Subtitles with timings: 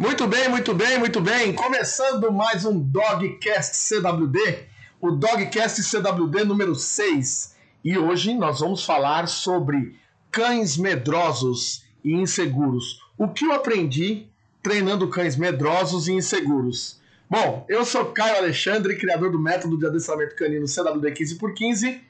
[0.00, 1.52] Muito bem, muito bem, muito bem.
[1.52, 4.64] Começando mais um Dogcast CWD,
[4.98, 7.54] o Dogcast CWD número 6.
[7.84, 9.94] E hoje nós vamos falar sobre
[10.30, 13.02] cães medrosos e inseguros.
[13.18, 14.26] O que eu aprendi
[14.62, 16.98] treinando cães medrosos e inseguros?
[17.28, 22.00] Bom, eu sou Caio Alexandre, criador do método de adestramento canino CWD 15x15.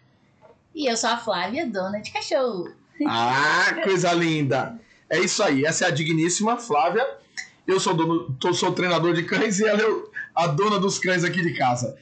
[0.77, 2.71] E eu sou a Flávia, dona de cachorro.
[3.05, 4.79] Ah, coisa linda!
[5.09, 7.05] É isso aí, essa é a digníssima Flávia.
[7.71, 10.03] Eu sou, dono, sou treinador de cães e ela é
[10.35, 11.97] a dona dos cães aqui de casa.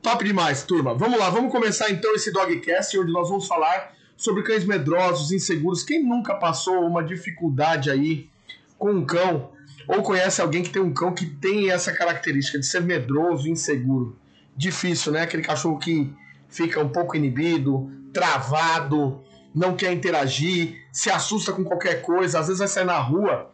[0.00, 0.94] Top demais, turma.
[0.94, 5.82] Vamos lá, vamos começar então esse Dogcast, onde nós vamos falar sobre cães medrosos, inseguros.
[5.82, 8.30] Quem nunca passou uma dificuldade aí
[8.78, 9.50] com um cão,
[9.86, 14.16] ou conhece alguém que tem um cão que tem essa característica de ser medroso, inseguro?
[14.56, 15.22] Difícil, né?
[15.22, 16.10] Aquele cachorro que
[16.48, 19.20] fica um pouco inibido, travado,
[19.54, 23.49] não quer interagir, se assusta com qualquer coisa, às vezes vai sair na rua,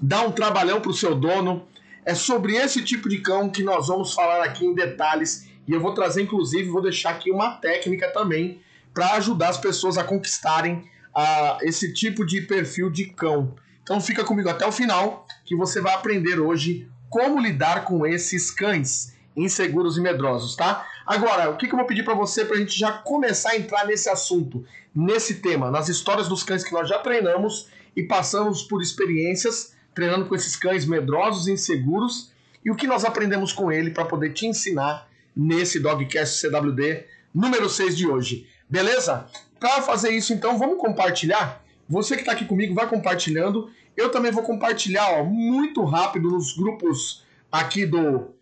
[0.00, 1.66] dá um trabalhão pro seu dono.
[2.04, 5.80] É sobre esse tipo de cão que nós vamos falar aqui em detalhes e eu
[5.80, 8.60] vou trazer, inclusive, vou deixar aqui uma técnica também
[8.92, 10.84] para ajudar as pessoas a conquistarem
[11.16, 13.54] uh, esse tipo de perfil de cão.
[13.82, 18.50] Então fica comigo até o final que você vai aprender hoje como lidar com esses
[18.50, 20.86] cães inseguros e medrosos, tá?
[21.06, 23.56] Agora, o que, que eu vou pedir para você para a gente já começar a
[23.56, 28.62] entrar nesse assunto, nesse tema, nas histórias dos cães que nós já treinamos e passamos
[28.62, 32.32] por experiências treinando com esses cães medrosos e inseguros
[32.64, 37.68] e o que nós aprendemos com ele para poder te ensinar nesse Dogcast CWD número
[37.68, 38.46] 6 de hoje.
[38.68, 39.26] Beleza?
[39.58, 41.62] Para fazer isso, então, vamos compartilhar?
[41.88, 43.70] Você que está aqui comigo, vai compartilhando.
[43.96, 48.34] Eu também vou compartilhar ó, muito rápido nos grupos aqui do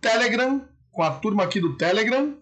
[0.00, 2.34] Telegram, com a turma aqui do Telegram.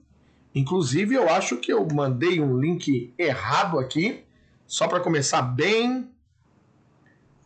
[0.54, 4.24] Inclusive, eu acho que eu mandei um link errado aqui,
[4.66, 6.08] só para começar bem.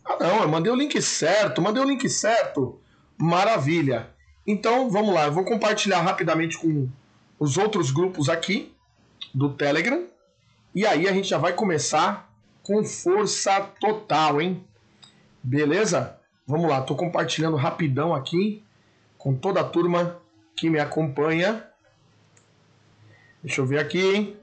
[0.09, 2.81] Ah, não, eu mandei o link certo, mandei o link certo.
[3.19, 4.09] Maravilha.
[4.47, 6.89] Então, vamos lá, eu vou compartilhar rapidamente com
[7.39, 8.75] os outros grupos aqui
[9.35, 10.07] do Telegram.
[10.75, 12.33] E aí a gente já vai começar
[12.63, 14.65] com força total, hein?
[15.43, 16.19] Beleza?
[16.47, 18.65] Vamos lá, tô compartilhando rapidão aqui
[19.19, 20.19] com toda a turma
[20.57, 21.65] que me acompanha.
[23.43, 24.37] Deixa eu ver aqui, hein?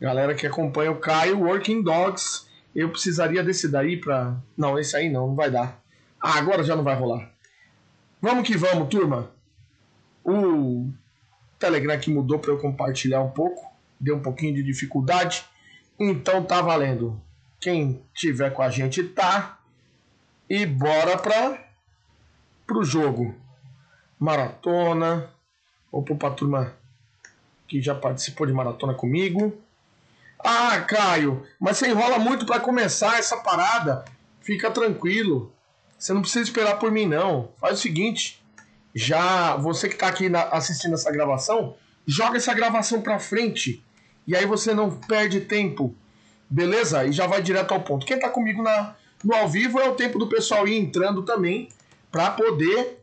[0.00, 2.47] Galera que acompanha o Caio, Working Dogs.
[2.74, 4.36] Eu precisaria desse daí pra.
[4.56, 5.80] Não, esse aí não, não vai dar.
[6.20, 7.30] Ah, agora já não vai rolar.
[8.20, 9.30] Vamos que vamos, turma.
[10.24, 10.90] O
[11.58, 13.66] Telegram aqui mudou para eu compartilhar um pouco.
[13.98, 15.44] Deu um pouquinho de dificuldade.
[15.98, 17.20] Então tá valendo.
[17.60, 19.58] Quem tiver com a gente tá.
[20.48, 21.64] E bora para
[22.66, 23.34] pro jogo.
[24.18, 25.30] Maratona.
[25.90, 26.74] Vou pôr pra turma
[27.66, 29.56] que já participou de maratona comigo.
[30.38, 34.04] Ah, Caio, mas você enrola muito para começar essa parada.
[34.40, 35.52] Fica tranquilo.
[35.98, 37.50] Você não precisa esperar por mim, não.
[37.58, 38.42] Faz o seguinte:
[38.94, 41.76] já você que está aqui na, assistindo essa gravação,
[42.06, 43.84] joga essa gravação para frente.
[44.26, 45.94] E aí você não perde tempo.
[46.48, 47.04] Beleza?
[47.04, 48.06] E já vai direto ao ponto.
[48.06, 48.94] Quem está comigo na,
[49.24, 51.68] no ao vivo é o tempo do pessoal ir entrando também
[52.10, 53.02] para poder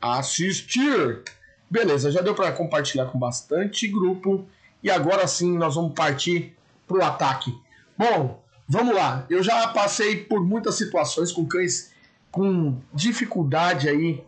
[0.00, 1.22] assistir.
[1.70, 4.46] Beleza, já deu para compartilhar com bastante grupo.
[4.82, 6.55] E agora sim nós vamos partir
[6.86, 7.54] para o ataque.
[7.96, 9.26] Bom, vamos lá.
[9.28, 11.92] Eu já passei por muitas situações com cães
[12.30, 14.22] com dificuldade aí,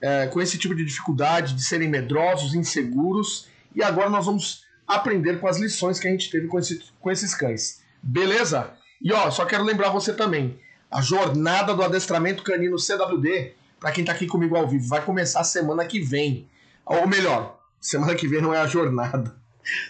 [0.00, 5.40] é, com esse tipo de dificuldade de serem medrosos, inseguros, e agora nós vamos aprender
[5.40, 7.82] com as lições que a gente teve com, esse, com esses cães.
[8.02, 8.72] Beleza?
[9.02, 10.58] E ó, só quero lembrar você também,
[10.90, 15.44] a jornada do adestramento canino CWD, para quem está aqui comigo ao vivo, vai começar
[15.44, 16.48] semana que vem.
[16.84, 19.36] Ou melhor, semana que vem não é a jornada.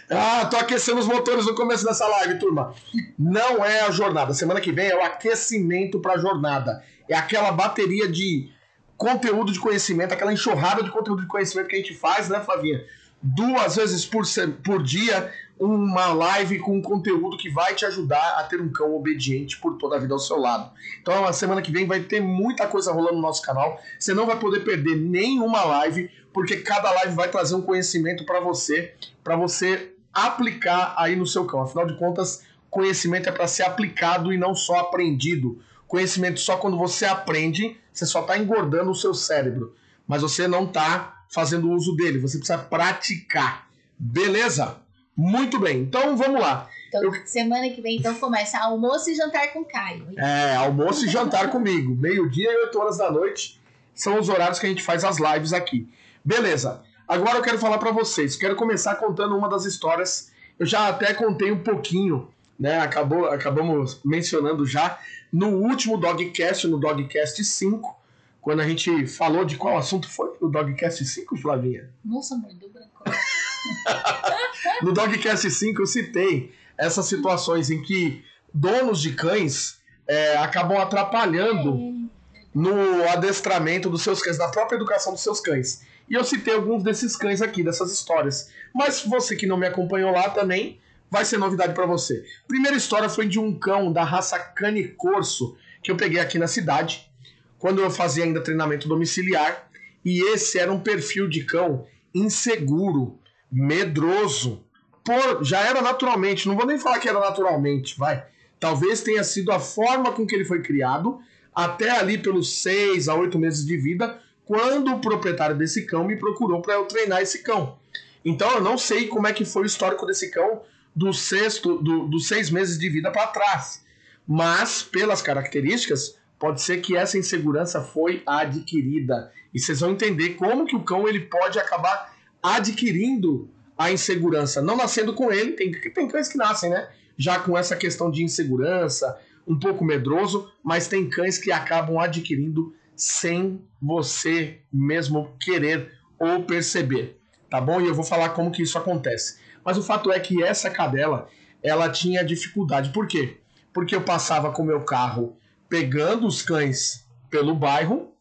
[0.09, 2.73] Ah, tô aquecendo os motores no começo dessa live, turma.
[3.17, 4.33] Não é a jornada.
[4.33, 6.83] Semana que vem é o aquecimento para a jornada.
[7.07, 8.49] É aquela bateria de
[8.97, 12.83] conteúdo de conhecimento, aquela enxurrada de conteúdo de conhecimento que a gente faz, né, Flavinha?
[13.21, 14.23] Duas vezes por,
[14.63, 19.57] por dia, uma live com conteúdo que vai te ajudar a ter um cão obediente
[19.59, 20.71] por toda a vida ao seu lado.
[21.01, 23.79] Então, a semana que vem vai ter muita coisa rolando no nosso canal.
[23.97, 28.39] Você não vai poder perder nenhuma live, porque cada live vai trazer um conhecimento para
[28.39, 31.61] você, para você aplicar aí no seu cão.
[31.61, 35.61] Afinal de contas, conhecimento é para ser aplicado e não só aprendido.
[35.85, 39.75] Conhecimento só quando você aprende, você só está engordando o seu cérebro,
[40.07, 43.67] mas você não está fazendo uso dele, você precisa praticar.
[43.97, 44.77] Beleza?
[45.17, 46.69] Muito bem, então vamos lá.
[46.87, 47.11] Então, Eu...
[47.25, 50.07] semana que vem, então, começa almoço e jantar com Caio.
[50.17, 51.93] É, almoço e jantar comigo.
[51.97, 53.59] Meio-dia e 8 horas da noite
[53.93, 55.85] são os horários que a gente faz as lives aqui.
[56.23, 56.83] Beleza.
[57.07, 58.35] Agora eu quero falar para vocês.
[58.35, 60.31] Quero começar contando uma das histórias.
[60.57, 62.29] Eu já até contei um pouquinho,
[62.59, 62.79] né?
[62.79, 64.99] Acabou, acabamos mencionando já
[65.31, 67.97] no último Dogcast, no Dogcast 5,
[68.41, 71.89] quando a gente falou de qual assunto foi o Dogcast 5, Flavinha?
[72.03, 73.03] Nossa, mãe do branco.
[74.81, 78.23] No Dogcast 5 eu citei essas situações em que
[78.53, 82.09] donos de cães é, acabam atrapalhando
[82.53, 85.81] no adestramento dos seus cães, na própria educação dos seus cães.
[86.09, 88.51] E eu citei alguns desses cães aqui, dessas histórias.
[88.73, 90.79] Mas você que não me acompanhou lá também,
[91.09, 92.23] vai ser novidade para você.
[92.47, 96.47] Primeira história foi de um cão da raça Cane Corso, que eu peguei aqui na
[96.47, 97.09] cidade,
[97.57, 99.69] quando eu fazia ainda treinamento domiciliar.
[100.03, 103.19] E esse era um perfil de cão inseguro,
[103.51, 104.63] medroso.
[105.03, 108.25] Por, já era naturalmente, não vou nem falar que era naturalmente, vai.
[108.59, 111.19] Talvez tenha sido a forma com que ele foi criado,
[111.53, 116.15] até ali pelos seis a oito meses de vida, quando o proprietário desse cão me
[116.15, 117.77] procurou para eu treinar esse cão.
[118.25, 120.63] Então eu não sei como é que foi o histórico desse cão
[120.95, 123.85] do sexto, do, dos seis meses de vida para trás.
[124.27, 129.31] Mas, pelas características, pode ser que essa insegurança foi adquirida.
[129.53, 133.47] E vocês vão entender como que o cão ele pode acabar adquirindo
[133.77, 134.63] a insegurança.
[134.63, 136.89] Não nascendo com ele, tem, tem cães que nascem, né?
[137.15, 139.15] Já com essa questão de insegurança,
[139.47, 147.17] um pouco medroso, mas tem cães que acabam adquirindo sem você mesmo querer ou perceber,
[147.49, 147.79] tá bom?
[147.79, 149.39] E eu vou falar como que isso acontece.
[149.63, 151.29] Mas o fato é que essa cadela,
[151.63, 152.89] ela tinha dificuldade.
[152.89, 153.37] Por quê?
[153.73, 155.37] Porque eu passava com meu carro
[155.69, 158.11] pegando os cães pelo bairro,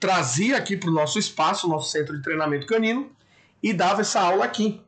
[0.00, 3.10] trazia aqui para o nosso espaço, nosso centro de treinamento canino,
[3.62, 4.80] e dava essa aula aqui.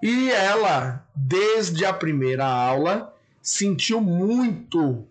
[0.00, 3.12] E ela, desde a primeira aula,
[3.42, 5.08] sentiu muito.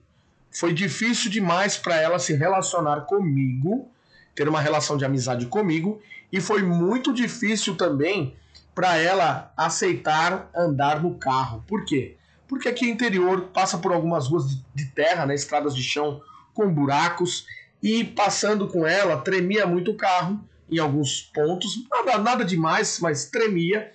[0.56, 3.92] Foi difícil demais para ela se relacionar comigo,
[4.34, 8.38] ter uma relação de amizade comigo, e foi muito difícil também
[8.74, 11.62] para ela aceitar andar no carro.
[11.68, 12.16] Por quê?
[12.48, 16.22] Porque aqui interior passa por algumas ruas de terra, né, estradas de chão
[16.54, 17.46] com buracos,
[17.84, 20.40] e passando com ela tremia muito o carro
[20.72, 23.92] em alguns pontos, nada, nada demais, mas tremia,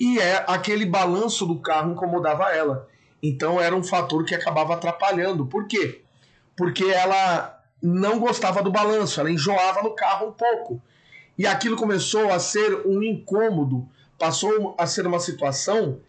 [0.00, 2.87] e é aquele balanço do carro incomodava ela.
[3.22, 5.46] Então era um fator que acabava atrapalhando.
[5.46, 6.02] Por quê?
[6.56, 10.82] Porque ela não gostava do balanço, ela enjoava no carro um pouco.
[11.36, 13.88] E aquilo começou a ser um incômodo
[14.18, 16.00] passou a ser uma situação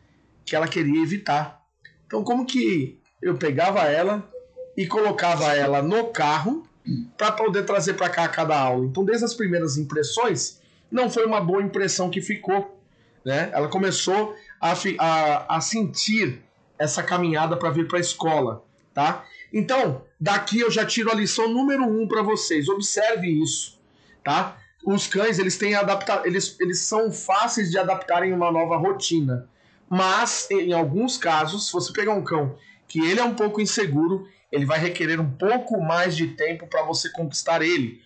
[0.43, 1.61] que ela queria evitar.
[2.07, 4.27] Então, como que eu pegava ela
[4.75, 6.67] e colocava ela no carro
[7.15, 8.85] para poder trazer para cá a cada aula?
[8.85, 10.59] Então, desde as primeiras impressões,
[10.91, 12.81] não foi uma boa impressão que ficou.
[13.23, 13.51] Né?
[13.53, 16.41] Ela começou a, a, a sentir
[16.79, 18.63] essa caminhada para vir para a escola.
[18.93, 19.25] Tá?
[19.53, 22.67] Então, daqui eu já tiro a lição número um para vocês.
[22.67, 23.77] Observe isso.
[24.23, 24.57] Tá?
[24.83, 29.47] os cães eles têm adapta eles, eles são fáceis de adaptar em uma nova rotina.
[29.89, 32.55] Mas em alguns casos, se você pegar um cão
[32.87, 36.83] que ele é um pouco inseguro, ele vai requerer um pouco mais de tempo para
[36.83, 38.01] você conquistar ele.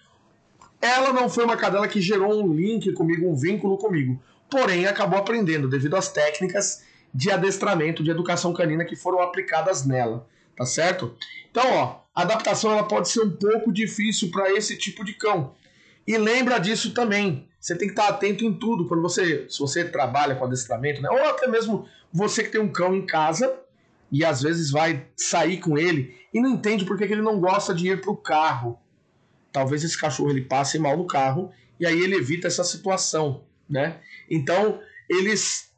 [0.81, 4.22] Ela não foi uma cadela que gerou um link comigo, um vínculo comigo.
[4.50, 10.27] Porém, acabou aprendendo devido às técnicas de adestramento, de educação canina que foram aplicadas nela,
[10.56, 11.15] tá certo?
[11.51, 15.54] Então, ó, a adaptação ela pode ser um pouco difícil para esse tipo de cão.
[16.06, 17.48] E lembra disso também.
[17.60, 18.88] Você tem que estar atento em tudo.
[18.88, 21.10] Quando você, se você trabalha com adestramento, né?
[21.10, 23.57] ou até mesmo você que tem um cão em casa
[24.12, 27.74] e às vezes vai sair com ele e não entende porque que ele não gosta
[27.74, 28.77] de ir para o carro.
[29.51, 34.00] Talvez esse cachorro ele passe mal no carro e aí ele evita essa situação, né?
[34.29, 34.79] Então
[35.10, 35.72] eles,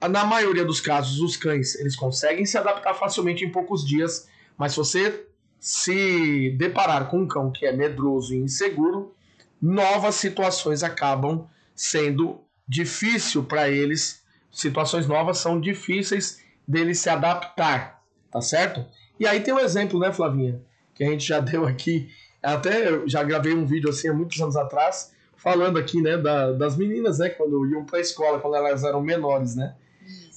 [0.00, 4.72] na maioria dos casos, os cães eles conseguem se adaptar facilmente em poucos dias, mas
[4.72, 5.26] se você
[5.58, 9.14] se deparar com um cão que é medroso e inseguro,
[9.60, 14.22] novas situações acabam sendo difícil para eles.
[14.52, 18.84] Situações novas são difíceis deles se adaptar, tá certo?
[19.18, 20.60] E aí tem um exemplo, né, Flavinha,
[20.94, 22.08] que a gente já deu aqui.
[22.42, 26.76] Até já gravei um vídeo assim há muitos anos atrás, falando aqui, né, da, das
[26.76, 29.74] meninas, né, quando iam para a escola, quando elas eram menores, né?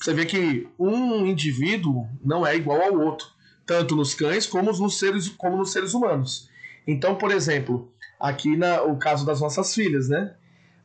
[0.01, 3.27] Você vê que um indivíduo não é igual ao outro,
[3.65, 6.49] tanto nos cães como nos seres, como nos seres humanos.
[6.87, 10.33] Então, por exemplo, aqui na, o caso das nossas filhas, né?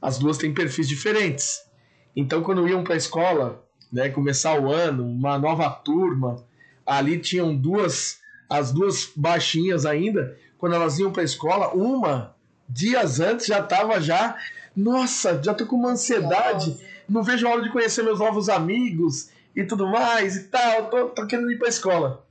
[0.02, 1.62] As duas têm perfis diferentes.
[2.14, 6.44] Então, quando iam para a escola, né, começar o ano, uma nova turma,
[6.84, 8.18] ali tinham duas,
[8.50, 12.34] as duas baixinhas ainda, quando elas iam para a escola, uma
[12.68, 14.36] dias antes já estava já,
[14.76, 16.76] nossa, já tô com uma ansiedade,
[17.08, 21.08] não vejo a hora de conhecer meus novos amigos e tudo mais e tal, tô,
[21.10, 22.26] tô querendo ir para a escola.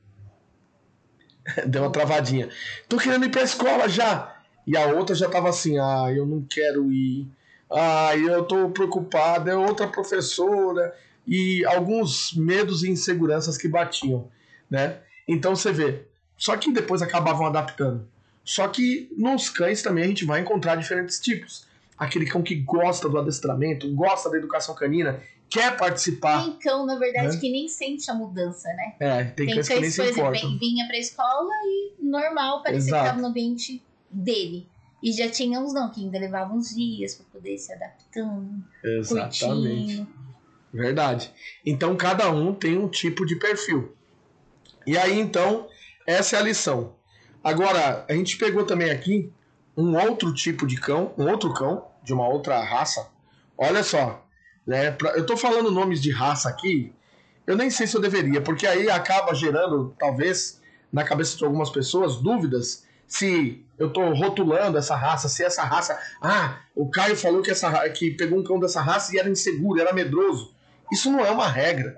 [1.68, 2.50] Deu uma travadinha.
[2.88, 4.36] Tô querendo ir para a escola já.
[4.66, 7.28] E a outra já estava assim: ah, eu não quero ir,
[7.70, 10.96] ah, eu estou preocupada, é outra professora,
[11.28, 14.30] e alguns medos e inseguranças que batiam,
[14.70, 15.00] né?
[15.28, 16.06] Então você vê.
[16.38, 18.08] Só que depois acabavam adaptando.
[18.44, 21.66] Só que nos cães também a gente vai encontrar diferentes tipos.
[21.98, 26.44] Aquele cão que gosta do adestramento, gosta da educação canina, quer participar.
[26.44, 27.40] Tem cão, na verdade, Né?
[27.40, 28.96] que nem sente a mudança, né?
[29.00, 30.58] É, tem, Tem cães que nem se por exemplo, importam.
[30.60, 33.04] vinha pra escola e normal, parecia Exato.
[33.04, 34.68] que tava no ambiente dele.
[35.04, 39.98] E já tinha uns não, que ainda levavam uns dias pra poder se adaptando, Exatamente.
[39.98, 40.08] curtindo.
[40.74, 41.32] Verdade.
[41.66, 43.96] Então cada um tem um tipo de perfil.
[44.88, 45.68] E aí então,
[46.08, 46.96] essa é a lição.
[47.44, 49.32] Agora, a gente pegou também aqui
[49.76, 53.08] um outro tipo de cão, um outro cão de uma outra raça.
[53.58, 54.26] Olha só,
[54.66, 54.92] né?
[54.92, 56.94] pra- Eu tô falando nomes de raça aqui,
[57.46, 60.62] eu nem sei se eu deveria, porque aí acaba gerando, talvez,
[60.92, 66.00] na cabeça de algumas pessoas, dúvidas se eu tô rotulando essa raça, se essa raça.
[66.22, 69.80] Ah, o Caio falou que, essa, que pegou um cão dessa raça e era inseguro,
[69.82, 70.54] era medroso.
[70.92, 71.96] Isso não é uma regra.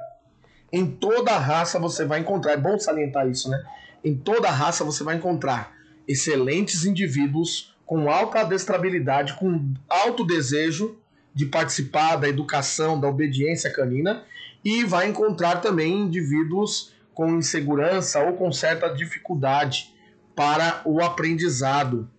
[0.71, 3.63] Em toda raça você vai encontrar, é bom salientar isso, né?
[4.03, 5.74] Em toda raça você vai encontrar
[6.07, 10.97] excelentes indivíduos com alta adestrabilidade, com alto desejo
[11.33, 14.23] de participar da educação, da obediência canina,
[14.63, 19.93] e vai encontrar também indivíduos com insegurança ou com certa dificuldade
[20.35, 22.09] para o aprendizado,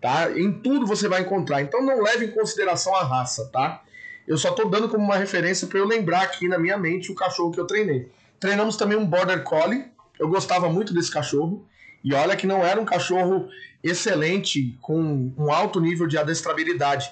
[0.00, 0.30] tá?
[0.38, 1.62] Em tudo você vai encontrar.
[1.62, 3.82] Então não leve em consideração a raça, tá?
[4.26, 7.14] Eu só tô dando como uma referência para eu lembrar aqui na minha mente o
[7.14, 8.10] cachorro que eu treinei.
[8.40, 9.84] Treinamos também um Border Collie.
[10.18, 11.66] Eu gostava muito desse cachorro.
[12.06, 13.48] E olha que não era um cachorro
[13.82, 17.10] excelente, com um alto nível de adestrabilidade.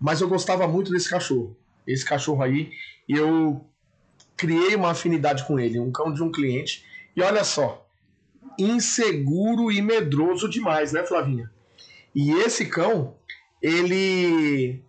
[0.00, 1.56] Mas eu gostava muito desse cachorro.
[1.84, 2.70] Esse cachorro aí,
[3.08, 3.66] eu
[4.36, 6.84] criei uma afinidade com ele, um cão de um cliente.
[7.16, 7.88] E olha só,
[8.56, 11.50] inseguro e medroso demais, né, Flavinha?
[12.14, 13.16] E esse cão,
[13.60, 14.80] ele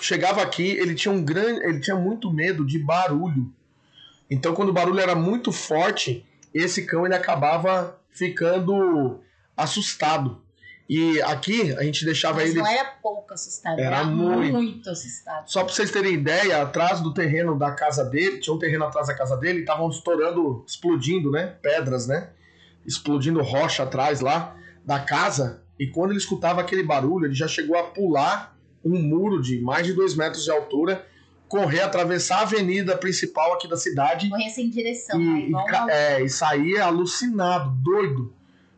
[0.00, 3.52] chegava aqui, ele tinha um grande, ele tinha muito medo de barulho.
[4.30, 9.20] Então, quando o barulho era muito forte, esse cão ele acabava ficando
[9.56, 10.42] assustado.
[10.88, 14.52] E aqui a gente deixava Mas ele não era pouco assustado, Era era, muito.
[14.52, 14.88] muito.
[14.90, 15.50] assustado.
[15.50, 19.08] só pra vocês terem ideia, atrás do terreno da casa dele, tinha um terreno atrás
[19.08, 21.56] da casa dele, estavam estourando, explodindo, né?
[21.60, 22.30] Pedras, né?
[22.86, 25.62] Explodindo rocha atrás lá da casa.
[25.78, 29.84] E quando ele escutava aquele barulho, ele já chegou a pular um muro de mais
[29.84, 31.04] de dois metros de altura,
[31.48, 35.40] correr, atravessar a avenida principal aqui da cidade Morria sem direção, né?
[35.40, 38.32] e, e, ca- uma- é, e saía alucinado, doido.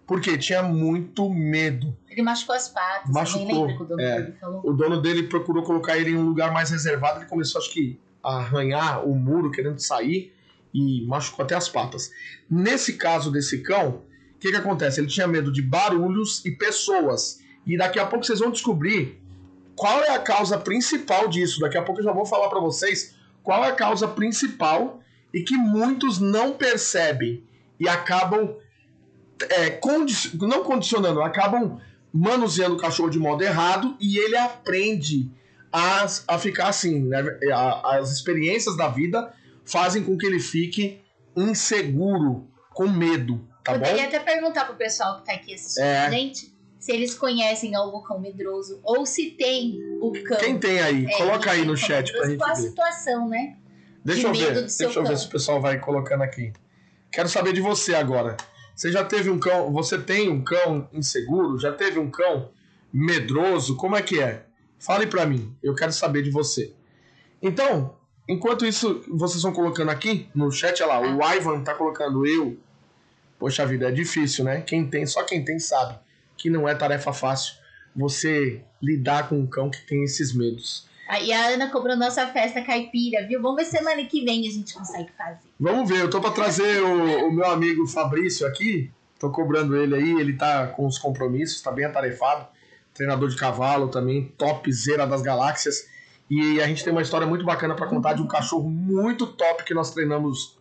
[0.07, 1.95] Porque tinha muito medo.
[2.09, 4.21] Ele machucou as patas, Machucou, o dono é.
[4.23, 4.61] dele falou?
[4.65, 7.21] O dono dele procurou colocar ele em um lugar mais reservado.
[7.21, 10.33] Ele começou, acho que, a arranhar o muro, querendo sair,
[10.73, 12.11] e machucou até as patas.
[12.51, 14.03] Nesse caso desse cão,
[14.35, 14.99] o que, que acontece?
[14.99, 17.41] Ele tinha medo de barulhos e pessoas.
[17.67, 19.21] E daqui a pouco vocês vão descobrir
[19.79, 21.61] qual é a causa principal disso.
[21.61, 25.01] Daqui a pouco eu já vou falar para vocês qual é a causa principal
[25.33, 27.43] e que muitos não percebem
[27.81, 28.57] e acabam
[29.51, 31.81] é, condi- não condicionando, acabam
[32.13, 35.31] manuseando o cachorro de modo errado e ele aprende
[35.73, 37.01] a, a ficar assim.
[37.05, 37.23] Né?
[37.85, 39.33] As experiências da vida
[39.65, 41.01] fazem com que ele fique
[41.37, 43.87] inseguro, com medo, tá eu bom?
[43.87, 46.07] até perguntar pro pessoal que tá aqui assistindo É.
[46.07, 46.53] a gente
[46.89, 50.39] se eles conhecem algum cão medroso ou se tem o cão.
[50.39, 51.05] Quem tem aí?
[51.05, 52.63] é, Coloca aí no cão chat pra medroso, gente Qual a ver.
[52.63, 53.57] situação, né?
[54.03, 56.51] Deixa de eu ver, deixa eu ver se o pessoal vai colocando aqui.
[57.13, 58.39] Quero saber de você agora.
[58.75, 61.59] Você já teve um cão, você tem um cão inseguro?
[61.59, 62.49] Já teve um cão
[62.91, 63.77] medroso?
[63.77, 64.47] Como é que é?
[64.79, 66.73] Fale pra mim, eu quero saber de você.
[67.43, 72.27] Então, enquanto isso, vocês vão colocando aqui no chat, olha lá, o Ivan tá colocando
[72.27, 72.57] eu.
[73.39, 74.63] Poxa vida, é difícil, né?
[74.63, 76.08] Quem tem, só quem tem sabe
[76.39, 77.55] que não é tarefa fácil
[77.95, 80.89] você lidar com um cão que tem esses medos.
[81.09, 83.41] Aí a Ana cobrou nossa festa caipira, viu?
[83.41, 85.41] Vamos ver semana que vem a gente consegue fazer.
[85.59, 88.91] Vamos ver, eu tô pra trazer o, o meu amigo Fabrício aqui.
[89.19, 92.47] Tô cobrando ele aí, ele tá com os compromissos, tá bem atarefado.
[92.93, 95.89] Treinador de cavalo também, topzera das galáxias.
[96.31, 99.65] E a gente tem uma história muito bacana pra contar de um cachorro muito top
[99.65, 100.59] que nós treinamos.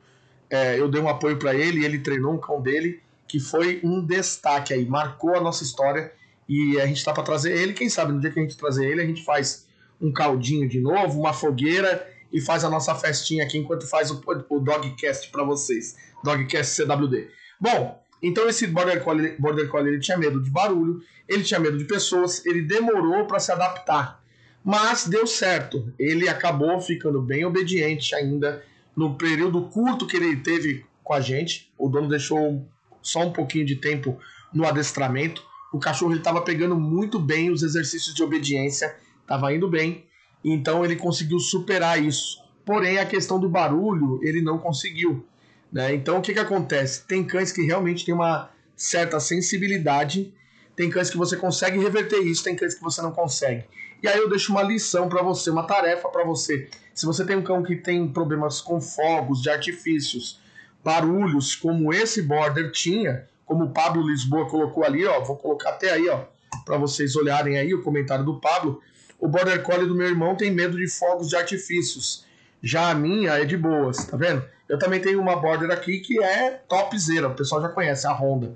[0.50, 3.81] É, eu dei um apoio pra ele e ele treinou um cão dele, que foi
[3.84, 6.12] um destaque aí, marcou a nossa história.
[6.48, 7.74] E a gente tá pra trazer ele.
[7.74, 9.67] Quem sabe no dia que a gente trazer ele, a gente faz
[10.00, 14.22] um caldinho de novo, uma fogueira e faz a nossa festinha aqui enquanto faz o,
[14.50, 15.98] o Dogcast pra vocês.
[16.24, 17.27] Dogcast CWD.
[17.60, 21.77] Bom, então esse Border Collie, Border Collie ele tinha medo de barulho, ele tinha medo
[21.77, 24.24] de pessoas, ele demorou para se adaptar.
[24.63, 25.93] Mas deu certo.
[25.98, 28.63] Ele acabou ficando bem obediente ainda
[28.96, 31.72] no período curto que ele teve com a gente.
[31.77, 32.67] O dono deixou
[33.07, 34.19] só um pouquinho de tempo
[34.53, 35.43] no adestramento.
[35.71, 40.05] O cachorro estava pegando muito bem os exercícios de obediência, estava indo bem,
[40.43, 42.41] então ele conseguiu superar isso.
[42.65, 45.25] Porém, a questão do barulho ele não conseguiu.
[45.71, 45.93] Né?
[45.93, 47.05] Então, o que, que acontece?
[47.05, 50.33] Tem cães que realmente têm uma certa sensibilidade
[50.75, 53.65] Tem cães que você consegue reverter isso, tem cães que você não consegue.
[54.03, 56.69] E aí eu deixo uma lição para você, uma tarefa para você.
[56.93, 60.39] Se você tem um cão que tem problemas com fogos de artifícios,
[60.84, 65.91] barulhos, como esse border tinha, como o Pablo Lisboa colocou ali, ó, vou colocar até
[65.91, 66.25] aí, ó,
[66.65, 68.81] para vocês olharem aí o comentário do Pablo.
[69.19, 72.25] O border collie do meu irmão tem medo de fogos de artifícios.
[72.62, 74.43] Já a minha é de boas, tá vendo?
[74.67, 78.55] Eu também tenho uma border aqui que é topzera, o pessoal já conhece, a Honda.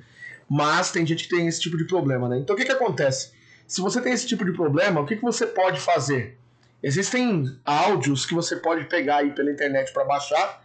[0.50, 2.38] Mas tem gente que tem esse tipo de problema, né?
[2.38, 3.32] Então o que, que acontece?
[3.66, 6.38] Se você tem esse tipo de problema, o que, que você pode fazer?
[6.84, 10.62] Existem áudios que você pode pegar aí pela internet para baixar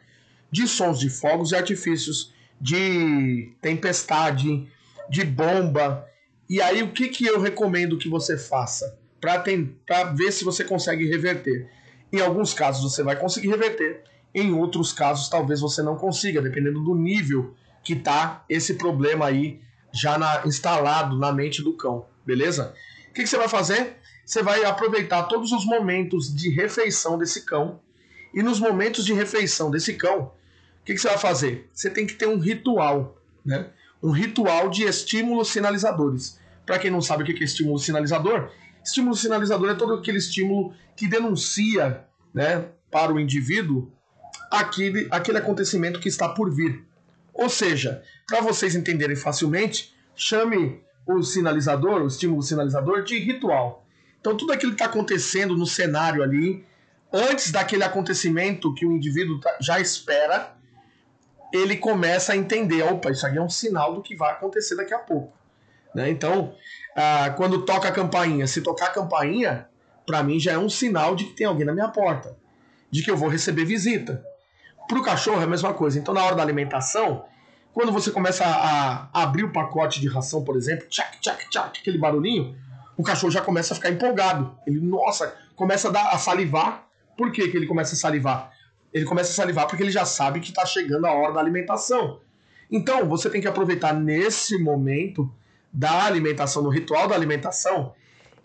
[0.50, 4.66] de sons de fogos e artifícios, de tempestade,
[5.08, 6.06] de bomba.
[6.48, 11.06] E aí o que, que eu recomendo que você faça para ver se você consegue
[11.08, 11.68] reverter?
[12.12, 16.82] Em alguns casos você vai conseguir reverter, em outros casos talvez você não consiga, dependendo
[16.82, 19.60] do nível que tá esse problema aí
[19.92, 22.74] já na, instalado na mente do cão, beleza?
[23.10, 23.96] O que, que você vai fazer?
[24.24, 27.80] Você vai aproveitar todos os momentos de refeição desse cão.
[28.34, 30.32] E nos momentos de refeição desse cão,
[30.80, 31.68] o que, que você vai fazer?
[31.72, 33.70] Você tem que ter um ritual, né?
[34.02, 36.38] Um ritual de estímulos sinalizadores.
[36.64, 38.50] Para quem não sabe o que é estímulo sinalizador,
[38.84, 43.90] estímulo sinalizador é todo aquele estímulo que denuncia né, para o indivíduo
[44.50, 46.84] aquele, aquele acontecimento que está por vir.
[47.32, 53.86] Ou seja, para vocês entenderem facilmente, chame o sinalizador, o estímulo sinalizador, de ritual.
[54.20, 56.64] Então, tudo aquilo que está acontecendo no cenário ali,
[57.12, 60.54] antes daquele acontecimento que o indivíduo tá, já espera,
[61.52, 64.94] ele começa a entender: opa, isso aqui é um sinal do que vai acontecer daqui
[64.94, 65.36] a pouco.
[65.94, 66.10] Né?
[66.10, 66.54] Então,
[66.94, 69.68] ah, quando toca a campainha, se tocar a campainha,
[70.06, 72.36] para mim já é um sinal de que tem alguém na minha porta,
[72.90, 74.24] de que eu vou receber visita.
[74.86, 75.98] Para o cachorro é a mesma coisa.
[75.98, 77.24] Então, na hora da alimentação,
[77.74, 81.98] quando você começa a, abrir o pacote de ração, por exemplo, tchac, tchac, tchac, aquele
[81.98, 82.56] barulhinho,
[82.96, 84.56] o cachorro já começa a ficar empolgado.
[84.66, 86.85] Ele, nossa, começa a, dar, a salivar.
[87.16, 88.52] Por que, que ele começa a salivar?
[88.92, 92.20] Ele começa a salivar porque ele já sabe que está chegando a hora da alimentação.
[92.70, 95.30] Então, você tem que aproveitar nesse momento
[95.72, 97.94] da alimentação, no ritual da alimentação,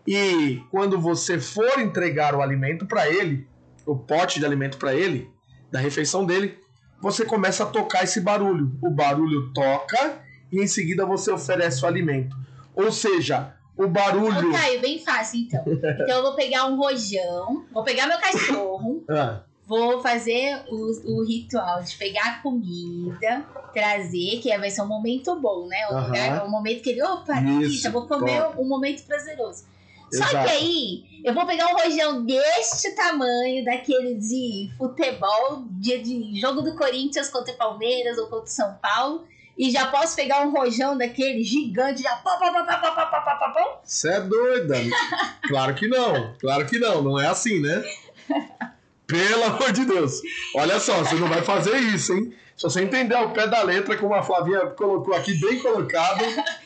[0.05, 3.47] e quando você for entregar o alimento para ele,
[3.85, 5.29] o pote de alimento para ele,
[5.71, 6.57] da refeição dele,
[6.99, 8.71] você começa a tocar esse barulho.
[8.81, 10.19] O barulho toca
[10.51, 12.35] e em seguida você oferece o alimento.
[12.75, 14.49] Ou seja, o barulho.
[14.49, 15.63] Ô, Caio, bem fácil então.
[15.67, 19.41] Então eu vou pegar um rojão, vou pegar meu cachorro, ah.
[19.65, 25.35] vou fazer o, o ritual de pegar a comida, trazer, que vai ser um momento
[25.39, 25.87] bom, né?
[25.89, 28.61] O, lugar, o momento que ele, opa, delícia, vou comer top.
[28.61, 29.65] um momento prazeroso.
[30.13, 30.45] Só Exato.
[30.45, 36.61] que aí eu vou pegar um rojão deste tamanho, daquele de futebol, de, de jogo
[36.61, 39.25] do Corinthians contra o Palmeiras ou contra o São Paulo
[39.57, 43.21] e já posso pegar um rojão daquele gigante, já pá, pá, pá, pá, pá, pá,
[43.21, 44.75] pá, pá, Você é doida.
[45.47, 46.33] claro que não.
[46.39, 47.01] Claro que não.
[47.01, 47.83] Não é assim, né?
[49.05, 50.21] Pelo amor de Deus.
[50.55, 52.33] Olha só, você não vai fazer isso, hein?
[52.55, 56.23] Se você entender o pé da letra, como a Flavinha colocou aqui, bem colocado,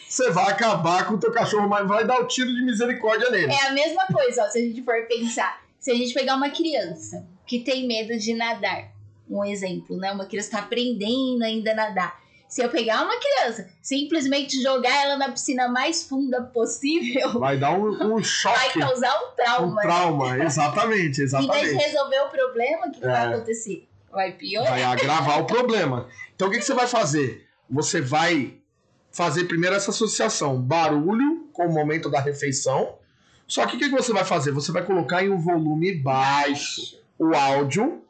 [0.08, 3.52] você vai acabar com o teu cachorro, mas vai dar o tiro de misericórdia nele.
[3.52, 5.62] É a mesma coisa, ó, se a gente for pensar.
[5.80, 8.92] Se a gente pegar uma criança que tem medo de nadar,
[9.30, 10.12] um exemplo, né?
[10.12, 15.18] Uma criança está aprendendo ainda a nadar se eu pegar uma criança, simplesmente jogar ela
[15.18, 17.40] na piscina mais funda possível.
[17.40, 18.80] Vai dar um, um choque.
[18.80, 19.68] Vai causar um trauma.
[19.68, 20.46] Um trauma, né?
[20.46, 21.58] exatamente, exatamente.
[21.58, 23.08] Em vez de resolver o problema, o que, é.
[23.08, 23.88] vai acontecer?
[24.12, 24.70] Vai piorar.
[24.70, 26.08] Vai agravar o problema.
[26.36, 27.46] Então o que, que você vai fazer?
[27.70, 28.58] Você vai
[29.12, 32.96] fazer primeiro essa associação barulho com o momento da refeição.
[33.48, 34.52] Só que o que, que você vai fazer?
[34.52, 38.04] Você vai colocar em um volume baixo o áudio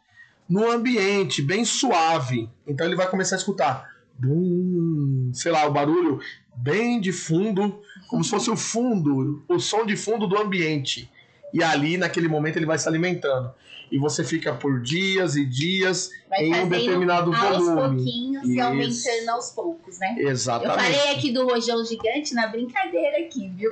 [0.48, 2.50] no ambiente, bem suave.
[2.68, 6.20] Então ele vai começar a escutar bum, sei lá, o barulho
[6.56, 11.10] bem de fundo, como se fosse o fundo, o som de fundo do ambiente.
[11.54, 13.54] E ali, naquele momento, ele vai se alimentando.
[13.92, 17.82] E você fica por dias e dias vai em um determinado aos volume.
[17.82, 18.54] Aos pouquinhos Isso.
[18.54, 20.16] e aumentando aos poucos, né?
[20.18, 20.92] Exatamente.
[20.92, 23.72] Eu falei aqui do rojão gigante na brincadeira aqui, viu?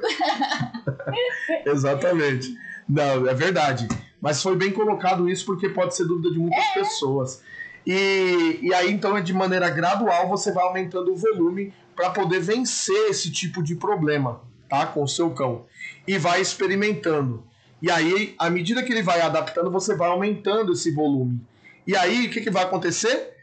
[1.65, 2.55] Exatamente.
[2.87, 3.87] Não, é verdade.
[4.21, 6.73] Mas foi bem colocado isso porque pode ser dúvida de muitas é.
[6.73, 7.41] pessoas.
[7.85, 12.39] E, e aí, então, é de maneira gradual você vai aumentando o volume para poder
[12.39, 14.85] vencer esse tipo de problema, tá?
[14.85, 15.65] Com o seu cão.
[16.07, 17.45] E vai experimentando.
[17.81, 21.41] E aí, à medida que ele vai adaptando, você vai aumentando esse volume.
[21.85, 23.33] E aí, o que, que vai acontecer?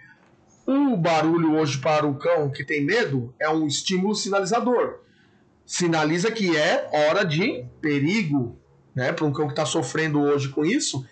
[0.66, 5.00] O barulho hoje para o cão que tem medo é um estímulo sinalizador.
[5.66, 8.58] Sinaliza que é hora de perigo.
[8.94, 9.12] Né?
[9.12, 11.04] Para um cão que está sofrendo hoje com isso,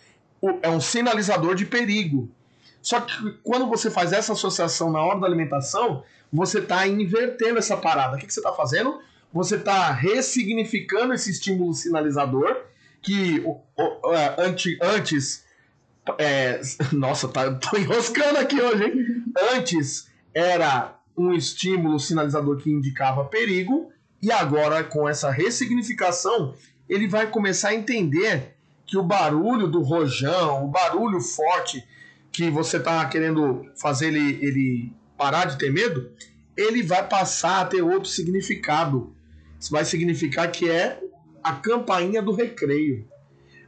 [0.63, 2.31] é um sinalizador de perigo.
[2.81, 3.13] Só que
[3.43, 8.17] quando você faz essa associação na hora da alimentação, você está invertendo essa parada.
[8.17, 9.01] O que, que você está fazendo?
[9.33, 12.65] você está ressignificando esse estímulo sinalizador
[13.03, 13.45] que
[14.13, 15.45] é, antes.
[16.19, 16.61] É,
[16.93, 19.25] nossa, tá, tô enroscando aqui hoje, hein?
[19.55, 23.91] Antes era um estímulo sinalizador que indicava perigo,
[24.23, 26.55] e agora, com essa ressignificação,
[26.89, 28.55] ele vai começar a entender
[28.87, 31.85] que o barulho do rojão, o barulho forte
[32.33, 36.13] que você está querendo fazer ele, ele parar de ter medo,
[36.57, 39.15] ele vai passar a ter outro significado.
[39.59, 41.01] Isso vai significar que é
[41.43, 43.09] a campainha do recreio.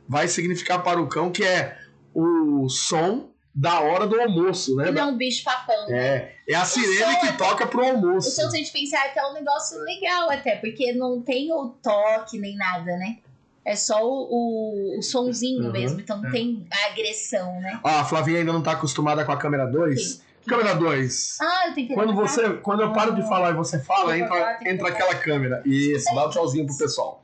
[0.09, 1.79] Vai significar para o cão que é
[2.15, 4.91] o som da hora do almoço, né?
[4.91, 5.89] Não um bicho papão.
[5.89, 5.99] Né?
[5.99, 8.29] É, é a sirene que até, toca pro almoço.
[8.29, 11.71] O som, se a gente pensar, é um negócio legal até, porque não tem o
[11.83, 13.19] toque nem nada, né?
[13.65, 16.33] É só o, o, o sonzinho uhum, mesmo, então não é.
[16.33, 17.79] tem a agressão, né?
[17.85, 20.23] Ó, a Flavinha ainda não tá acostumada com a câmera 2.
[20.47, 21.37] Câmera 2.
[21.41, 24.59] Ah, eu tenho que quando você Quando eu paro de falar e você fala, entra,
[24.65, 25.63] entra aquela câmera.
[25.67, 27.23] Isso, dá um tchauzinho pro pessoal.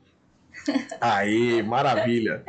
[1.00, 2.44] Aí, maravilha.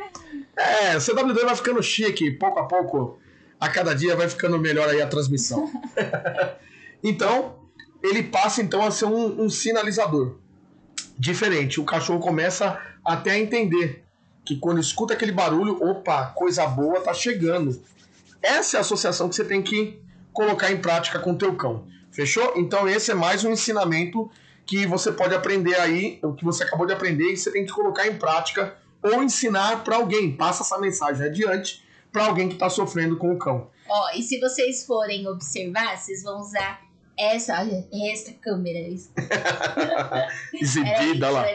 [0.58, 3.20] É, o CW2 vai ficando chique, pouco a pouco,
[3.60, 5.72] a cada dia vai ficando melhor aí a transmissão.
[7.04, 7.60] então,
[8.04, 10.40] ele passa então a ser um, um sinalizador
[11.18, 11.80] diferente.
[11.80, 14.04] O cachorro começa até a entender
[14.46, 17.82] que quando escuta aquele barulho, opa, coisa boa tá chegando.
[18.42, 20.00] Essa é a associação que você tem que
[20.32, 21.86] colocar em prática com o teu cão.
[22.12, 22.54] Fechou?
[22.56, 24.30] Então esse é mais um ensinamento
[24.66, 27.72] que você pode aprender aí, o que você acabou de aprender e você tem que
[27.72, 30.36] colocar em prática ou ensinar para alguém.
[30.36, 33.70] Passa essa mensagem adiante para alguém que está sofrendo com o cão.
[33.90, 36.82] Ó, e se vocês forem observar, vocês vão usar
[37.18, 38.80] essa, olha, essa câmera.
[40.54, 41.46] exibida, lá.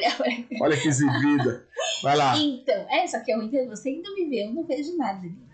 [0.60, 1.64] Olha que exibida.
[2.02, 2.36] Vai lá.
[2.36, 5.52] Então, é, só que eu ainda, você ainda me vê, eu não vejo nada ali.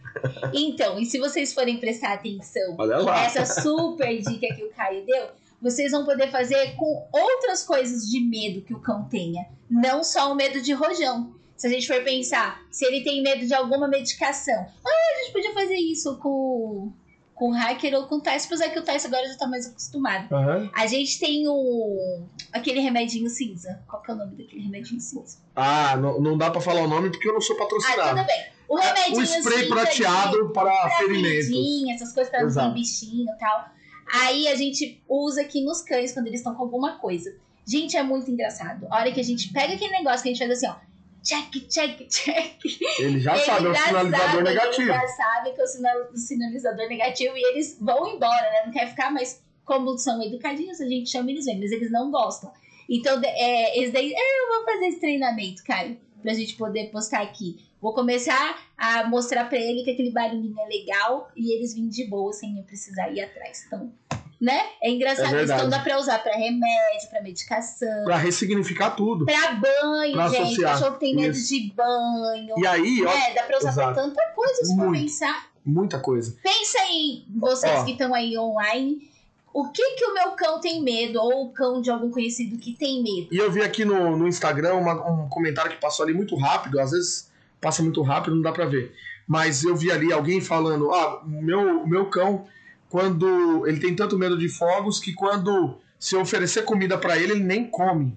[0.52, 2.76] Então, e se vocês forem prestar atenção
[3.24, 5.28] essa super dica que o Caio deu,
[5.60, 9.46] vocês vão poder fazer com outras coisas de medo que o cão tenha.
[9.70, 11.34] Não só o medo de rojão.
[11.56, 15.32] Se a gente for pensar, se ele tem medo de alguma medicação, ah, a gente
[15.32, 16.92] podia fazer isso com
[17.38, 20.26] com hacker ou com Tais, apesar que o Tais agora já tá mais acostumado.
[20.34, 20.68] Uhum.
[20.74, 22.24] A gente tem o.
[22.52, 23.80] aquele remedinho cinza.
[23.88, 25.38] Qual que é o nome daquele remedinho cinza?
[25.54, 28.00] Ah, não, não dá pra falar o nome porque eu não sou patrocinado.
[28.00, 28.46] Ah, tudo bem.
[28.68, 31.48] O remedinho é, o spray prateado para, para ferimentos.
[31.94, 33.66] essas coisas pra não ter bichinho e tal.
[34.12, 37.34] Aí a gente usa aqui nos cães quando eles estão com alguma coisa.
[37.66, 38.86] Gente, é muito engraçado.
[38.90, 40.88] A hora que a gente pega aquele negócio que a gente faz assim, ó
[41.22, 42.58] check, check, check.
[42.98, 44.82] Ele já ele sabe, é o sinalizador sabe, negativo.
[44.82, 48.62] Ele já sabe que é o sinalizador negativo e eles vão embora, né?
[48.66, 52.10] Não quer ficar, mas como são educadinhos, a gente chama eles vêm, mas eles não
[52.10, 52.50] gostam.
[52.88, 57.20] Então, é, eles daí, é, eu vou fazer esse treinamento, Caio, pra gente poder postar
[57.20, 57.60] aqui.
[57.80, 62.06] Vou começar a mostrar pra ele que aquele barulhinho é legal e eles vêm de
[62.06, 63.64] boa sem eu precisar ir atrás.
[63.66, 63.92] Então,
[64.40, 64.60] né?
[64.80, 65.52] É engraçado é isso.
[65.52, 68.04] Então dá pra usar pra remédio, pra medicação.
[68.04, 69.26] Pra ressignificar tudo.
[69.26, 70.42] Pra banho, pra gente.
[70.42, 70.72] Associar.
[70.72, 71.48] Cachorro tem medo isso.
[71.48, 72.54] de banho.
[72.56, 73.10] E aí, ó.
[73.10, 73.94] É, dá pra usar exato.
[73.94, 75.48] pra tanta coisa se for pensar.
[75.64, 76.36] Muita coisa.
[76.42, 77.84] Pensa aí, vocês ó.
[77.84, 79.08] que estão aí online.
[79.52, 81.20] O que que o meu cão tem medo?
[81.20, 83.28] Ou o cão de algum conhecido que tem medo?
[83.32, 86.78] E eu vi aqui no, no Instagram uma, um comentário que passou ali muito rápido.
[86.78, 88.94] Às vezes passa muito rápido, não dá pra ver.
[89.26, 92.46] Mas eu vi ali alguém falando: ah, o meu, meu cão
[92.88, 97.44] quando ele tem tanto medo de fogos que quando se oferecer comida para ele, ele
[97.44, 98.16] nem come.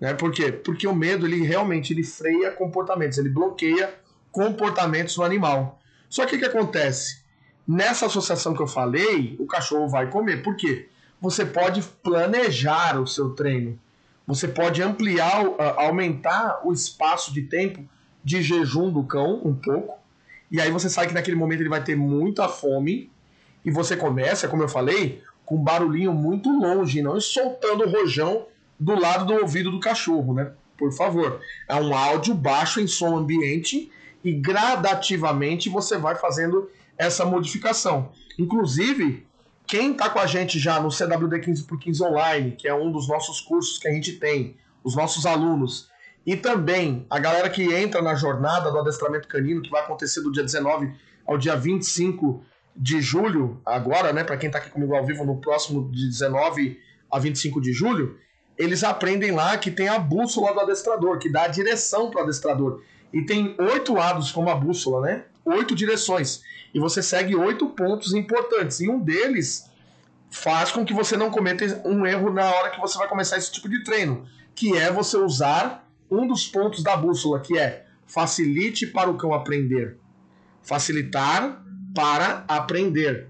[0.00, 0.14] Né?
[0.14, 0.50] Por quê?
[0.50, 3.94] Porque o medo, ele realmente ele freia comportamentos, ele bloqueia
[4.30, 5.78] comportamentos no animal.
[6.08, 7.22] Só que o que acontece?
[7.68, 10.42] Nessa associação que eu falei, o cachorro vai comer.
[10.42, 10.88] Por quê?
[11.20, 13.78] Você pode planejar o seu treino.
[14.26, 15.44] Você pode ampliar,
[15.76, 17.88] aumentar o espaço de tempo
[18.24, 20.00] de jejum do cão um pouco.
[20.50, 23.11] E aí você sabe que naquele momento ele vai ter muita fome
[23.64, 28.46] e você começa, como eu falei, com um barulhinho muito longe, não soltando o rojão
[28.78, 30.52] do lado do ouvido do cachorro, né?
[30.76, 31.40] Por favor.
[31.68, 33.90] É um áudio baixo em som ambiente
[34.24, 38.10] e gradativamente você vai fazendo essa modificação.
[38.38, 39.26] Inclusive,
[39.66, 42.90] quem está com a gente já no CWD 15 por 15 online, que é um
[42.90, 45.88] dos nossos cursos que a gente tem, os nossos alunos,
[46.26, 50.30] e também a galera que entra na jornada do adestramento canino, que vai acontecer do
[50.30, 50.92] dia 19
[51.26, 55.40] ao dia 25 de julho, agora, né, para quem está aqui comigo ao vivo no
[55.40, 56.80] próximo de 19
[57.10, 58.18] a 25 de julho,
[58.56, 62.24] eles aprendem lá que tem a bússola do adestrador, que dá a direção para o
[62.24, 62.82] adestrador.
[63.12, 65.24] E tem oito lados como a bússola, né?
[65.44, 66.42] Oito direções.
[66.72, 68.80] E você segue oito pontos importantes.
[68.80, 69.70] E um deles
[70.30, 73.52] faz com que você não cometa um erro na hora que você vai começar esse
[73.52, 78.86] tipo de treino, que é você usar um dos pontos da bússola, que é facilite
[78.86, 79.98] para o cão aprender.
[80.62, 81.61] Facilitar
[81.94, 83.28] para aprender.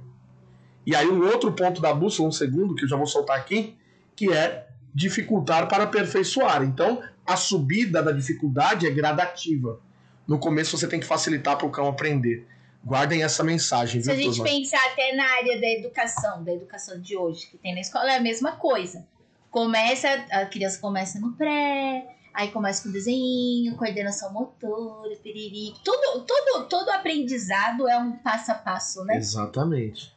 [0.86, 3.76] E aí um outro ponto da bússola, um segundo, que eu já vou soltar aqui,
[4.16, 6.62] que é dificultar para aperfeiçoar.
[6.62, 9.80] Então, a subida da dificuldade é gradativa.
[10.26, 12.46] No começo você tem que facilitar para o cão aprender.
[12.84, 14.02] Guardem essa mensagem.
[14.02, 14.44] Se a gente turma?
[14.44, 18.16] pensar até na área da educação, da educação de hoje, que tem na escola, é
[18.16, 19.06] a mesma coisa.
[19.50, 25.74] Começa, a criança começa no pré, aí começa com desenho, coordenação motora, piriri.
[25.84, 29.16] Tudo, tudo, todo aprendizado é um passo a passo, né?
[29.16, 30.14] Exatamente.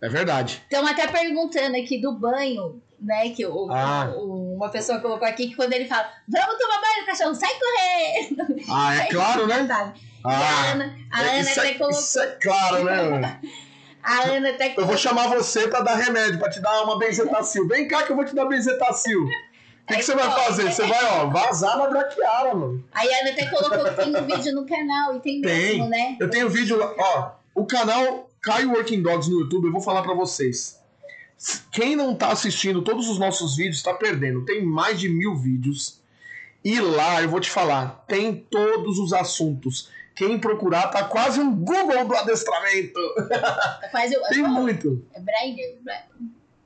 [0.00, 0.62] É verdade.
[0.66, 3.30] Então, até perguntando aqui do banho, né?
[3.30, 4.12] Que o, ah.
[4.16, 8.56] o, uma pessoa colocou aqui que quando ele fala, vamos tomar banho, cachorro, sai correndo.
[8.68, 9.66] Ah, é claro, né?
[9.70, 11.98] Ah, a Ana, a é, Ana até é, colocou.
[11.98, 13.40] Isso é claro, né?
[14.02, 14.84] a Ana até colocou.
[14.84, 17.66] Eu vou chamar você pra dar remédio, pra te dar uma benzetacil.
[17.66, 19.26] Vem cá que eu vou te dar benzetacil.
[19.86, 20.72] O que, que, você vai fazer?
[20.72, 22.84] Você vai, ó, vazar na braquiara, mano.
[22.92, 25.54] Aí a Ana até colocou que tem um vídeo no canal, e tem, tem.
[25.54, 26.16] mesmo, né?
[26.18, 30.12] Eu tenho vídeo, ó, o canal Caio Working Dogs no YouTube, eu vou falar para
[30.12, 30.80] vocês.
[31.70, 34.44] Quem não tá assistindo todos os nossos vídeos tá perdendo.
[34.44, 36.00] Tem mais de mil vídeos.
[36.64, 39.88] E lá, eu vou te falar, tem todos os assuntos.
[40.16, 42.98] Quem procurar tá quase um Google do adestramento.
[43.28, 45.06] Tá quase, Tem muito.
[45.12, 45.78] É Braille,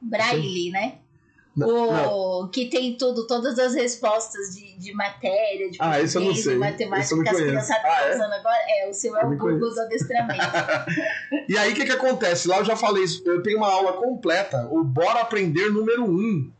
[0.00, 0.98] Braille, né?
[1.56, 2.48] Não, o, não.
[2.48, 6.52] Que tem tudo, todas as respostas de, de matéria, de ah, isso eu não sei.
[6.52, 8.14] de matemática que as crianças estão ah, é?
[8.14, 8.58] usando agora.
[8.68, 10.40] É, o seu é o Google do adestramento.
[11.48, 12.46] e aí, o que, que acontece?
[12.46, 16.50] Lá eu já falei isso, eu tenho uma aula completa, o Bora Aprender número 1.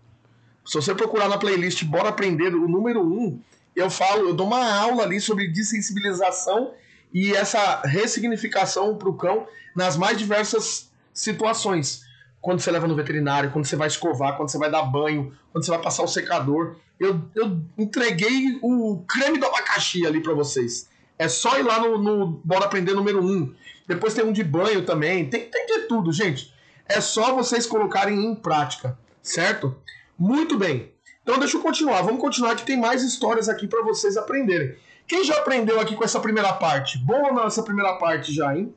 [0.67, 3.41] Se você procurar na playlist Bora Aprender o número 1,
[3.77, 6.73] eu falo, eu dou uma aula ali sobre desensibilização
[7.13, 12.03] e essa ressignificação para o cão nas mais diversas situações.
[12.41, 15.65] Quando você leva no veterinário, quando você vai escovar, quando você vai dar banho, quando
[15.65, 16.77] você vai passar o secador.
[16.99, 20.89] Eu, eu entreguei o creme do abacaxi ali para vocês.
[21.19, 23.55] É só ir lá no, no Bora Aprender número 1.
[23.87, 25.29] Depois tem um de banho também.
[25.29, 26.55] Tem, tem de tudo, gente.
[26.89, 29.77] É só vocês colocarem em prática, certo?
[30.19, 30.93] Muito bem.
[31.23, 32.03] Então deixa eu continuar.
[32.03, 34.77] Vamos continuar que tem mais histórias aqui para vocês aprenderem.
[35.07, 36.99] Quem já aprendeu aqui com essa primeira parte?
[36.99, 38.75] Boa ou não essa primeira parte já, hein?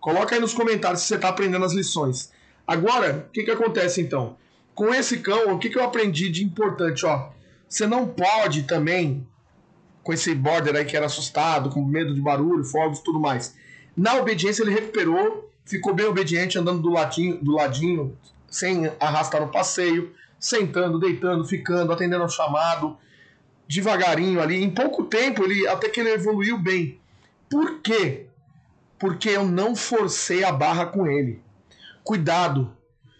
[0.00, 2.32] Coloca aí nos comentários se você está aprendendo as lições.
[2.68, 4.36] Agora, o que, que acontece então?
[4.74, 7.06] Com esse cão, o que, que eu aprendi de importante?
[7.06, 7.30] Ó,
[7.66, 9.26] você não pode também,
[10.02, 13.56] com esse border aí que era assustado, com medo de barulho, fogos tudo mais.
[13.96, 18.16] Na obediência ele recuperou, ficou bem obediente, andando do ladinho, do ladinho
[18.48, 22.96] sem arrastar no passeio sentando, deitando, ficando, atendendo ao chamado,
[23.66, 24.62] devagarinho ali.
[24.62, 26.98] Em pouco tempo, ele até que ele evoluiu bem.
[27.50, 28.26] Por quê?
[28.98, 31.40] Porque eu não forcei a barra com ele.
[32.08, 32.74] Cuidado.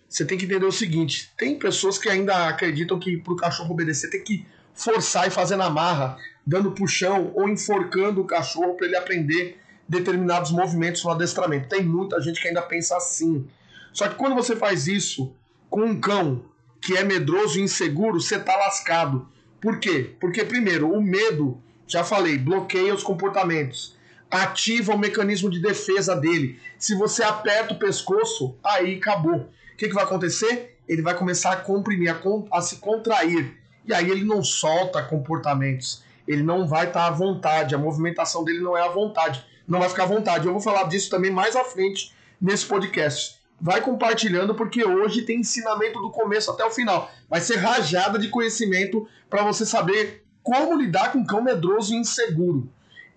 [0.08, 3.72] Você tem que entender o seguinte: tem pessoas que ainda acreditam que para o cachorro
[3.72, 8.86] obedecer tem que forçar e fazer na marra, dando puxão ou enforcando o cachorro para
[8.86, 11.68] ele aprender determinados movimentos no adestramento.
[11.68, 13.46] Tem muita gente que ainda pensa assim.
[13.92, 15.34] Só que quando você faz isso
[15.68, 16.46] com um cão
[16.80, 19.28] que é medroso e inseguro, você tá lascado.
[19.60, 20.16] Por quê?
[20.18, 23.97] Porque, primeiro, o medo, já falei, bloqueia os comportamentos,
[24.30, 26.60] ativa o mecanismo de defesa dele.
[26.78, 29.36] Se você aperta o pescoço, aí acabou.
[29.36, 30.78] O que, que vai acontecer?
[30.88, 33.56] Ele vai começar a comprimir, a, a se contrair.
[33.84, 36.02] E aí ele não solta comportamentos.
[36.26, 37.74] Ele não vai estar tá à vontade.
[37.74, 39.44] A movimentação dele não é à vontade.
[39.66, 40.46] Não vai ficar à vontade.
[40.46, 45.40] Eu vou falar disso também mais à frente nesse podcast vai compartilhando, porque hoje tem
[45.40, 47.10] ensinamento do começo até o final.
[47.28, 52.70] Vai ser rajada de conhecimento para você saber como lidar com cão medroso e inseguro.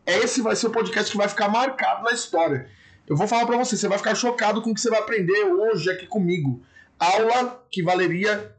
[0.06, 2.70] Esse vai ser o podcast que vai ficar marcado na história.
[3.08, 5.44] Eu vou falar para você, você vai ficar chocado com o que você vai aprender
[5.46, 6.62] hoje aqui comigo.
[7.00, 8.56] Aula que valeria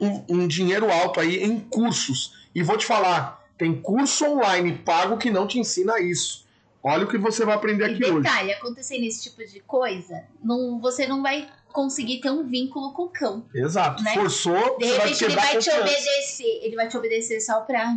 [0.00, 2.34] um, um dinheiro alto aí em cursos.
[2.54, 6.46] E vou te falar, tem curso online pago que não te ensina isso.
[6.82, 8.22] Olha o que você vai aprender aqui detalhe, hoje.
[8.22, 13.02] Detalhe, acontecendo esse tipo de coisa, não, você não vai conseguir ter um vínculo com
[13.02, 13.44] o cão.
[13.52, 14.02] Exato.
[14.02, 14.14] Né?
[14.14, 16.60] Forçou, De repente vai ele vai te obedecer.
[16.62, 17.92] Ele vai te obedecer só pra,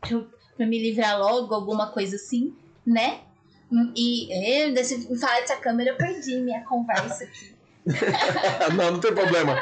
[0.00, 0.24] pra
[0.66, 2.54] me livrar logo, alguma coisa assim,
[2.86, 3.20] né?
[3.96, 7.54] E eu, se falar dessa câmera, eu perdi minha conversa aqui.
[8.76, 9.56] não, não tem problema.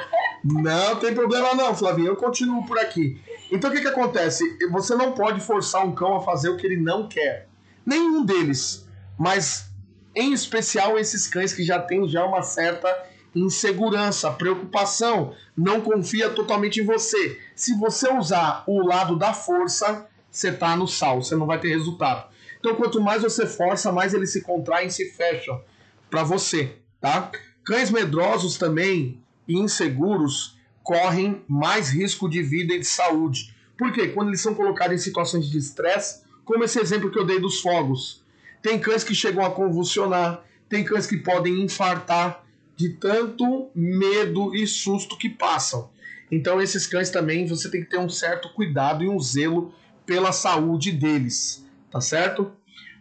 [0.44, 2.08] Não tem problema não, Flavinho.
[2.08, 3.20] Eu continuo por aqui.
[3.50, 4.44] Então o que, que acontece?
[4.70, 7.48] Você não pode forçar um cão a fazer o que ele não quer.
[7.84, 8.86] Nenhum deles,
[9.18, 9.70] mas
[10.14, 12.88] em especial esses cães que já têm já uma certa
[13.34, 17.40] insegurança, preocupação, não confia totalmente em você.
[17.54, 21.68] Se você usar o lado da força, você tá no sal, você não vai ter
[21.68, 22.30] resultado.
[22.58, 25.62] Então, quanto mais você força, mais eles se contraem e se fecham
[26.10, 27.30] para você, tá?
[27.64, 33.54] Cães medrosos também e inseguros correm mais risco de vida e de saúde.
[33.78, 34.08] Por quê?
[34.08, 37.60] Quando eles são colocados em situações de estresse, como esse exemplo que eu dei dos
[37.60, 38.24] fogos.
[38.60, 42.44] Tem cães que chegam a convulsionar, tem cães que podem infartar
[42.76, 45.90] de tanto medo e susto que passam.
[46.30, 49.72] Então esses cães também você tem que ter um certo cuidado e um zelo
[50.10, 52.50] pela saúde deles, tá certo?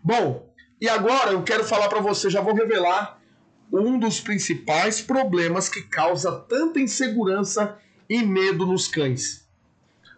[0.04, 0.48] Bom,
[0.80, 3.20] e agora eu quero falar para você, já vou revelar
[3.74, 9.44] um dos principais problemas que causa tanta insegurança e medo nos cães.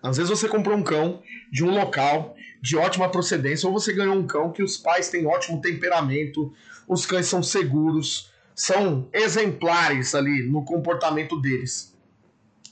[0.03, 4.15] Às vezes você comprou um cão de um local de ótima procedência, ou você ganhou
[4.15, 6.51] um cão que os pais têm ótimo temperamento,
[6.85, 11.95] os cães são seguros, são exemplares ali no comportamento deles.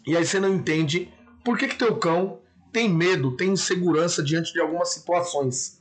[0.06, 1.10] E aí você não entende
[1.42, 5.80] por que, que teu cão tem medo, tem insegurança diante de algumas situações.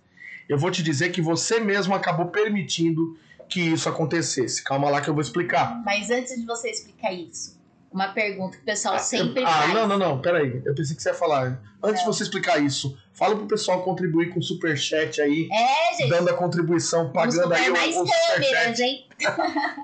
[0.49, 4.63] Eu vou te dizer que você mesmo acabou permitindo que isso acontecesse.
[4.63, 5.83] Calma lá que eu vou explicar.
[5.85, 7.59] Mas antes de você explicar isso,
[7.91, 9.71] uma pergunta que o pessoal ah, sempre ah, faz.
[9.71, 10.63] Ah, não, não, não, peraí.
[10.65, 11.61] Eu pensei que você ia falar.
[11.83, 12.11] Antes não.
[12.11, 15.49] de você explicar isso, fala pro pessoal contribuir com o superchat aí.
[15.51, 16.11] É, gente.
[16.11, 19.07] Dando a contribuição, pagando aí mais o, o câmeras, hein?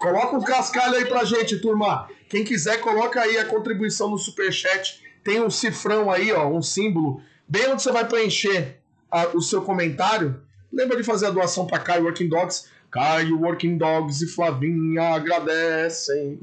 [0.01, 2.09] coloca um cascalho aí pra gente, turma.
[2.29, 5.04] Quem quiser, coloca aí a contribuição no superchat.
[5.25, 7.21] Tem um cifrão aí, ó, um símbolo.
[7.49, 8.79] Bem onde você vai preencher
[9.11, 10.43] a, o seu comentário.
[10.73, 12.69] Lembra de fazer a doação para Kai Working Dogs.
[12.95, 16.39] Caio, Working Dogs e Flavinha agradecem.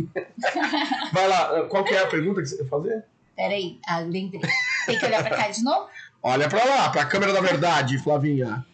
[1.13, 3.06] Vai lá, qual que é a pergunta que você quer fazer?
[3.38, 4.41] Peraí, ah, lembrei.
[4.86, 5.88] Tem que olhar pra cá de novo?
[6.22, 8.65] Olha pra lá, pra câmera da verdade, Flavinha.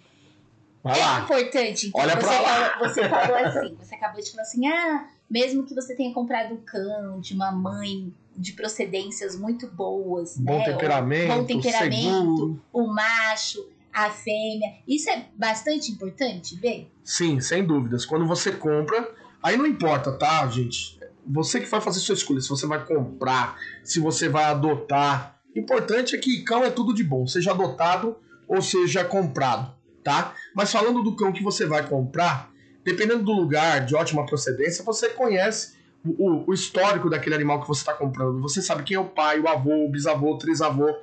[0.83, 1.19] Vai é lá.
[1.19, 1.87] importante.
[1.87, 2.69] Então, Olha você, pra lá.
[2.69, 6.55] Falou, você falou assim, você acabou de falar assim, ah, mesmo que você tenha comprado
[6.55, 10.65] um cão de uma mãe de procedências muito boas, bom né?
[10.65, 12.63] Temperamento, bom temperamento, seguro.
[12.71, 13.65] o macho
[13.97, 14.75] a fêmea.
[14.87, 16.91] Isso é bastante importante ver?
[17.03, 18.05] Sim, sem dúvidas.
[18.05, 19.09] Quando você compra,
[19.41, 20.99] aí não importa, tá, gente?
[21.25, 25.39] Você que vai fazer sua escolha, se você vai comprar, se você vai adotar.
[25.55, 28.15] Importante é que cão é tudo de bom, seja adotado
[28.47, 30.35] ou seja comprado, tá?
[30.55, 32.51] Mas falando do cão que você vai comprar,
[32.85, 35.75] dependendo do lugar de ótima procedência, você conhece
[36.17, 38.41] o, o histórico daquele animal que você está comprando.
[38.41, 40.95] Você sabe quem é o pai, o avô, o bisavô, o trisavô.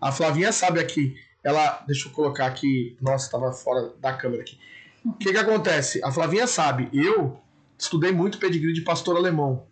[0.00, 1.82] A Flavinha sabe aqui ela.
[1.86, 2.96] Deixa eu colocar aqui.
[3.00, 4.58] Nossa, estava fora da câmera aqui.
[5.04, 6.02] O que, que acontece?
[6.02, 7.38] A Flavinha sabe, eu
[7.78, 9.64] estudei muito pedigree de pastor alemão.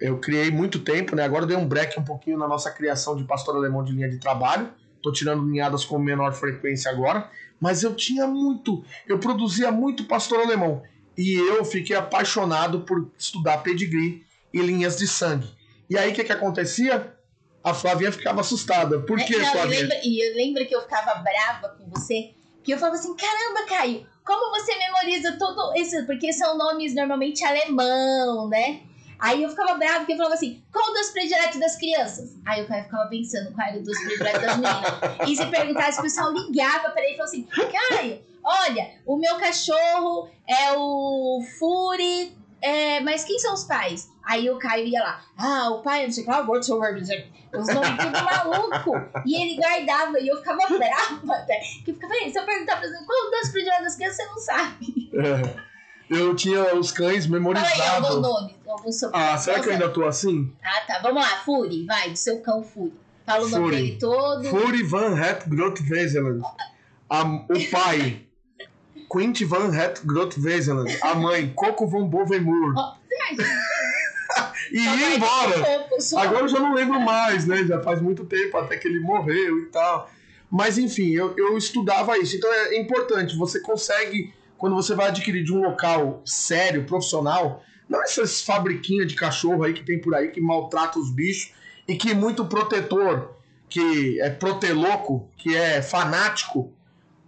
[0.00, 1.24] Eu criei muito tempo, né?
[1.24, 4.18] Agora dei um break um pouquinho na nossa criação de pastor alemão de linha de
[4.18, 4.68] trabalho.
[5.02, 7.28] Tô tirando linhadas com menor frequência agora.
[7.60, 10.82] Mas eu tinha muito, eu produzia muito pastor alemão.
[11.16, 15.48] E eu fiquei apaixonado por estudar pedigree e linhas de sangue.
[15.88, 17.14] E aí o que, que acontecia?
[17.62, 19.00] a Flavinha ficava assustada.
[19.00, 20.00] Por é, que, não, Flavinha?
[20.02, 22.30] E eu lembro que eu ficava brava com você,
[22.62, 26.04] que eu falava assim, caramba, Caio, como você memoriza tudo isso?
[26.06, 28.80] Porque são nomes normalmente alemão, né?
[29.22, 32.36] Aí eu ficava brava porque eu falava assim, qual o doce predileto das crianças?
[32.44, 35.28] Aí o Caio ficava pensando qual era o doce predileto das meninas.
[35.28, 37.46] e se perguntasse, o pessoal ligava para ele e falava assim,
[37.88, 44.10] Caio, olha, o meu cachorro é o Fury, é, mas quem são os pais?
[44.24, 46.40] Aí o Caio ia lá, ah, o pai, não sei o que, ah,
[47.54, 48.92] Os nomes tudo maluco.
[49.24, 51.60] E ele guardava e eu ficava brava até.
[51.84, 55.10] Que ficava, se eu perguntar pra você, qual das prediletas das crianças, você não sabe.
[56.12, 57.76] Eu tinha os cães memorizados.
[57.76, 60.52] Fala aí algum nome, algum Ah, será que eu ainda tô assim?
[60.62, 61.00] Ah, tá.
[61.02, 62.92] Vamos lá, Fury, vai, do seu cão Fury.
[63.24, 64.44] Fala o nome dele todo.
[64.44, 66.42] Fury Van Het Groot Wezeland.
[66.42, 68.26] O pai,
[69.10, 70.98] Quint Van Het Groot Wezeland.
[71.02, 72.74] A mãe, Coco Van Bovemoer.
[72.76, 73.02] Oh,
[74.70, 75.86] e ia embora.
[76.16, 77.64] Agora eu já não lembro mais, né?
[77.64, 80.10] Já faz muito tempo até que ele morreu e tal.
[80.50, 82.36] Mas enfim, eu, eu estudava isso.
[82.36, 88.00] Então é importante, você consegue, quando você vai adquirir de um local sério, profissional, não
[88.00, 91.52] essas fabriquinhas de cachorro aí que tem por aí que maltrata os bichos
[91.88, 93.34] e que muito protetor,
[93.68, 96.72] que é proteloco, que é fanático,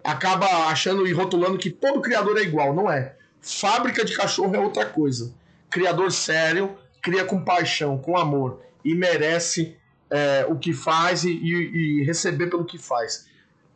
[0.05, 2.73] acaba achando e rotulando que todo criador é igual.
[2.73, 3.16] Não é.
[3.40, 5.35] Fábrica de cachorro é outra coisa.
[5.68, 9.77] Criador sério, cria com paixão, com amor e merece
[10.09, 13.27] é, o que faz e, e, e, receber pelo que faz.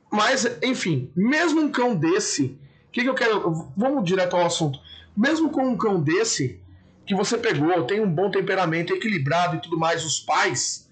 [0.09, 2.57] Mas, enfim, mesmo um cão desse,
[2.88, 3.70] o que, que eu quero.
[3.77, 4.79] Vamos direto ao assunto.
[5.16, 6.61] Mesmo com um cão desse,
[7.07, 10.88] que você pegou, tem um bom temperamento, equilibrado e tudo mais, os pais,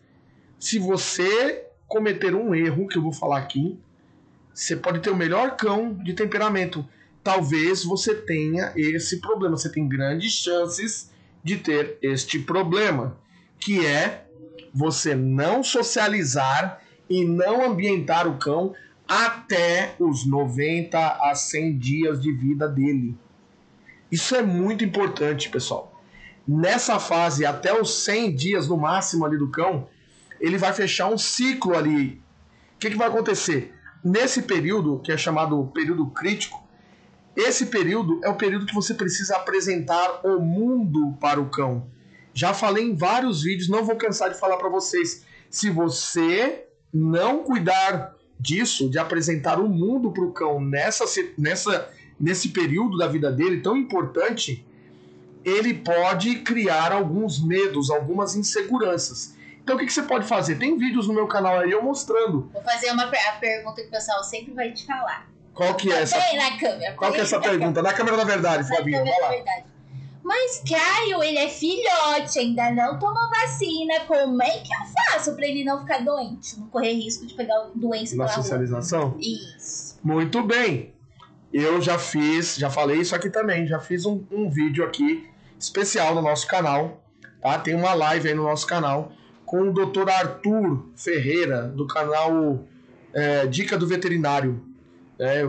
[0.59, 3.79] se você cometer um erro, que eu vou falar aqui,
[4.53, 6.87] você pode ter o melhor cão de temperamento.
[7.23, 9.57] Talvez você tenha esse problema.
[9.57, 11.11] Você tem grandes chances
[11.45, 13.19] de ter este problema,
[13.61, 14.27] que é
[14.73, 18.75] você não socializar e não ambientar o cão
[19.09, 23.17] até os 90 a 100 dias de vida dele.
[24.11, 26.01] Isso é muito importante, pessoal.
[26.47, 29.89] Nessa fase, até os 100 dias no máximo ali do cão,
[30.41, 32.23] ele vai fechar um ciclo ali.
[32.75, 33.75] O que, que vai acontecer?
[34.05, 36.65] Nesse período, que é chamado período crítico,
[37.35, 41.91] esse período é o período que você precisa apresentar o mundo para o cão.
[42.33, 45.25] Já falei em vários vídeos, não vou cansar de falar para vocês.
[45.51, 51.05] Se você não cuidar disso, de apresentar o mundo para o cão nessa,
[51.37, 54.65] nessa, nesse período da vida dele tão importante,
[55.45, 59.35] ele pode criar alguns medos, algumas inseguranças.
[59.63, 60.57] Então o que, que, você pode fazer?
[60.57, 62.49] Tem vídeos no meu canal aí eu mostrando.
[62.53, 65.29] Vou fazer uma a pergunta que o pessoal sempre vai te falar.
[65.53, 66.21] Qual que é essa?
[66.21, 66.95] Põe na câmera.
[66.95, 67.83] Qual que é essa pergunta?
[67.83, 69.03] Na câmera da verdade, Flavinho.
[69.03, 69.29] Vai lá.
[69.31, 69.65] Verdade.
[70.27, 74.01] Mas Caio, ele é filhote, ainda não tomou vacina.
[74.09, 76.59] Como é que eu faço para ele não ficar doente?
[76.59, 79.11] Não correr risco de pegar doença Na socialização?
[79.11, 79.21] Rua?
[79.21, 80.01] Isso.
[80.03, 80.93] Muito bem.
[81.53, 83.69] Eu já fiz, já falei isso aqui também.
[83.69, 87.05] Já fiz um, um vídeo aqui especial no nosso canal.
[87.41, 87.57] Tá?
[87.61, 89.13] Tem uma live aí no nosso canal
[89.45, 90.11] com o Dr.
[90.11, 92.65] Arthur Ferreira, do canal
[93.15, 94.61] é, Dica do Veterinário.
[95.21, 95.49] É,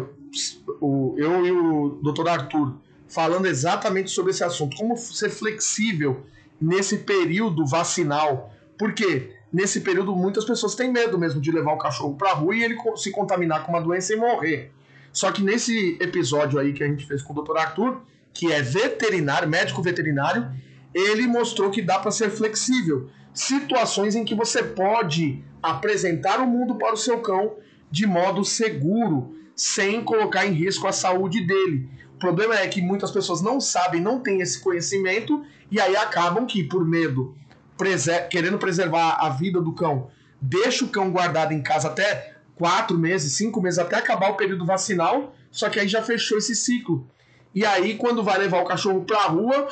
[0.79, 2.27] o, eu e o Dr.
[2.29, 2.77] Arthur
[3.07, 6.25] falando exatamente sobre esse assunto, como ser flexível
[6.59, 8.53] nesse período vacinal.
[8.77, 12.55] Porque nesse período muitas pessoas têm medo mesmo de levar o cachorro para a rua
[12.55, 14.71] e ele se contaminar com uma doença e morrer.
[15.11, 17.57] Só que nesse episódio aí que a gente fez com o Dr.
[17.57, 18.01] Arthur,
[18.33, 20.51] que é veterinário, médico veterinário,
[20.93, 23.09] ele mostrou que dá para ser flexível.
[23.33, 27.55] Situações em que você pode apresentar o mundo para o seu cão
[27.89, 31.89] de modo seguro, sem colocar em risco a saúde dele.
[32.17, 36.47] O problema é que muitas pessoas não sabem, não têm esse conhecimento e aí acabam
[36.47, 37.35] que, por medo,
[37.77, 40.09] preser querendo preservar a vida do cão,
[40.41, 44.65] deixa o cão guardado em casa até quatro meses, cinco meses, até acabar o período
[44.65, 47.07] vacinal, só que aí já fechou esse ciclo.
[47.53, 49.67] E aí, quando vai levar o cachorro pra rua,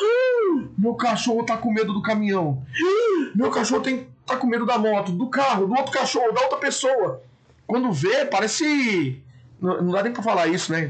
[0.77, 2.63] meu cachorro tá com medo do caminhão.
[3.33, 6.59] Meu cachorro tem, tá com medo da moto, do carro, do outro cachorro, da outra
[6.59, 7.23] pessoa.
[7.65, 9.19] Quando vê, parece.
[9.59, 10.87] Não, não dá nem pra falar isso, né?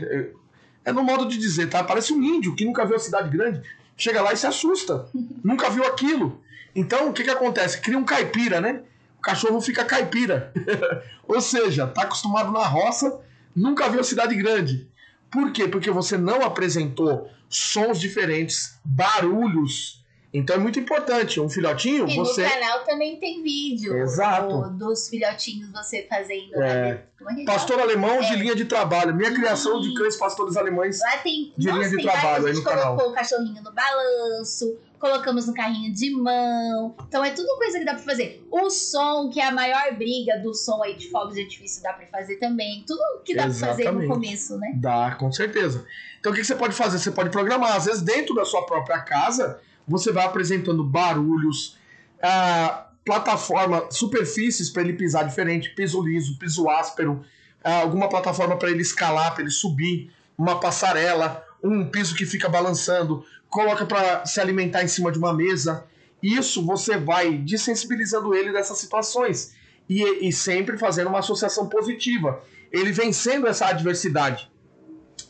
[0.86, 1.84] É no modo de dizer, tá?
[1.84, 3.62] Parece um índio que nunca viu a cidade grande.
[3.98, 5.10] Chega lá e se assusta.
[5.44, 6.42] nunca viu aquilo.
[6.76, 7.82] Então, o que que acontece?
[7.82, 8.84] Cria um caipira, né?
[9.18, 10.54] O cachorro fica caipira.
[11.28, 13.20] Ou seja, tá acostumado na roça,
[13.56, 14.88] nunca viu a cidade grande.
[15.32, 15.68] Por quê?
[15.68, 20.05] Porque você não apresentou sons diferentes, barulhos
[20.38, 21.40] então é muito importante.
[21.40, 22.44] Um filhotinho, e você.
[22.44, 23.98] no canal também tem vídeo.
[23.98, 24.70] Exato.
[24.70, 26.62] Do, dos filhotinhos você fazendo.
[26.62, 27.06] É.
[27.46, 28.22] pastor alemão é.
[28.22, 29.16] de linha de trabalho.
[29.16, 32.64] Minha criação de cães pastores alemães Lá tem, de nossa, linha de trabalho aí no
[32.64, 32.96] canal.
[32.96, 36.96] colocou o cachorrinho no balanço, colocamos no carrinho de mão.
[37.08, 38.46] Então é tudo coisa que dá pra fazer.
[38.52, 41.94] O som, que é a maior briga do som aí de fogos de artifício, dá
[41.94, 42.84] pra fazer também.
[42.86, 43.84] Tudo que dá Exatamente.
[43.84, 44.74] pra fazer no começo, né?
[44.76, 45.86] Dá, com certeza.
[46.20, 47.00] Então o que você pode fazer?
[47.00, 51.78] Você pode programar, às vezes dentro da sua própria casa você vai apresentando barulhos,
[52.22, 57.24] ah, plataforma, superfícies para ele pisar diferente, piso liso, piso áspero,
[57.64, 62.50] ah, alguma plataforma para ele escalar, para ele subir, uma passarela, um piso que fica
[62.50, 65.86] balançando, coloca para se alimentar em cima de uma mesa.
[66.22, 69.54] Isso você vai desensibilizando ele dessas situações
[69.88, 72.42] e, e sempre fazendo uma associação positiva.
[72.72, 74.52] Ele vencendo essa adversidade.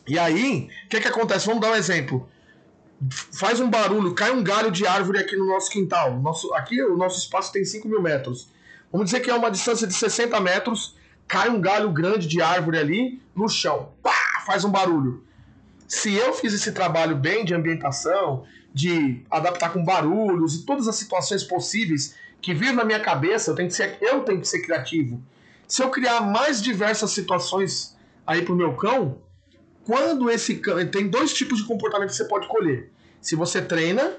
[0.08, 1.46] E aí, o que, que acontece?
[1.46, 2.28] Vamos dar um exemplo
[3.10, 6.18] faz um barulho, cai um galho de árvore aqui no nosso quintal.
[6.20, 8.48] Nosso, aqui o nosso espaço tem 5 mil metros.
[8.90, 12.78] Vamos dizer que é uma distância de 60 metros, cai um galho grande de árvore
[12.78, 13.92] ali no chão.
[14.02, 15.24] Pá, faz um barulho.
[15.86, 20.96] Se eu fiz esse trabalho bem de ambientação, de adaptar com barulhos e todas as
[20.96, 24.60] situações possíveis que vir na minha cabeça, eu tenho que ser, eu tenho que ser
[24.62, 25.22] criativo.
[25.66, 29.18] Se eu criar mais diversas situações aí pro meu cão,
[29.86, 30.60] quando esse.
[30.90, 32.90] Tem dois tipos de comportamento que você pode colher.
[33.20, 34.14] Se você treina,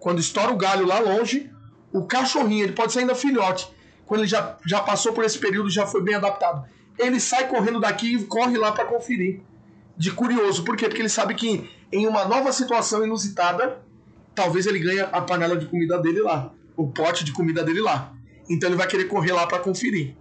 [0.00, 1.50] quando estoura o galho lá longe,
[1.92, 3.68] o cachorrinho, ele pode ser ainda filhote.
[4.06, 6.66] Quando ele já, já passou por esse período, já foi bem adaptado.
[6.98, 9.42] Ele sai correndo daqui e corre lá para conferir.
[9.96, 10.64] De curioso.
[10.64, 10.86] Por quê?
[10.86, 13.82] Porque ele sabe que em uma nova situação inusitada,
[14.34, 16.50] talvez ele ganhe a panela de comida dele lá.
[16.76, 18.12] O pote de comida dele lá.
[18.48, 20.16] Então ele vai querer correr lá para conferir.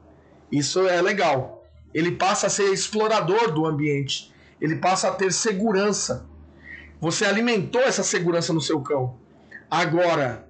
[0.51, 1.65] Isso é legal.
[1.93, 4.32] Ele passa a ser explorador do ambiente
[4.63, 6.25] ele passa a ter segurança.
[7.01, 9.17] Você alimentou essa segurança no seu cão.
[9.69, 10.47] Agora,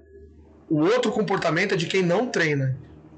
[0.70, 2.78] o outro comportamento é de quem não treina.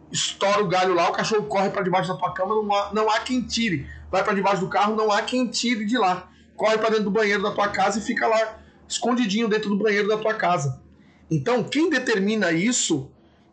[0.10, 3.10] Estoura o galho lá, o cachorro corre para debaixo da tua cama, não há, não
[3.10, 3.86] há quem tire.
[4.10, 6.30] Vai para debaixo do carro, não há quem tire de lá.
[6.56, 10.08] Corre para dentro do banheiro da tua casa e fica lá escondidinho dentro do banheiro
[10.08, 10.82] da tua casa.
[11.30, 13.12] Então, quem determina isso,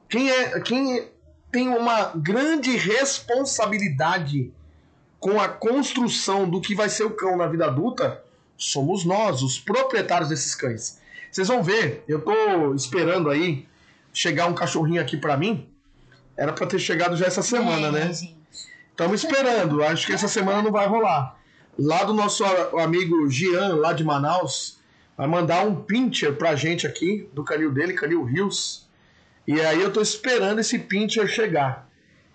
[0.09, 1.11] quem é quem
[1.51, 4.53] tem uma grande responsabilidade
[5.23, 8.21] com a construção do que vai ser o cão na vida adulta,
[8.59, 11.01] somos nós, os proprietários desses cães.
[11.31, 13.65] Vocês vão ver, eu tô esperando aí
[14.13, 15.69] chegar um cachorrinho aqui para mim.
[16.37, 18.11] Era para ter chegado já essa semana, é, né?
[18.91, 19.85] Estamos esperando.
[19.85, 21.39] Acho que essa semana não vai rolar.
[21.79, 22.45] Lá do nosso
[22.81, 24.81] amigo Gian, lá de Manaus,
[25.17, 28.89] vai mandar um pincher pra gente aqui, do canil dele, canil Rios.
[29.47, 31.89] E aí eu tô esperando esse pincher chegar.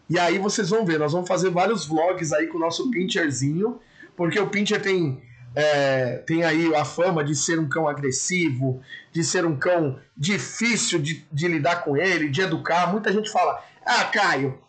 [0.10, 3.80] E aí vocês vão ver, nós vamos fazer vários vlogs aí com o nosso pincherzinho,
[4.16, 5.22] porque o pincher tem
[5.56, 8.80] é, tem aí a fama de ser um cão agressivo,
[9.12, 12.92] de ser um cão difícil de, de lidar com ele, de educar.
[12.92, 14.60] Muita gente fala: Ah, Caio,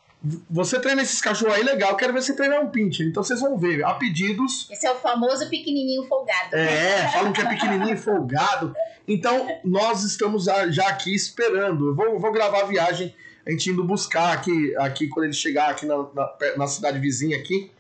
[0.51, 3.07] você treina esses cachorros aí legal, quero ver você treinar um pincher.
[3.07, 4.67] Então vocês vão ver, há pedidos.
[4.71, 6.57] Esse é o famoso pequenininho folgado.
[6.57, 8.75] É, falam que é pequenininho folgado.
[9.07, 11.89] Então nós estamos já aqui esperando.
[11.89, 13.15] Eu vou, vou gravar a viagem,
[13.49, 17.39] a gente indo buscar aqui, aqui quando ele chegar aqui na, na, na cidade vizinha
[17.39, 17.71] aqui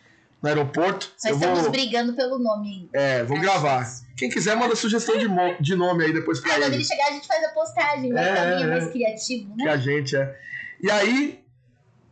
[0.42, 1.12] no aeroporto.
[1.16, 1.70] Só estamos vou...
[1.70, 2.88] brigando pelo nome.
[2.92, 3.86] É, vou gravar.
[4.16, 5.26] Quem quiser, manda sugestão de,
[5.60, 6.64] de nome aí depois pra ah, ele.
[6.64, 8.22] quando ele chegar, a gente faz a postagem, né?
[8.22, 9.64] É, é, mais criativo, né?
[9.64, 10.40] Que a gente é.
[10.80, 11.44] E aí,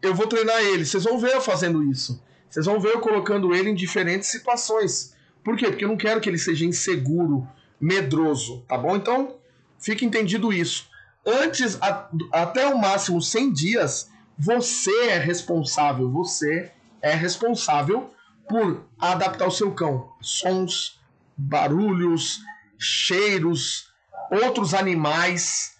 [0.03, 0.85] eu vou treinar ele.
[0.85, 2.23] Vocês vão ver eu fazendo isso.
[2.51, 5.15] Vocês vão ver eu colocando ele em diferentes situações.
[5.43, 5.69] Por quê?
[5.69, 7.49] Porque eu não quero que ele seja inseguro,
[7.81, 8.97] medroso, tá bom?
[8.97, 9.37] Então,
[9.79, 10.89] fica entendido isso.
[11.27, 16.71] Antes, a, até o máximo 100 dias, você é responsável, você
[17.03, 18.11] é responsável
[18.49, 20.13] por adaptar o seu cão.
[20.21, 21.01] Sons,
[21.37, 22.41] barulhos,
[22.79, 23.91] cheiros,
[24.31, 25.77] outros animais,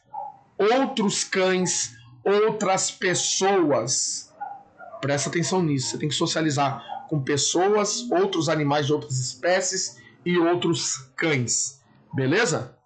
[0.59, 1.95] outros cães,
[2.25, 4.35] outras pessoas.
[5.01, 5.91] Presta atenção nisso.
[5.91, 11.81] Você tem que socializar com pessoas, outros animais de outras espécies e outros cães.
[12.13, 12.77] Beleza?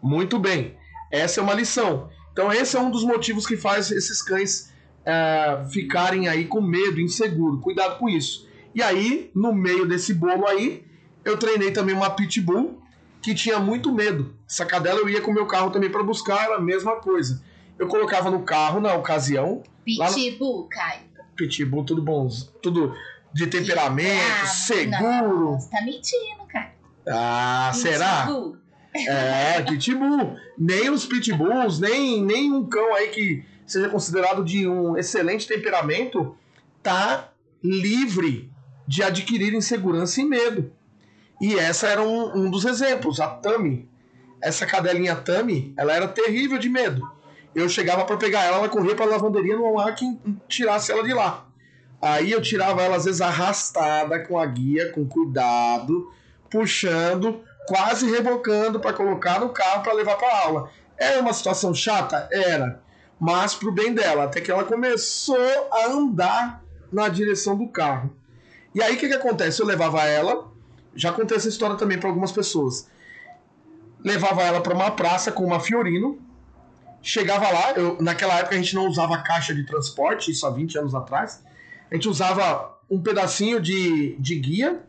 [0.00, 0.76] Muito bem.
[1.14, 2.08] Essa é uma lição.
[2.32, 4.72] Então, esse é um dos motivos que faz esses cães
[5.04, 7.60] é, ficarem aí com medo, inseguro.
[7.60, 8.48] Cuidado com isso.
[8.74, 10.84] E aí, no meio desse bolo aí,
[11.24, 12.82] eu treinei também uma pitbull
[13.22, 14.34] que tinha muito medo.
[14.50, 17.40] Essa cadela eu ia com o meu carro também para buscar, era a mesma coisa.
[17.78, 19.62] Eu colocava no carro na ocasião.
[19.84, 20.68] Pitbull, no...
[20.68, 21.02] Caio.
[21.36, 22.28] Pitbull, tudo bom,
[22.60, 22.92] tudo
[23.32, 25.52] de temperamento, seguro.
[25.52, 26.72] Não, você tá mentindo, cara.
[27.08, 27.92] Ah, pitbull.
[27.92, 28.26] será?
[28.94, 30.36] É, pitbull.
[30.56, 36.36] nem os pitbulls, nem, nem um cão aí que seja considerado de um excelente temperamento,
[36.82, 37.32] tá
[37.62, 38.50] livre
[38.86, 40.70] de adquirir insegurança e medo.
[41.40, 43.88] E essa era um, um dos exemplos, a Tami.
[44.40, 47.10] Essa cadelinha Tami, ela era terrível de medo.
[47.54, 50.06] Eu chegava para pegar ela, ela corria para lavanderia no ar que
[50.48, 51.46] tirasse ela de lá.
[52.02, 56.10] Aí eu tirava ela às vezes arrastada com a guia, com cuidado,
[56.50, 60.70] puxando, quase rebocando para colocar no carro para levar para aula.
[60.96, 62.28] Era uma situação chata?
[62.30, 62.82] Era.
[63.18, 66.62] Mas pro bem dela, até que ela começou a andar
[66.92, 68.14] na direção do carro.
[68.74, 69.60] E aí o que, que acontece?
[69.60, 70.50] Eu levava ela,
[70.94, 72.88] já contei essa história também para algumas pessoas.
[74.04, 76.18] Levava ela para uma praça com uma Fiorino.
[77.00, 80.78] Chegava lá, eu, naquela época a gente não usava caixa de transporte, isso há 20
[80.78, 81.42] anos atrás.
[81.90, 84.82] A gente usava um pedacinho de, de guia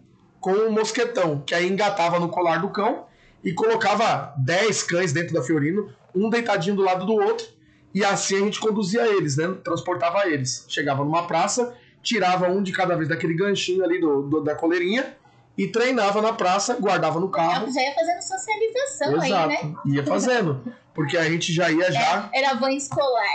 [0.46, 3.08] com um mosquetão, que aí engatava no colar do cão
[3.44, 7.48] e colocava 10 cães dentro da Fiorino, um deitadinho do lado do outro,
[7.92, 9.56] e assim a gente conduzia eles, né?
[9.64, 10.64] Transportava eles.
[10.70, 15.18] Chegava numa praça, tirava um de cada vez daquele ganchinho ali do, do da coleirinha
[15.58, 17.66] e treinava na praça, guardava no carro.
[17.74, 19.50] Já ia fazendo socialização Exato.
[19.50, 19.76] aí, né?
[19.88, 20.74] Ia fazendo.
[20.94, 22.00] Porque a gente já ia já.
[22.00, 23.26] Era, era a van escolar.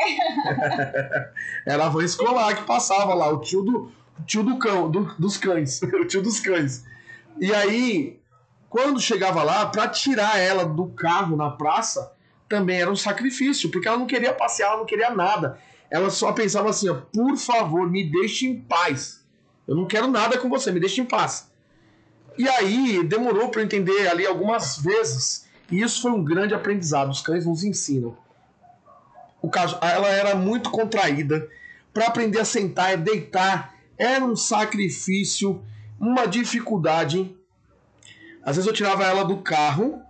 [1.67, 5.13] era a van escolar que passava lá, o tio do, o tio do cão, do,
[5.19, 5.83] dos cães.
[5.83, 6.89] o tio dos cães.
[7.41, 8.20] E aí,
[8.68, 12.12] quando chegava lá, para tirar ela do carro na praça,
[12.47, 15.59] também era um sacrifício, porque ela não queria passear, ela não queria nada.
[15.91, 19.24] Ela só pensava assim, ó, por favor, me deixe em paz.
[19.66, 21.51] Eu não quero nada com você, me deixe em paz.
[22.36, 25.49] E aí demorou para entender ali algumas vezes.
[25.70, 27.11] E isso foi um grande aprendizado.
[27.11, 28.16] Os cães nos ensinam.
[29.41, 31.49] O caso, ela era muito contraída.
[31.93, 35.62] Para aprender a sentar e deitar era um sacrifício,
[36.01, 37.36] uma dificuldade.
[38.42, 40.03] Às vezes eu tirava ela do carro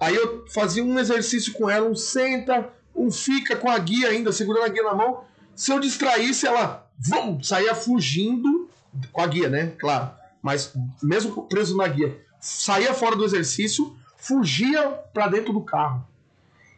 [0.00, 4.32] Aí eu fazia um exercício com ela, um senta, um fica com a guia ainda,
[4.32, 5.24] segurando a guia na mão.
[5.54, 8.70] Se eu distraísse, ela vum, saía fugindo
[9.12, 9.74] com a guia, né?
[9.78, 10.10] Claro.
[10.40, 16.02] Mas mesmo preso na guia, saía fora do exercício, fugia para dentro do carro.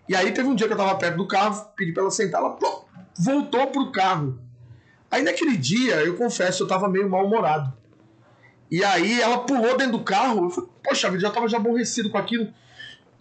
[0.08, 2.40] E aí teve um dia que eu tava perto do carro, pedi para ela sentar,
[2.40, 2.84] ela pô,
[3.16, 4.36] voltou pro carro.
[5.08, 7.72] Aí naquele dia, eu confesso, eu tava meio mal-humorado.
[8.72, 12.10] E aí ela pulou dentro do carro, eu falei, poxa vida, já tava já aborrecido
[12.10, 12.52] com aquilo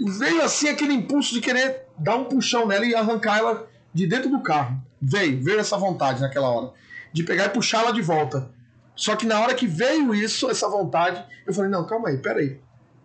[0.06, 4.30] veio assim aquele impulso de querer dar um puxão nela e arrancar ela de dentro
[4.30, 4.82] do carro.
[5.02, 6.74] Veio, veio essa vontade naquela hora.
[7.14, 8.52] De pegar e puxar ela de volta.
[8.96, 12.60] Só que na hora que veio isso, essa vontade, eu falei, não, calma aí, peraí.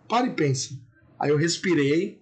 [0.07, 0.81] Para e pense.
[1.19, 2.21] Aí eu respirei.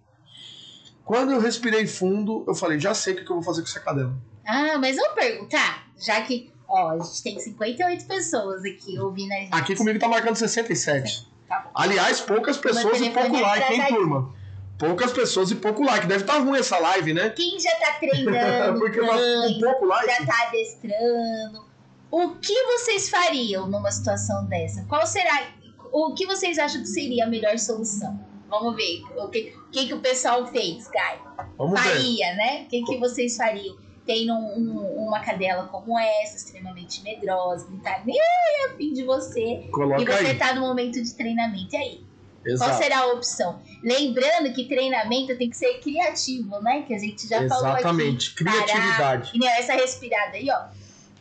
[1.03, 3.80] Quando eu respirei fundo, eu falei, já sei o que eu vou fazer com essa
[3.80, 4.15] cadela.
[4.47, 9.36] Ah, mas vou perguntar, já que, ó, a gente tem 58 pessoas aqui ouvindo a
[9.38, 9.49] gente.
[9.53, 11.28] Aqui comigo tá marcando 67.
[11.47, 14.34] Tá Aliás, poucas pessoas e pouco like, hein, turma?
[14.78, 16.05] Poucas pessoas e pouco like.
[16.07, 17.30] Deve estar tá ruim essa live, né?
[17.30, 20.07] Quem já tá treinando, Porque um pouco like.
[20.07, 21.66] já tá adestrando.
[22.11, 24.84] O que vocês fariam numa situação dessa?
[24.86, 25.47] Qual será.
[25.91, 28.20] O que vocês acham que seria a melhor solução?
[28.49, 31.20] Vamos ver o que, o que, que o pessoal fez, Kai.
[31.57, 32.36] Vamos Faria, ver.
[32.36, 32.63] né?
[32.63, 33.76] O que, que vocês fariam?
[34.06, 38.20] Tem um, um, uma cadela como essa, extremamente medrosa, não tá nem
[38.66, 39.68] a fim de você.
[39.72, 40.38] Coloca e você aí.
[40.38, 41.74] tá no momento de treinamento.
[41.74, 42.06] E aí?
[42.45, 42.72] Exato.
[42.72, 43.60] Qual será a opção?
[43.84, 46.84] Lembrando que treinamento tem que ser criativo, né?
[46.84, 47.80] Que a gente já falou aqui.
[47.80, 48.36] Exatamente.
[48.36, 49.32] Criatividade.
[49.34, 50.68] E essa respirada aí, ó.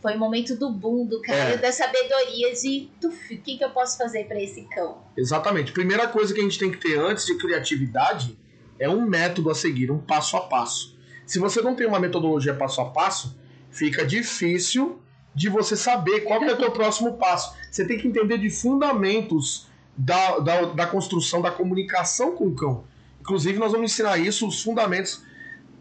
[0.03, 1.57] Foi o momento do boom, do Caio, É.
[1.57, 4.99] da sabedoria de tuf, o que, que eu posso fazer pra esse cão?
[5.16, 5.72] Exatamente.
[5.72, 8.39] Primeira coisa que a gente tem que ter antes de criatividade
[8.78, 10.95] é um método a seguir, um passo a passo.
[11.27, 13.37] Se você não tem uma metodologia passo a passo,
[13.70, 15.01] fica difícil
[15.35, 17.55] de você saber qual é o teu próximo passo.
[17.70, 19.66] Você tem que entender de fundamentos
[19.97, 22.85] da, da, da construção da comunicação com o cão.
[23.20, 25.22] Inclusive, nós vamos ensinar isso, os fundamentos,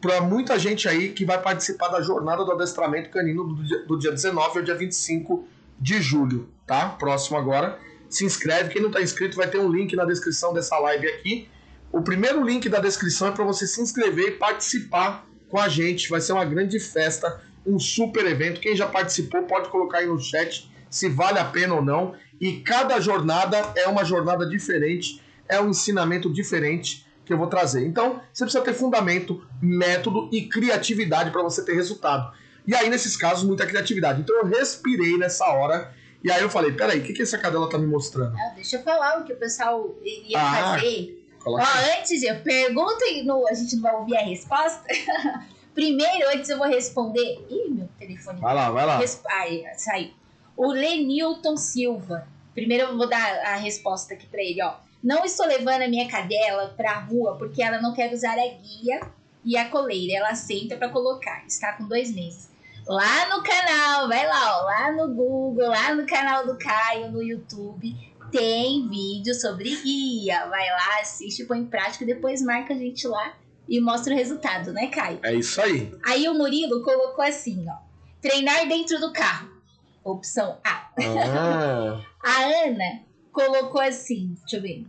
[0.02, 3.98] para muita gente aí que vai participar da jornada do adestramento canino do dia, do
[3.98, 5.48] dia 19 ao dia 25
[5.80, 6.90] de julho, tá?
[6.90, 7.80] Próximo agora.
[8.10, 8.70] Se inscreve.
[8.70, 11.50] Quem não está inscrito vai ter um link na descrição dessa live aqui.
[11.92, 16.10] O primeiro link da descrição é para você se inscrever e participar com a gente.
[16.10, 18.60] Vai ser uma grande festa, um super evento.
[18.60, 22.16] Quem já participou pode colocar aí no chat se vale a pena ou não.
[22.42, 27.86] E cada jornada é uma jornada diferente, é um ensinamento diferente que eu vou trazer.
[27.86, 32.34] Então, você precisa ter fundamento, método e criatividade para você ter resultado.
[32.66, 34.22] E aí, nesses casos, muita criatividade.
[34.22, 35.94] Então, eu respirei nessa hora.
[36.24, 38.36] E aí, eu falei: peraí, o que, que essa cadela tá me mostrando?
[38.36, 41.23] Ah, deixa eu falar o que o pessoal iria Ah, fazer.
[41.44, 42.00] Ó, Coloca aí.
[42.00, 44.84] antes, eu pergunto e no, a gente não vai ouvir a resposta.
[45.74, 47.46] Primeiro, antes eu vou responder.
[47.50, 48.40] Ih, meu telefone.
[48.40, 48.98] Vai lá, vai lá.
[48.98, 50.12] Resp- Ai, saiu.
[50.56, 52.28] O Lenilton Silva.
[52.54, 54.76] Primeiro eu vou dar a resposta aqui pra ele, ó.
[55.04, 59.02] Não estou levando a minha cadela pra rua porque ela não quer usar a guia
[59.44, 60.18] e a coleira.
[60.20, 61.44] Ela senta pra colocar.
[61.48, 62.50] Está com dois meses.
[62.86, 67.24] Lá no canal, vai lá, ó, lá no Google, lá no canal do Caio, no
[67.24, 67.96] YouTube,
[68.34, 70.48] tem vídeo sobre guia.
[70.48, 73.34] Vai lá, assiste, põe em prática e depois marca a gente lá
[73.70, 75.20] e mostra o resultado, né, Caio?
[75.24, 75.94] É isso aí.
[76.04, 77.76] Aí o Murilo colocou assim, ó.
[78.20, 79.50] Treinar dentro do carro.
[80.04, 80.90] Opção A.
[81.00, 84.86] Ah, A Ana colocou assim, deixa eu ver.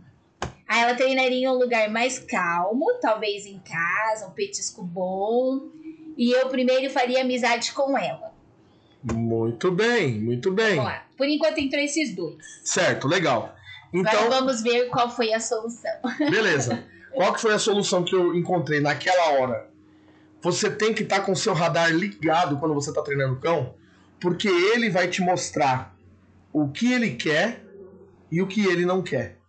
[0.67, 5.69] Aí ela treinaria em um lugar mais calmo, talvez em casa, um petisco bom.
[6.17, 8.33] E eu primeiro faria amizade com ela.
[9.13, 10.77] muito bem, muito bem.
[10.77, 11.04] Vamos lá.
[11.17, 12.37] Por enquanto entrou esses dois.
[12.63, 13.55] Certo, legal.
[13.93, 15.91] Agora Então, vamos ver qual foi a solução.
[16.29, 16.83] beleza.
[17.13, 19.69] Qual que foi a solução que eu encontrei naquela hora?
[20.41, 23.73] Você tem que estar com o seu radar ligado quando você está treinando o cão,
[24.19, 25.95] porque ele vai te mostrar
[26.51, 27.63] o que ele quer
[28.31, 29.39] e o que ele não quer.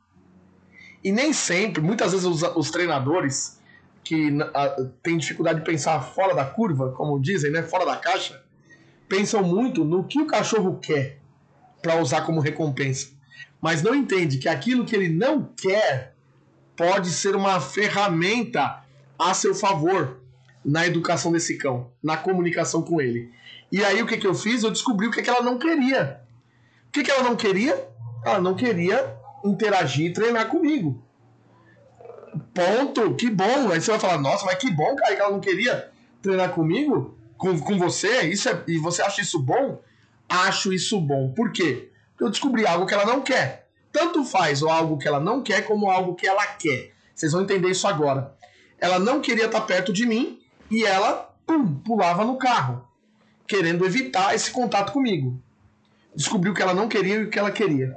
[1.03, 3.61] E nem sempre, muitas vezes os, os treinadores
[4.03, 8.43] que ah, têm dificuldade de pensar fora da curva, como dizem, né, fora da caixa,
[9.09, 11.19] pensam muito no que o cachorro quer
[11.83, 13.09] para usar como recompensa,
[13.61, 16.15] mas não entende que aquilo que ele não quer
[16.77, 18.83] pode ser uma ferramenta
[19.19, 20.21] a seu favor
[20.65, 23.31] na educação desse cão, na comunicação com ele.
[23.71, 24.63] E aí o que, que eu fiz?
[24.63, 26.21] Eu descobri o que, que ela não queria.
[26.89, 27.89] O que, que ela não queria?
[28.25, 31.03] Ela não queria interagir e treinar comigo.
[32.53, 33.15] Ponto.
[33.15, 33.71] Que bom.
[33.71, 37.17] Aí você vai falar, nossa, mas que bom, cara, que ela não queria treinar comigo,
[37.37, 38.23] com, com você.
[38.23, 39.81] Isso é, e você acha isso bom?
[40.29, 41.33] Acho isso bom.
[41.33, 41.91] Por quê?
[42.11, 43.69] Porque eu descobri algo que ela não quer.
[43.93, 46.93] Tanto faz ou algo que ela não quer, como algo que ela quer.
[47.15, 48.35] Vocês vão entender isso agora.
[48.79, 52.87] Ela não queria estar perto de mim e ela pum, pulava no carro,
[53.47, 55.41] querendo evitar esse contato comigo.
[56.15, 57.97] Descobriu que ela não queria e o que ela queria.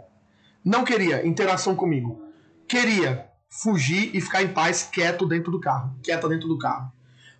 [0.63, 2.23] Não queria interação comigo.
[2.67, 6.91] Queria fugir e ficar em paz, quieto dentro do carro, quieta dentro do carro.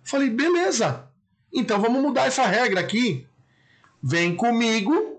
[0.02, 1.08] Falei, beleza.
[1.52, 3.26] Então vamos mudar essa regra aqui.
[4.02, 5.18] Vem comigo.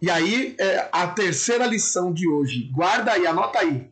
[0.00, 2.70] E aí, é a terceira lição de hoje.
[2.72, 3.90] Guarda aí, anota aí.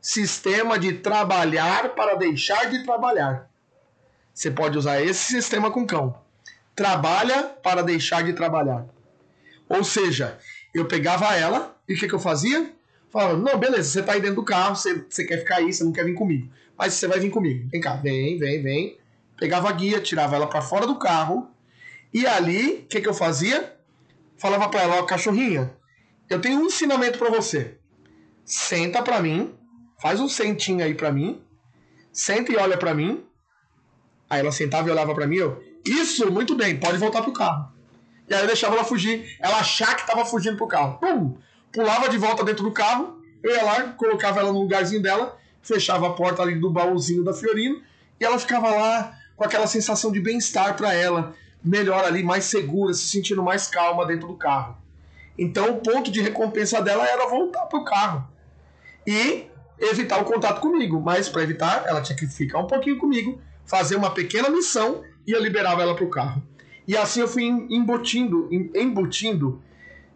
[0.00, 3.50] Sistema de trabalhar para deixar de trabalhar.
[4.32, 6.18] Você pode usar esse sistema com cão.
[6.74, 8.86] Trabalha para deixar de trabalhar.
[9.68, 10.38] Ou seja,
[10.74, 12.70] eu pegava ela e o que, que eu fazia?
[13.10, 15.82] Falava, não, beleza, você tá aí dentro do carro, você, você quer ficar aí, você
[15.82, 16.52] não quer vir comigo.
[16.76, 17.66] Mas você vai vir comigo.
[17.70, 18.98] Vem cá, vem, vem, vem.
[19.38, 21.50] Pegava a guia, tirava ela para fora do carro.
[22.16, 23.76] E ali, o que, que eu fazia?
[24.38, 25.76] Falava para ela, ó, cachorrinha,
[26.30, 27.76] eu tenho um ensinamento para você.
[28.42, 29.54] Senta para mim,
[30.00, 31.42] faz um sentinho aí para mim.
[32.10, 33.22] Senta e olha para mim.
[34.30, 37.70] Aí ela sentava e olhava para mim, eu, isso, muito bem, pode voltar pro carro.
[38.26, 40.98] E aí eu deixava ela fugir, ela achar que tava fugindo pro carro.
[40.98, 41.36] Pum!
[41.70, 46.06] Pulava de volta dentro do carro, eu ia lá, colocava ela no lugarzinho dela, fechava
[46.06, 47.82] a porta ali do baúzinho da Fiorino
[48.18, 51.34] e ela ficava lá com aquela sensação de bem-estar para ela,
[51.66, 54.76] melhor ali, mais segura, se sentindo mais calma dentro do carro.
[55.38, 58.26] Então o ponto de recompensa dela era voltar pro carro
[59.06, 59.46] e
[59.78, 61.00] evitar o contato comigo.
[61.00, 65.32] Mas para evitar, ela tinha que ficar um pouquinho comigo, fazer uma pequena missão e
[65.32, 66.42] eu liberava ela pro carro.
[66.86, 69.60] E assim eu fui embutindo, embutindo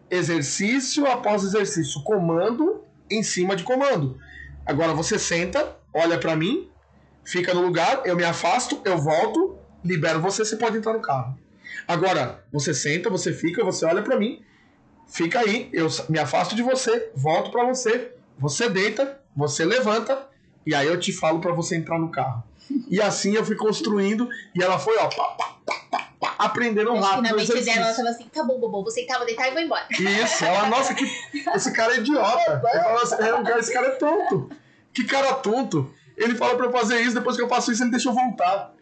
[0.09, 4.17] exercício após exercício, comando em cima de comando.
[4.65, 6.69] Agora você senta, olha para mim,
[7.25, 11.37] fica no lugar, eu me afasto, eu volto, libero você, você pode entrar no carro.
[11.91, 14.41] Agora, você senta, você fica, você olha para mim,
[15.07, 20.25] fica aí, eu me afasto de você, volto para você, você deita, você levanta
[20.65, 22.45] e aí eu te falo para você entrar no carro.
[22.89, 25.55] E assim eu fui construindo e ela foi, ó, pá, pá,
[25.91, 27.23] pá, pá, aprendendo Acho rápido.
[27.23, 29.61] que na mente dela ela tava assim, tá bom, bobo, você tava deitar e vou
[29.61, 29.85] embora.
[29.91, 31.03] Isso, ela, nossa, que,
[31.53, 32.61] esse cara é idiota.
[32.73, 33.15] Eu falo assim,
[33.51, 34.49] é, esse cara é tonto.
[34.93, 35.93] Que cara tonto.
[36.15, 38.73] Ele fala pra eu fazer isso, depois que eu faço isso, ele deixa eu voltar.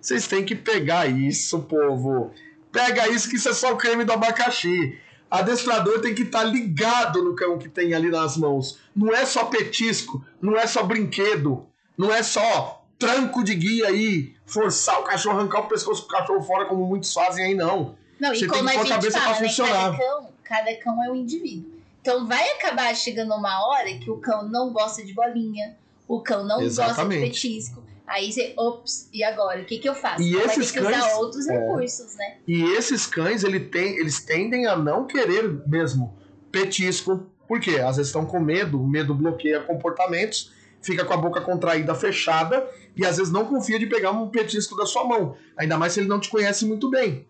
[0.00, 2.32] Vocês têm que pegar isso, povo.
[2.72, 4.98] Pega isso que isso é só o creme do abacaxi.
[5.30, 8.78] Adestrador tem que estar tá ligado no cão que tem ali nas mãos.
[8.94, 11.66] Não é só petisco, não é só brinquedo,
[11.96, 16.42] não é só tranco de guia aí, forçar o cachorro, arrancar o pescoço do cachorro
[16.42, 17.96] fora, como muitos fazem aí, não.
[18.20, 21.14] Não, Você e como a gente cabeça fala, né, cada cão, cada cão é um
[21.16, 21.80] indivíduo.
[22.02, 26.44] Então vai acabar chegando uma hora que o cão não gosta de bolinha, o cão
[26.44, 26.98] não Exatamente.
[26.98, 27.89] gosta de petisco.
[28.10, 29.62] Aí você, ops, e agora?
[29.62, 30.20] O que, que eu faço?
[30.20, 32.38] E Vai esses ter que cães, usar outros é, recursos, né?
[32.44, 36.18] E esses cães, ele tem, eles tendem a não querer mesmo
[36.50, 37.30] petisco.
[37.46, 37.76] Por quê?
[37.76, 40.50] Às vezes estão com medo, o medo bloqueia comportamentos,
[40.82, 44.76] fica com a boca contraída, fechada, e às vezes não confia de pegar um petisco
[44.76, 45.36] da sua mão.
[45.56, 47.28] Ainda mais se ele não te conhece muito bem.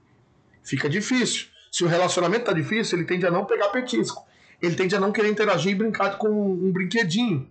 [0.62, 1.48] Fica difícil.
[1.70, 4.24] Se o relacionamento tá difícil, ele tende a não pegar petisco.
[4.62, 7.46] Ele tende a não querer interagir e brincar com um brinquedinho.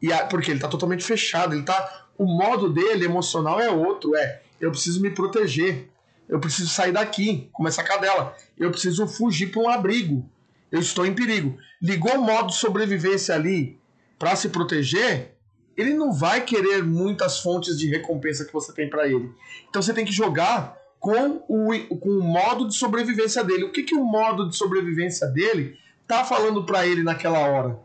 [0.00, 4.14] E a, porque ele tá totalmente fechado, ele tá o modo dele emocional é outro,
[4.14, 5.88] é eu preciso me proteger,
[6.28, 10.28] eu preciso sair daqui, como essa cadela, eu preciso fugir para um abrigo,
[10.70, 11.56] eu estou em perigo.
[11.80, 13.78] Ligou o modo sobrevivência ali
[14.18, 15.34] para se proteger,
[15.76, 19.32] ele não vai querer muitas fontes de recompensa que você tem para ele.
[19.70, 23.64] Então você tem que jogar com o, com o modo de sobrevivência dele.
[23.64, 27.78] O que, que o modo de sobrevivência dele tá falando para ele naquela hora?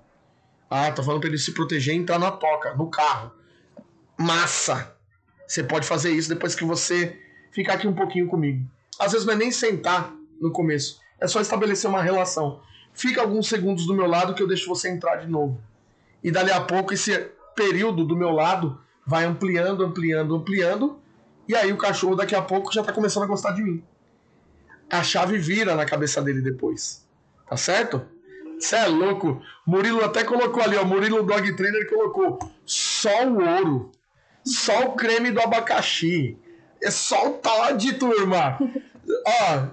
[0.76, 3.32] Ah, tá falando para ele se proteger e entrar na toca, no carro
[4.18, 4.96] massa.
[5.48, 7.20] Você pode fazer isso depois que você
[7.52, 8.68] ficar aqui um pouquinho comigo.
[9.00, 12.62] Às vezes não é nem sentar no começo, é só estabelecer uma relação.
[12.94, 15.62] Fica alguns segundos do meu lado que eu deixo você entrar de novo.
[16.24, 21.00] E dali a pouco esse período do meu lado vai ampliando, ampliando, ampliando.
[21.48, 23.84] E aí o cachorro daqui a pouco já tá começando a gostar de mim.
[24.90, 27.06] A chave vira na cabeça dele depois.
[27.48, 28.02] Tá certo?
[28.60, 29.42] Você é louco.
[29.66, 30.84] Murilo até colocou ali, ó.
[30.84, 33.92] Murilo Dog Trainer colocou só o ouro.
[34.44, 36.38] Só o creme do abacaxi.
[36.82, 38.60] É só o Todd, turma.
[39.28, 39.68] Ó,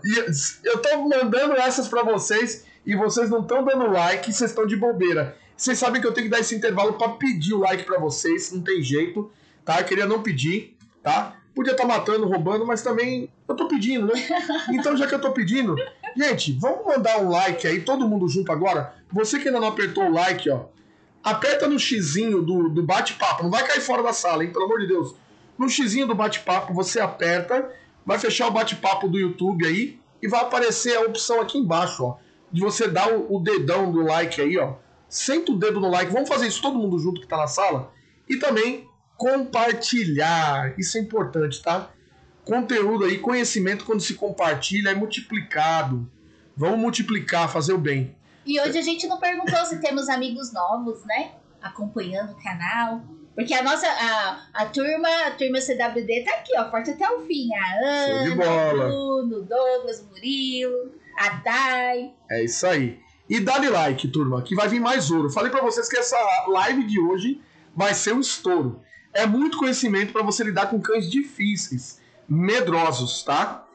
[0.64, 4.76] eu tô mandando essas para vocês e vocês não estão dando like, vocês estão de
[4.76, 5.37] bobeira.
[5.57, 8.53] Vocês sabem que eu tenho que dar esse intervalo para pedir o like para vocês,
[8.53, 9.30] não tem jeito,
[9.64, 9.80] tá?
[9.80, 11.37] Eu queria não pedir, tá?
[11.55, 14.14] Podia estar tá matando, roubando, mas também eu tô pedindo, né?
[14.72, 15.76] Então, já que eu tô pedindo,
[16.16, 18.94] gente, vamos mandar um like aí, todo mundo junto agora.
[19.12, 20.64] Você que ainda não apertou o like, ó,
[21.22, 24.53] aperta no xizinho do, do bate-papo, não vai cair fora da sala, hein?
[24.53, 25.14] Pelo amor de Deus.
[25.59, 27.70] No xizinho do bate-papo, você aperta,
[28.05, 32.16] vai fechar o bate-papo do YouTube aí e vai aparecer a opção aqui embaixo, ó,
[32.50, 34.74] de você dar o, o, dedão do like aí, ó.
[35.09, 37.92] Senta o dedo no like, vamos fazer isso todo mundo junto que tá na sala.
[38.28, 38.88] E também
[39.23, 41.91] compartilhar, isso é importante, tá?
[42.45, 46.11] Conteúdo aí, conhecimento quando se compartilha é multiplicado.
[46.57, 48.16] Vamos multiplicar, fazer o bem.
[48.45, 51.31] E hoje a gente não perguntou se temos amigos novos, né?
[51.62, 53.01] Acompanhando o canal.
[53.33, 57.20] Porque a nossa, a, a turma, a turma CWD tá aqui, ó, forte até o
[57.20, 57.49] fim.
[57.55, 62.12] A Ana, o Bruno, Douglas, Murilo, a Dai.
[62.29, 62.99] É isso aí.
[63.31, 65.31] E dá-lhe like, turma, que vai vir mais ouro.
[65.31, 66.18] Falei para vocês que essa
[66.49, 67.41] live de hoje
[67.75, 68.83] vai ser um estouro.
[69.12, 73.66] É muito conhecimento para você lidar com cães difíceis, medrosos, tá?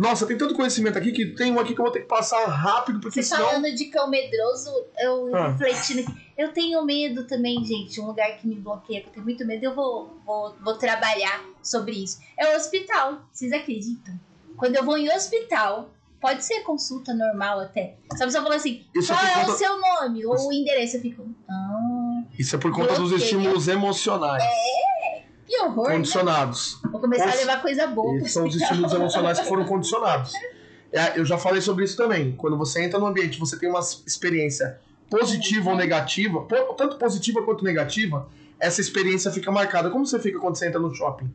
[0.00, 2.46] Nossa, tem tanto conhecimento aqui que tem um aqui que eu vou ter que passar
[2.46, 3.50] rápido, porque Você senão...
[3.50, 5.48] falando de cão medroso, eu ah.
[5.48, 6.30] refletindo aqui.
[6.38, 8.00] Eu tenho medo também, gente.
[8.00, 11.44] Um lugar que me bloqueia, que eu tenho muito medo, eu vou, vou, vou trabalhar
[11.62, 12.18] sobre isso.
[12.38, 13.28] É o hospital.
[13.30, 14.18] Vocês acreditam?
[14.56, 17.98] Quando eu vou em hospital, pode ser consulta normal até.
[18.16, 19.52] Só a pessoa fala assim, isso é qual é, conta...
[19.52, 20.24] o seu nome?
[20.24, 20.96] Ou o endereço.
[20.96, 21.99] Eu fico, ah,
[22.38, 23.08] Isso é por conta bloqueia.
[23.08, 24.42] dos estímulos emocionais.
[24.42, 25.96] É, que horror, né?
[25.96, 26.80] Condicionados.
[26.82, 26.90] Né?
[26.90, 28.16] Vou começar a levar coisa boa.
[28.16, 30.32] Esses são os estímulos emocionais que foram condicionados.
[30.92, 32.32] É, eu já falei sobre isso também.
[32.32, 36.44] Quando você entra no ambiente, você tem uma experiência positiva ou negativa,
[36.76, 39.88] tanto positiva quanto negativa, essa experiência fica marcada.
[39.88, 41.32] Como você fica quando você entra no shopping?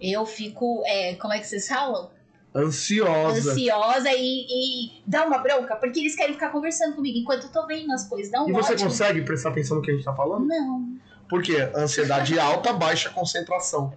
[0.00, 2.10] Eu fico, é, como é que vocês falam?
[2.54, 3.52] Ansiosa.
[3.52, 7.66] Ansiosa e, e dá uma bronca, porque eles querem ficar conversando comigo enquanto eu tô
[7.66, 8.30] vendo as coisas.
[8.30, 10.46] Dá um e você consegue prestar atenção no que a gente tá falando?
[10.46, 10.96] Não.
[11.28, 11.70] Por quê?
[11.74, 13.92] Ansiedade alta, baixa concentração.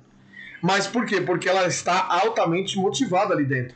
[0.62, 1.20] Mas por quê?
[1.20, 3.76] Porque ela está altamente motivada ali dentro.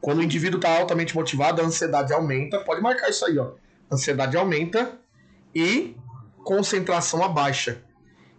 [0.00, 2.58] Quando o indivíduo está altamente motivado, a ansiedade aumenta.
[2.60, 3.52] Pode marcar isso aí, ó.
[3.90, 4.98] Ansiedade aumenta
[5.54, 5.96] e
[6.44, 7.82] concentração abaixa.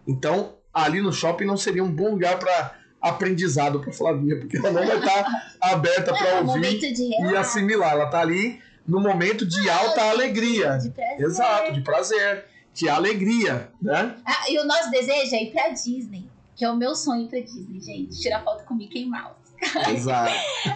[0.06, 4.70] Então, ali no shopping não seria um bom lugar para aprendizado para Flavinha, porque ela
[4.70, 7.92] não vai estar tá aberta para é, ouvir e assimilar.
[7.92, 10.78] Ela está ali no momento de alta alegria.
[10.78, 11.20] De prazer.
[11.20, 14.16] Exato, de prazer de alegria, né?
[14.24, 16.30] Ah, e o nosso desejo é ir pra Disney.
[16.54, 18.20] Que é o meu sonho pra Disney, gente.
[18.20, 19.41] Tirar foto com Mickey Mouse.
[19.90, 20.32] Exato.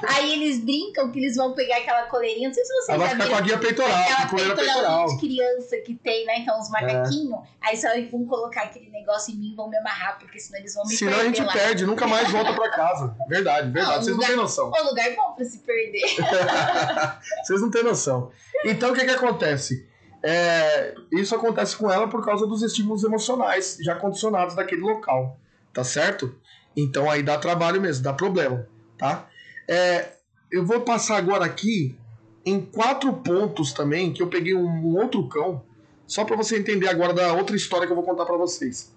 [0.09, 2.49] Aí eles brincam que eles vão pegar aquela coleirinha.
[2.49, 5.07] Não sei se vocês Ela já vai ficar com a guia peitoral, aquela coleira peitoral
[5.07, 6.39] de criança que tem, né?
[6.39, 7.33] Então, os macaquinhos.
[7.35, 7.69] É.
[7.69, 10.75] Aí só vão colocar aquele negócio em mim e vão me amarrar, porque senão eles
[10.75, 11.35] vão me senão perder.
[11.35, 11.65] Senão a gente lá.
[11.65, 13.17] perde, nunca mais volta pra casa.
[13.29, 13.97] Verdade, verdade.
[13.97, 14.71] Não, Vocês lugar, não têm noção.
[14.71, 16.03] O lugar bom pra se perder.
[17.45, 18.31] Vocês não têm noção.
[18.65, 19.87] Então, o que que acontece?
[20.23, 25.39] É, isso acontece com ela por causa dos estímulos emocionais já condicionados daquele local,
[25.73, 26.35] tá certo?
[26.77, 28.67] Então aí dá trabalho mesmo, dá problema,
[28.99, 29.29] tá?
[29.69, 30.13] É,
[30.51, 31.97] eu vou passar agora aqui
[32.45, 35.65] em quatro pontos também que eu peguei um, outro cão,
[36.07, 38.95] só para você entender agora da outra história que eu vou contar para vocês.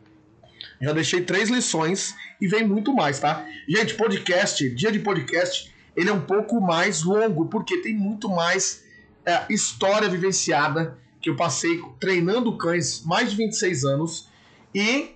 [0.79, 3.45] Já deixei três lições e vem muito mais, tá?
[3.67, 8.83] Gente, podcast, dia de podcast, ele é um pouco mais longo porque tem muito mais
[9.25, 14.29] é, história vivenciada que eu passei treinando cães mais de 26 anos
[14.73, 15.15] e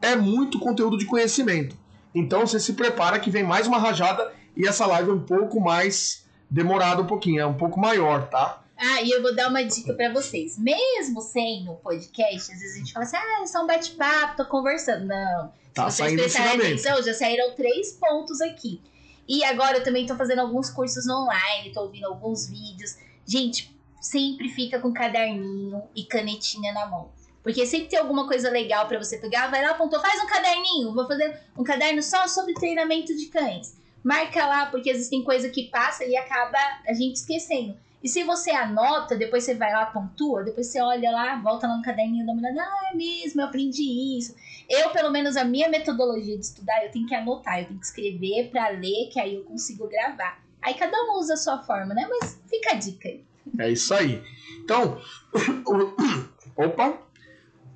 [0.00, 1.76] é muito conteúdo de conhecimento.
[2.14, 5.60] Então você se prepara que vem mais uma rajada e essa live é um pouco
[5.60, 8.62] mais demorada um pouquinho, é um pouco maior, tá?
[8.76, 10.58] Ah, e eu vou dar uma dica para vocês.
[10.58, 14.36] Mesmo sem o podcast, às vezes a gente fala assim, ah, é só um bate-papo,
[14.36, 15.06] tô conversando.
[15.06, 15.52] Não.
[15.72, 18.80] Tá Se vocês prestarem atenção, já saíram três pontos aqui.
[19.26, 22.96] E agora eu também tô fazendo alguns cursos online, tô ouvindo alguns vídeos.
[23.24, 27.08] Gente, sempre fica com caderninho e canetinha na mão.
[27.42, 30.94] Porque sempre tem alguma coisa legal para você pegar, vai lá, apontou, faz um caderninho,
[30.94, 33.76] vou fazer um caderno só sobre treinamento de cães.
[34.02, 37.76] Marca lá, porque às vezes tem coisa que passa e acaba a gente esquecendo.
[38.02, 41.76] E se você anota, depois você vai lá, pontua, depois você olha lá, volta lá
[41.76, 44.34] no caderninho, uma olhada, ah, é mesmo, eu aprendi isso.
[44.68, 47.86] Eu, pelo menos, a minha metodologia de estudar, eu tenho que anotar, eu tenho que
[47.86, 50.42] escrever para ler, que aí eu consigo gravar.
[50.60, 52.08] Aí cada um usa a sua forma, né?
[52.08, 53.24] Mas fica a dica aí.
[53.58, 54.20] É isso aí.
[54.64, 55.00] Então,
[56.56, 56.98] opa,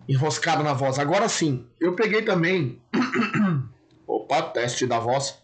[0.09, 0.99] enroscado na voz.
[0.99, 2.81] Agora sim, eu peguei também.
[4.07, 5.39] opa, teste da voz.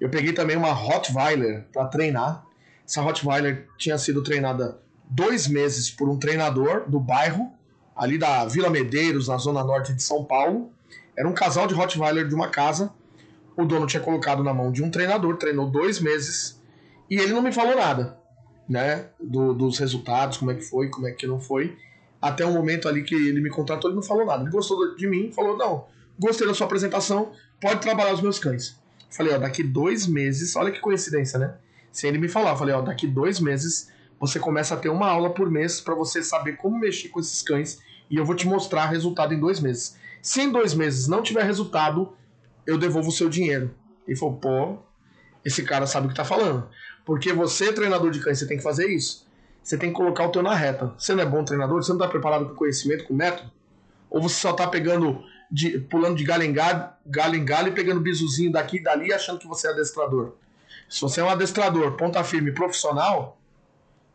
[0.00, 2.44] Eu peguei também uma Rottweiler para treinar.
[2.84, 7.52] Essa Rottweiler tinha sido treinada dois meses por um treinador do bairro,
[7.94, 10.72] ali da Vila Medeiros, na zona norte de São Paulo.
[11.16, 12.92] Era um casal de Rottweiler de uma casa.
[13.56, 16.60] O dono tinha colocado na mão de um treinador, treinou dois meses
[17.08, 18.18] e ele não me falou nada
[18.68, 21.76] né, do, dos resultados, como é que foi, como é que não foi.
[22.22, 24.44] Até o momento ali que ele me contratou, ele não falou nada.
[24.44, 28.80] Ele gostou de mim, falou: Não, gostei da sua apresentação, pode trabalhar os meus cães.
[29.10, 31.56] Falei: Ó, daqui dois meses, olha que coincidência, né?
[31.90, 35.34] Sem ele me falar, falei: Ó, daqui dois meses você começa a ter uma aula
[35.34, 38.86] por mês para você saber como mexer com esses cães e eu vou te mostrar
[38.86, 39.96] resultado em dois meses.
[40.22, 42.12] Se em dois meses não tiver resultado,
[42.64, 43.74] eu devolvo o seu dinheiro.
[44.06, 44.78] Ele falou: Pô,
[45.44, 46.68] esse cara sabe o que tá falando.
[47.04, 49.26] Porque você, treinador de cães, você tem que fazer isso.
[49.62, 50.92] Você tem que colocar o teu na reta.
[50.98, 51.82] Você não é bom treinador?
[51.82, 53.50] Você não está preparado com conhecimento, com método?
[54.10, 57.72] Ou você só está pegando, de, pulando de galho em galho, galho em galho e
[57.72, 60.32] pegando bizuzinho daqui e dali achando que você é adestrador?
[60.88, 63.38] Se você é um adestrador, ponta firme profissional,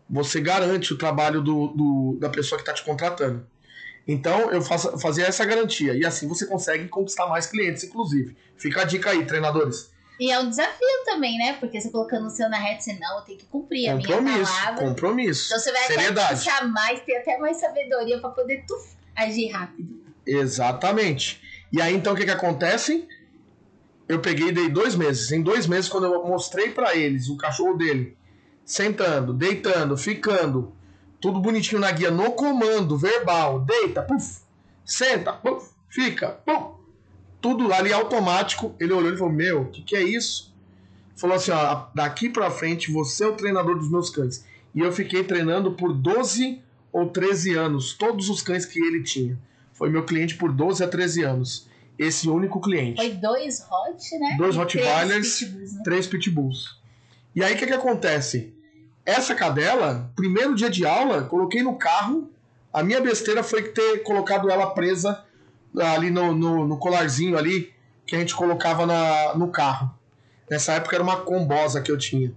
[0.10, 3.46] você garante o trabalho do, do da pessoa que está te contratando.
[4.08, 5.94] Então, eu faço, fazia essa garantia.
[5.94, 8.38] E assim você consegue conquistar mais clientes, inclusive.
[8.56, 9.92] Fica a dica aí, treinadores.
[10.20, 11.54] E é um desafio também, né?
[11.54, 14.22] Porque você colocando o seu na reta, você não, eu tenho que cumprir compromisso, a
[14.22, 14.88] minha palavra.
[14.88, 16.50] Compromisso, Então você vai Seriedade.
[16.50, 18.76] até mais, ter até mais sabedoria para poder tu,
[19.16, 20.02] agir rápido.
[20.26, 21.42] Exatamente.
[21.72, 23.08] E aí, então, o que que acontece?
[24.08, 25.32] Eu peguei e dei dois meses.
[25.32, 28.18] Em dois meses, quando eu mostrei para eles o cachorro dele
[28.66, 30.76] sentando, deitando, ficando,
[31.22, 34.42] tudo bonitinho na guia, no comando verbal, deita, puf,
[34.84, 36.77] senta, puf, fica, puf,
[37.42, 38.76] tudo ali automático.
[38.80, 40.54] Ele olhou e falou: Meu, o que, que é isso?
[41.16, 44.46] Falou assim: ó, daqui pra frente você é o treinador dos meus cães.
[44.74, 46.62] E eu fiquei treinando por 12
[46.92, 49.38] ou 13 anos, todos os cães que ele tinha.
[49.74, 51.68] Foi meu cliente por 12 a 13 anos.
[51.98, 52.98] Esse único cliente.
[52.98, 54.36] Foi dois hot, né?
[54.38, 55.74] Dois Rottweilers, três pitbulls.
[55.74, 55.82] Né?
[55.84, 56.80] Três pitbulls.
[57.36, 58.54] E aí o que, que acontece?
[59.08, 62.30] essa cadela, primeiro dia de aula, coloquei no carro.
[62.74, 65.24] A minha besteira foi ter colocado ela presa
[65.80, 67.74] ali no, no, no colarzinho ali
[68.06, 69.94] que a gente colocava na, no carro.
[70.50, 72.34] Nessa época era uma combosa que eu tinha.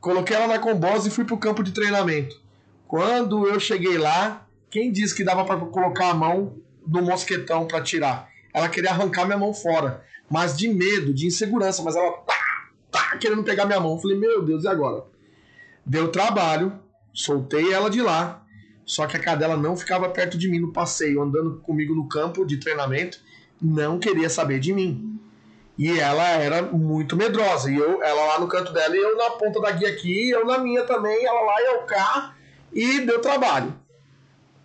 [0.00, 2.40] Coloquei ela na combosa e fui pro campo de treinamento.
[2.86, 6.54] Quando eu cheguei lá, quem disse que dava para colocar a mão
[6.86, 8.28] no mosquetão para tirar?
[8.52, 13.16] Ela queria arrancar minha mão fora, mas de medo, de insegurança, mas ela tá, tá
[13.16, 13.94] querendo pegar minha mão.
[13.94, 15.04] Eu falei, meu Deus, e agora?
[15.86, 16.72] Deu trabalho,
[17.12, 18.43] soltei ela de lá,
[18.84, 22.44] só que a cadela não ficava perto de mim no passeio, andando comigo no campo
[22.44, 23.18] de treinamento,
[23.60, 25.18] não queria saber de mim.
[25.76, 27.70] E ela era muito medrosa.
[27.70, 30.46] E eu, ela lá no canto dela e eu na ponta da guia aqui, eu
[30.46, 32.36] na minha também, ela lá e eu cá,
[32.72, 33.74] e deu trabalho.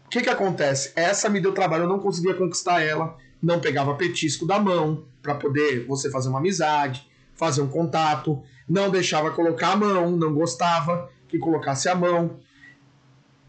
[0.06, 0.92] O que que acontece?
[0.96, 5.36] Essa me deu trabalho, eu não conseguia conquistar ela, não pegava petisco da mão para
[5.36, 11.10] poder você fazer uma amizade, fazer um contato, não deixava colocar a mão, não gostava
[11.28, 12.40] que colocasse a mão.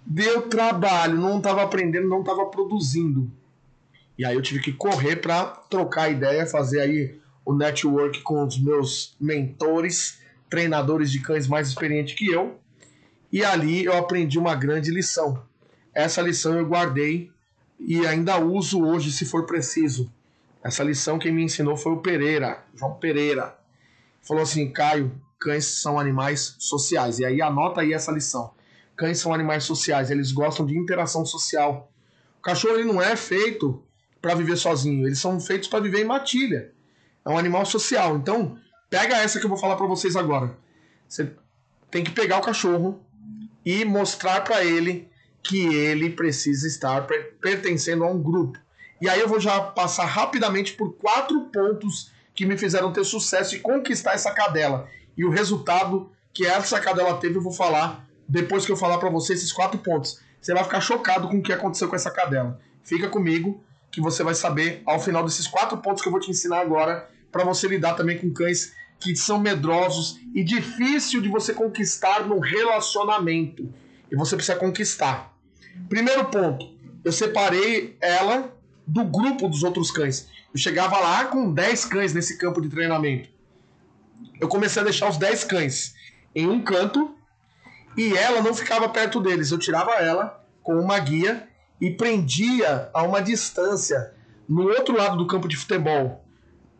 [0.05, 3.31] Deu trabalho, não estava aprendendo, não estava produzindo.
[4.19, 8.59] E aí eu tive que correr para trocar ideia, fazer aí o network com os
[8.59, 12.59] meus mentores, treinadores de cães mais experientes que eu.
[13.33, 15.43] E ali eu aprendi uma grande lição.
[15.95, 17.31] Essa lição eu guardei
[17.79, 20.13] e ainda uso hoje se for preciso.
[20.63, 23.57] Essa lição quem me ensinou foi o Pereira, João Pereira.
[24.21, 27.19] Falou assim: Caio, cães são animais sociais.
[27.19, 28.53] E aí anota aí essa lição.
[29.01, 31.91] Cães são animais sociais, eles gostam de interação social.
[32.39, 33.83] O cachorro ele não é feito
[34.21, 36.71] para viver sozinho, eles são feitos para viver em matilha.
[37.25, 38.19] É um animal social.
[38.19, 38.59] Então,
[38.91, 40.55] pega essa que eu vou falar para vocês agora.
[41.09, 41.33] Você
[41.91, 43.01] tem que pegar o cachorro
[43.65, 45.09] e mostrar para ele
[45.43, 47.07] que ele precisa estar
[47.41, 48.59] pertencendo a um grupo.
[49.01, 53.57] E aí eu vou já passar rapidamente por quatro pontos que me fizeram ter sucesso
[53.57, 54.87] e conquistar essa cadela.
[55.17, 59.11] E o resultado que essa cadela teve eu vou falar depois que eu falar para
[59.11, 60.20] você esses quatro pontos.
[60.41, 62.61] Você vai ficar chocado com o que aconteceu com essa cadela.
[62.85, 66.31] Fica comigo que você vai saber ao final desses quatro pontos que eu vou te
[66.31, 71.53] ensinar agora para você lidar também com cães que são medrosos e difícil de você
[71.53, 73.72] conquistar no relacionamento.
[74.11, 75.35] E você precisa conquistar.
[75.89, 76.64] Primeiro ponto,
[77.05, 78.57] eu separei ela
[78.87, 80.28] do grupo dos outros cães.
[80.53, 83.28] Eu chegava lá com 10 cães nesse campo de treinamento.
[84.41, 85.95] Eu comecei a deixar os 10 cães
[86.35, 87.16] em um canto
[87.97, 89.51] e ela não ficava perto deles.
[89.51, 91.49] Eu tirava ela com uma guia
[91.80, 94.14] e prendia a uma distância
[94.49, 96.24] no outro lado do campo de futebol.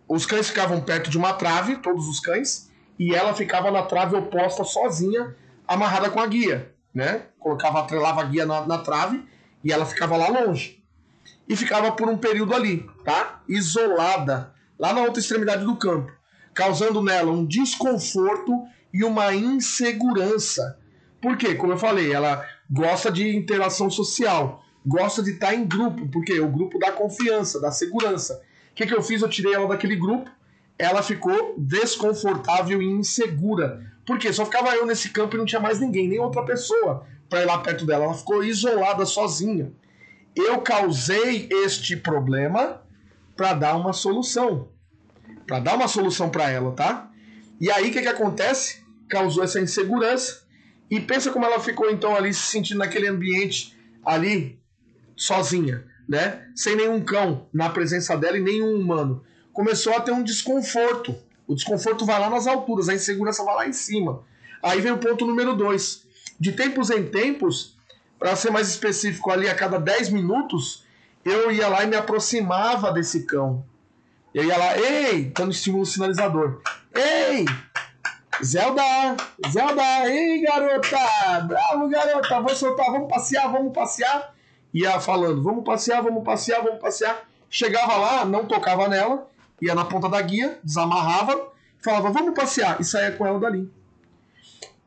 [0.09, 4.17] Os cães ficavam perto de uma trave, todos os cães, e ela ficava na trave
[4.17, 5.37] oposta sozinha,
[5.67, 7.27] amarrada com a guia, né?
[7.39, 9.25] Colocava, atrelava a guia na, na trave
[9.63, 10.83] e ela ficava lá longe.
[11.49, 13.41] E ficava por um período ali, tá?
[13.49, 16.13] Isolada, lá na outra extremidade do campo,
[16.53, 20.80] causando nela um desconforto e uma insegurança.
[21.21, 21.55] Por quê?
[21.55, 26.49] Como eu falei, ela gosta de interação social gosta de estar em grupo, porque o
[26.49, 28.43] grupo dá confiança, dá segurança.
[28.73, 29.23] O que, que eu fiz?
[29.23, 30.31] Eu tirei ela daquele grupo,
[30.79, 33.87] ela ficou desconfortável e insegura.
[34.07, 37.43] Porque só ficava eu nesse campo e não tinha mais ninguém, nem outra pessoa para
[37.43, 38.05] ir lá perto dela.
[38.05, 39.73] Ela ficou isolada, sozinha.
[40.35, 42.83] Eu causei este problema
[43.37, 44.69] para dar uma solução.
[45.47, 47.11] Para dar uma solução para ela, tá?
[47.61, 48.83] E aí o que, que acontece?
[49.09, 50.43] Causou essa insegurança.
[50.91, 54.59] E pensa como ela ficou então ali se sentindo naquele ambiente ali
[55.17, 56.49] sozinha, né?
[56.57, 59.23] Sem nenhum cão na presença dela e nenhum humano.
[59.53, 61.15] Começou a ter um desconforto.
[61.47, 64.25] O desconforto vai lá nas alturas, a insegurança vai lá em cima.
[64.63, 66.05] Aí vem o ponto número dois.
[66.39, 67.77] De tempos em tempos,
[68.19, 70.85] para ser mais específico, ali a cada 10 minutos,
[71.25, 73.65] eu ia lá e me aproximava desse cão.
[74.35, 76.63] Eu ia lá, ei, dando estímulo sinalizador.
[76.95, 77.45] Ei,
[78.45, 79.17] Zelda,
[79.49, 84.35] Zelda, ei garota, bravo garota, vou soltar, vamos passear, vamos passear
[84.73, 87.29] ia falando, vamos passear, vamos passear, vamos passear.
[87.49, 89.29] Chegava lá, não tocava nela,
[89.61, 93.71] ia na ponta da guia, desamarrava, falava, vamos passear, e saía com ela dali.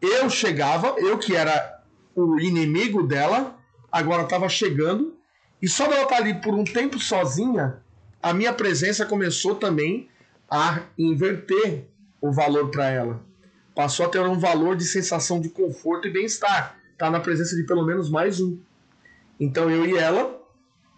[0.01, 1.82] Eu chegava, eu que era
[2.16, 3.58] o inimigo dela,
[3.91, 5.16] agora estava chegando,
[5.62, 7.82] e só dela estar tá ali por um tempo sozinha,
[8.22, 10.10] a minha presença começou também
[10.49, 11.88] a inverter
[12.22, 13.22] o valor para ela.
[13.76, 16.78] Passou a ter um valor de sensação de conforto e bem-estar.
[16.97, 18.57] Tá na presença de pelo menos mais um.
[19.39, 20.39] Então eu e ela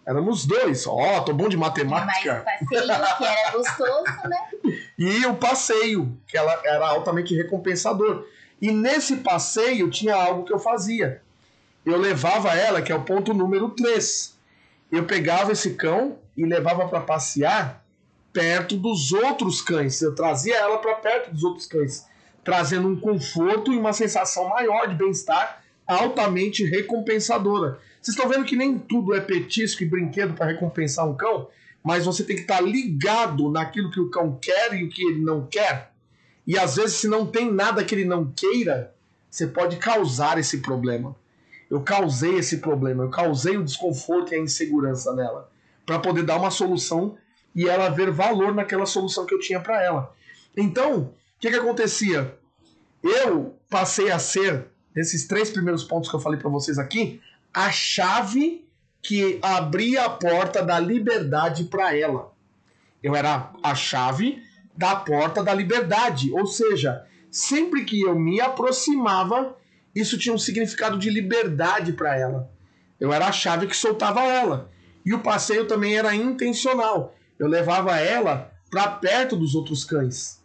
[0.06, 0.86] éramos dois.
[0.86, 2.44] Ó, oh, tô bom de matemática.
[2.44, 4.38] Mas o passeio, que era gostoso, né?
[4.98, 8.26] e o passeio, que ela era altamente recompensador.
[8.60, 11.22] E nesse passeio tinha algo que eu fazia.
[11.84, 14.36] Eu levava ela, que é o ponto número 3.
[14.90, 17.84] Eu pegava esse cão e levava para passear
[18.32, 20.00] perto dos outros cães.
[20.02, 22.06] Eu trazia ela para perto dos outros cães.
[22.46, 27.80] Trazendo um conforto e uma sensação maior de bem-estar altamente recompensadora.
[28.00, 31.48] Vocês estão vendo que nem tudo é petisco e brinquedo para recompensar um cão,
[31.82, 35.04] mas você tem que estar tá ligado naquilo que o cão quer e o que
[35.04, 35.90] ele não quer.
[36.46, 38.94] E às vezes, se não tem nada que ele não queira,
[39.28, 41.16] você pode causar esse problema.
[41.68, 45.50] Eu causei esse problema, eu causei o desconforto e a insegurança nela,
[45.84, 47.18] para poder dar uma solução
[47.56, 50.14] e ela ver valor naquela solução que eu tinha para ela.
[50.56, 52.36] Então, o que, que acontecia?
[53.02, 57.20] Eu passei a ser, nesses três primeiros pontos que eu falei para vocês aqui,
[57.52, 58.66] a chave
[59.02, 62.32] que abria a porta da liberdade para ela.
[63.02, 64.42] Eu era a chave
[64.76, 69.56] da porta da liberdade, ou seja, sempre que eu me aproximava,
[69.94, 72.50] isso tinha um significado de liberdade para ela.
[72.98, 74.70] Eu era a chave que soltava ela.
[75.04, 77.14] E o passeio também era intencional.
[77.38, 80.42] Eu levava ela para perto dos outros cães,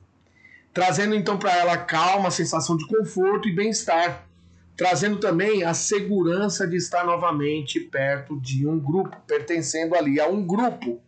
[0.74, 4.28] trazendo então para ela calma, sensação de conforto e bem-estar,
[4.76, 10.45] trazendo também a segurança de estar novamente perto de um grupo, pertencendo ali a um
[10.45, 10.99] grupo,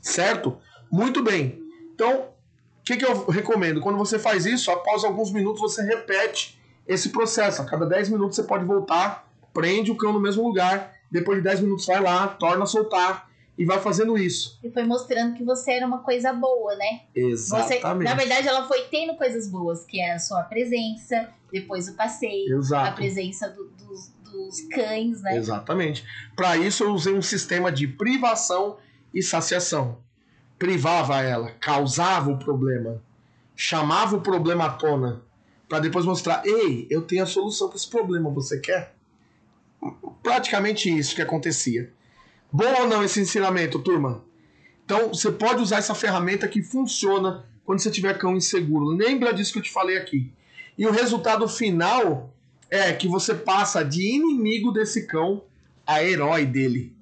[0.00, 0.58] certo?
[0.90, 1.62] Muito bem.
[1.94, 3.80] Então, o que, que eu recomendo?
[3.80, 7.62] Quando você faz isso, após alguns minutos você repete esse processo.
[7.62, 11.44] A cada 10 minutos você pode voltar, prende o cão no mesmo lugar, depois de
[11.44, 13.30] 10 minutos vai lá, torna a soltar
[13.62, 14.58] e vai fazendo isso.
[14.64, 17.02] E foi mostrando que você era uma coisa boa, né?
[17.14, 17.80] Exatamente.
[17.80, 21.94] Você, na verdade, ela foi tendo coisas boas, que é a sua presença, depois o
[21.94, 22.88] passeio, Exato.
[22.88, 25.36] a presença do, dos, dos cães, né?
[25.36, 26.04] Exatamente.
[26.34, 28.78] Para isso eu usei um sistema de privação
[29.14, 30.02] e saciação
[30.62, 33.02] privava ela, causava o problema,
[33.56, 35.20] chamava o problema à tona,
[35.68, 38.94] para depois mostrar: ei, eu tenho a solução para esse problema, você quer?
[40.22, 41.92] Praticamente isso que acontecia.
[42.52, 44.22] Bom ou não esse ensinamento, turma?
[44.84, 48.86] Então você pode usar essa ferramenta que funciona quando você tiver cão inseguro.
[48.86, 50.30] Lembra disso que eu te falei aqui.
[50.76, 52.34] E o resultado final
[52.70, 55.42] é que você passa de inimigo desse cão
[55.86, 56.94] a herói dele.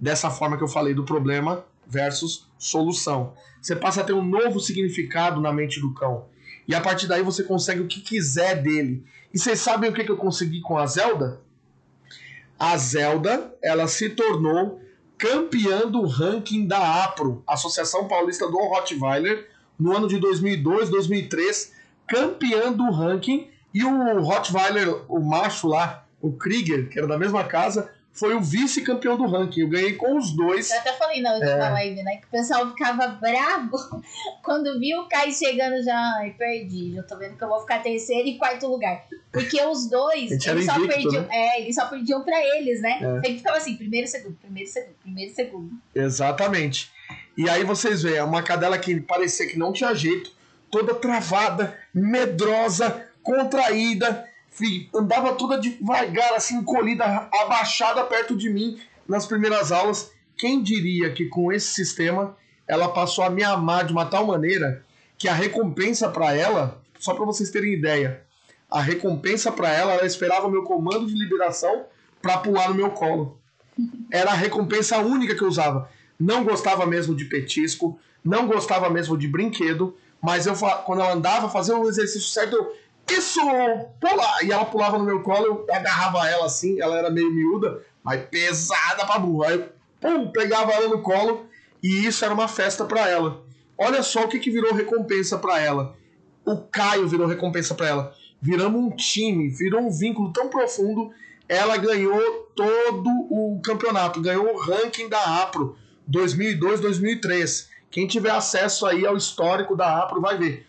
[0.00, 3.34] Dessa forma que eu falei do problema versus solução.
[3.60, 6.26] Você passa a ter um novo significado na mente do cão.
[6.66, 9.04] E a partir daí você consegue o que quiser dele.
[9.32, 11.42] E vocês sabem o que, eu consegui com a Zelda?
[12.58, 14.80] A Zelda, ela se tornou
[15.24, 19.48] campeã do ranking da APRO, Associação Paulista do Rottweiler,
[19.78, 21.72] no ano de 2002, 2003,
[22.06, 23.48] campeã do ranking.
[23.72, 28.40] E o Rottweiler, o macho lá, o Krieger, que era da mesma casa, foi o
[28.40, 29.62] vice-campeão do ranking.
[29.62, 30.70] Eu ganhei com os dois.
[30.70, 31.70] Eu até falei na última é...
[31.70, 32.16] live, né?
[32.18, 33.76] Que o pessoal ficava bravo
[34.42, 35.98] quando viu o Kai chegando já.
[36.18, 36.94] Ai, perdi.
[36.94, 39.04] Já tô vendo que eu vou ficar terceiro e quarto lugar.
[39.32, 41.28] Porque os dois, eles só, invicto, perdiam, né?
[41.32, 43.00] é, eles só perdiam pra eles, né?
[43.02, 43.28] É.
[43.28, 45.72] Ele ficava assim, primeiro, segundo, primeiro, segundo, primeiro, segundo.
[45.92, 46.92] Exatamente.
[47.36, 50.30] E aí vocês veem, é uma cadela que parecia que não tinha jeito,
[50.70, 54.28] toda travada, medrosa, contraída
[54.94, 58.78] andava toda devagar, assim, encolhida, abaixada perto de mim
[59.08, 60.10] nas primeiras aulas.
[60.36, 62.36] Quem diria que com esse sistema
[62.66, 64.84] ela passou a me amar de uma tal maneira
[65.18, 68.22] que a recompensa para ela, só para vocês terem ideia,
[68.70, 71.84] a recompensa para ela, ela esperava o meu comando de liberação
[72.20, 73.38] para pular no meu colo.
[74.10, 75.88] Era a recompensa única que eu usava.
[76.18, 80.54] Não gostava mesmo de petisco, não gostava mesmo de brinquedo, mas eu
[80.86, 82.72] quando ela andava, fazia o exercício certo, eu
[83.10, 83.40] isso,
[84.00, 84.42] pula!
[84.42, 88.22] E ela pulava no meu colo, eu agarrava ela assim, ela era meio miúda, mas
[88.26, 89.48] pesada pra burra.
[89.48, 89.68] Aí eu
[90.00, 91.46] pum, pegava ela no colo
[91.82, 93.42] e isso era uma festa para ela.
[93.76, 95.96] Olha só o que, que virou recompensa para ela.
[96.44, 98.14] O Caio virou recompensa para ela.
[98.40, 101.10] Viramos um time, virou um vínculo tão profundo.
[101.48, 102.20] Ela ganhou
[102.54, 105.76] todo o campeonato, ganhou o ranking da APRO
[106.10, 107.68] 2002-2003.
[107.90, 110.66] Quem tiver acesso aí ao histórico da APRO vai ver.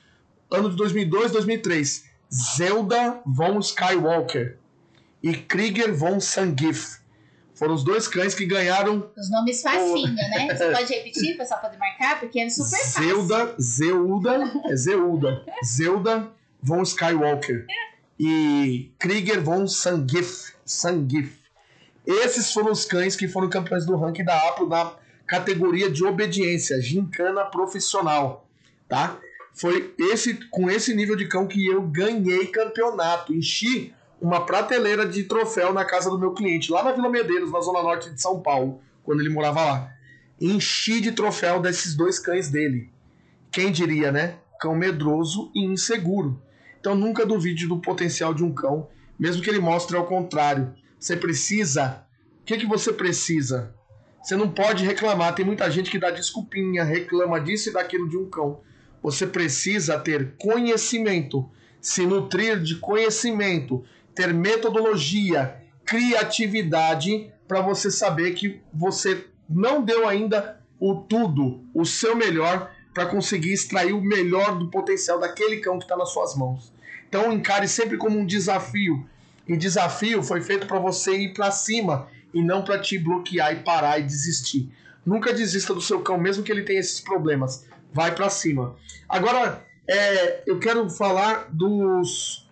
[0.51, 4.57] Ano de 2002, 2003 Zelda von Skywalker
[5.21, 6.99] e Krieger von Sangif.
[7.53, 9.09] Foram os dois cães que ganharam.
[9.17, 10.47] Os nomes facinho, né?
[10.53, 13.03] Você pode repetir, só poder marcar, porque é super fácil.
[13.03, 15.45] Zelda, Zelda, é Zelda.
[15.63, 16.31] Zelda
[16.61, 17.65] von Skywalker
[18.19, 20.53] e Krieger von Sangif.
[20.65, 21.37] Sangif.
[22.05, 24.93] Esses foram os cães que foram campeões do ranking da Apple na
[25.25, 28.47] categoria de obediência, gincana profissional,
[28.87, 29.17] tá?
[29.55, 33.33] Foi esse com esse nível de cão que eu ganhei campeonato.
[33.33, 37.61] Enchi uma prateleira de troféu na casa do meu cliente, lá na Vila Medeiros, na
[37.61, 39.93] zona norte de São Paulo, quando ele morava lá.
[40.41, 42.89] Enchi de troféu desses dois cães dele.
[43.49, 44.39] Quem diria, né?
[44.59, 46.37] Cão medroso e inseguro.
[46.77, 50.73] Então nunca duvide do potencial de um cão, mesmo que ele mostre ao contrário.
[50.99, 52.05] Você precisa.
[52.41, 53.73] O que, que você precisa?
[54.21, 55.33] Você não pode reclamar.
[55.33, 58.59] Tem muita gente que dá desculpinha, reclama disso e daquilo de um cão
[59.05, 61.47] você precisa ter conhecimento,
[61.79, 70.59] se nutrir de conhecimento, ter metodologia, criatividade para você saber que você não deu ainda
[70.79, 75.85] o tudo, o seu melhor para conseguir extrair o melhor do potencial daquele cão que
[75.85, 76.73] está nas suas mãos.
[77.07, 79.07] Então encare sempre como um desafio.
[79.47, 83.57] E desafio foi feito para você ir para cima e não para te bloquear e
[83.57, 84.71] parar e desistir.
[85.05, 87.67] Nunca desista do seu cão, mesmo que ele tenha esses problemas.
[87.95, 88.75] Vai para cima.
[89.07, 92.45] Agora, é, eu quero falar dos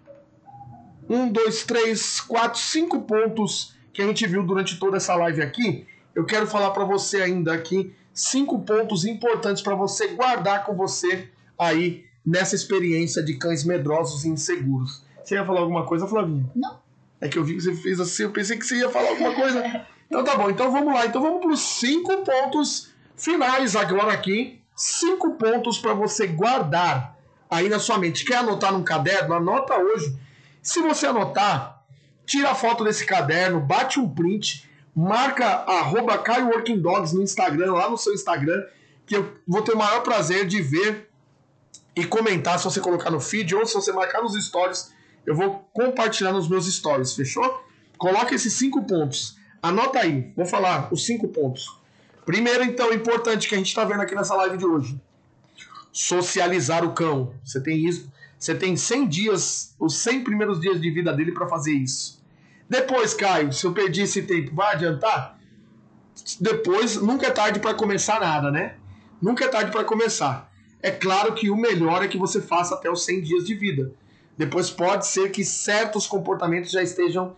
[1.09, 5.85] um, dois, três, quatro, cinco pontos que a gente viu durante toda essa live aqui.
[6.15, 11.27] Eu quero falar para você ainda aqui cinco pontos importantes para você guardar com você
[11.59, 15.03] aí nessa experiência de cães medrosos e inseguros.
[15.21, 16.49] Você ia falar alguma coisa, Flavinha?
[16.55, 16.79] Não.
[17.19, 19.35] É que eu vi que você fez assim, eu pensei que você ia falar alguma
[19.35, 19.87] coisa.
[20.05, 21.07] Então tá bom, então vamos lá.
[21.07, 24.61] Então vamos para os cinco pontos finais agora aqui.
[24.75, 27.17] Cinco pontos para você guardar
[27.49, 28.25] aí na sua mente.
[28.25, 29.33] Quer anotar num caderno?
[29.33, 30.17] Anota hoje.
[30.61, 31.83] Se você anotar,
[32.25, 36.23] tira a foto desse caderno, bate um print marca arroba
[36.77, 38.63] Dogs no Instagram, lá no seu Instagram,
[39.05, 41.09] que eu vou ter o maior prazer de ver
[41.95, 44.91] e comentar se você colocar no feed ou se você marcar nos stories,
[45.25, 47.63] eu vou compartilhar nos meus stories, fechou?
[47.97, 49.37] Coloca esses cinco pontos.
[49.61, 51.79] Anota aí, vou falar os cinco pontos.
[52.25, 54.99] Primeiro, então, importante que a gente está vendo aqui nessa live de hoje.
[55.91, 57.33] Socializar o cão.
[57.43, 58.11] Você tem isso.
[58.39, 62.21] Você tem 100 dias, os 100 primeiros dias de vida dele para fazer isso.
[62.69, 65.39] Depois, Caio, se eu perdi esse tempo, vai adiantar?
[66.39, 68.75] Depois, nunca é tarde para começar nada, né?
[69.21, 70.51] Nunca é tarde para começar.
[70.81, 73.93] É claro que o melhor é que você faça até os 100 dias de vida.
[74.37, 77.37] Depois pode ser que certos comportamentos já estejam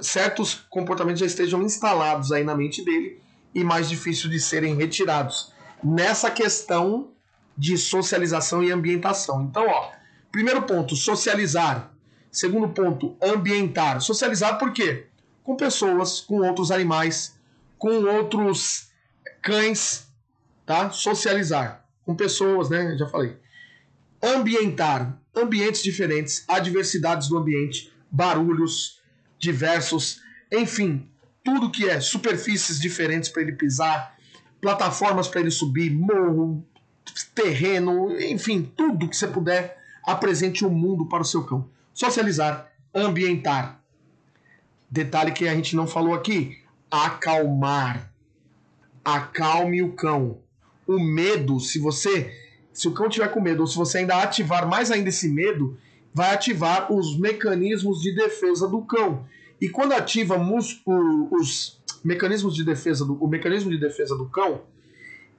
[0.00, 3.21] certos comportamentos já estejam instalados aí na mente dele
[3.54, 5.52] e mais difícil de serem retirados.
[5.82, 7.10] Nessa questão
[7.56, 9.42] de socialização e ambientação.
[9.42, 9.90] Então, ó,
[10.30, 11.92] primeiro ponto, socializar.
[12.30, 14.00] Segundo ponto, ambientar.
[14.00, 15.06] Socializar por quê?
[15.44, 17.38] Com pessoas, com outros animais,
[17.76, 18.90] com outros
[19.42, 20.06] cães,
[20.64, 20.90] tá?
[20.90, 21.84] Socializar.
[22.04, 22.96] Com pessoas, né?
[22.98, 23.36] Já falei.
[24.22, 25.18] Ambientar.
[25.34, 29.00] Ambientes diferentes, adversidades do ambiente, barulhos
[29.38, 30.20] diversos,
[30.52, 31.10] enfim,
[31.44, 34.16] tudo que é superfícies diferentes para ele pisar,
[34.60, 36.64] plataformas para ele subir, morro,
[37.34, 42.72] terreno, enfim, tudo que você puder, apresente o um mundo para o seu cão socializar,
[42.94, 43.80] ambientar.
[44.90, 46.58] Detalhe que a gente não falou aqui:
[46.90, 48.10] acalmar.
[49.04, 50.38] Acalme o cão.
[50.86, 52.32] O medo, se você.
[52.72, 55.78] Se o cão tiver com medo, ou se você ainda ativar mais ainda esse medo,
[56.14, 59.26] vai ativar os mecanismos de defesa do cão.
[59.62, 60.82] E quando ativa os,
[61.30, 64.62] os mecanismos de defesa do, o mecanismo de defesa do cão,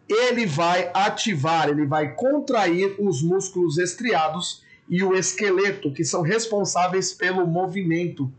[0.08, 7.12] ele vai ativar, ele vai contrair os músculos estriados e o esqueleto, que são responsáveis
[7.12, 8.32] pelo movimento,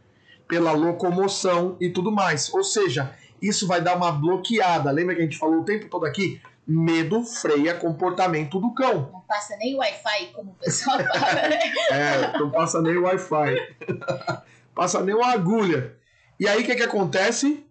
[0.48, 2.50] pela locomoção e tudo mais.
[2.54, 4.90] Ou seja, isso vai dar uma bloqueada.
[4.90, 6.40] Lembra que a gente falou o tempo todo aqui?
[6.66, 9.10] Medo freia comportamento do cão.
[9.12, 11.60] Não passa nem Wi-Fi, como o pessoal fala, né?
[11.90, 13.54] é, não passa nem Wi-Fi.
[14.74, 15.96] passa nem uma agulha.
[16.38, 17.64] E aí o que, que acontece?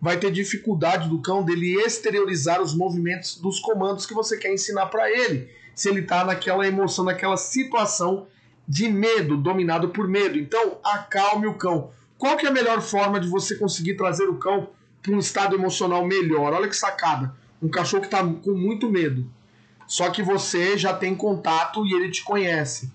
[0.00, 4.86] Vai ter dificuldade do cão dele exteriorizar os movimentos dos comandos que você quer ensinar
[4.86, 8.26] para ele se ele está naquela emoção, naquela situação
[8.66, 10.38] de medo, dominado por medo.
[10.38, 11.90] Então, acalme o cão.
[12.16, 14.70] Qual que é a melhor forma de você conseguir trazer o cão
[15.02, 16.52] para um estado emocional melhor?
[16.52, 17.34] Olha que sacada.
[17.60, 19.28] Um cachorro que está com muito medo.
[19.86, 22.90] Só que você já tem contato e ele te conhece.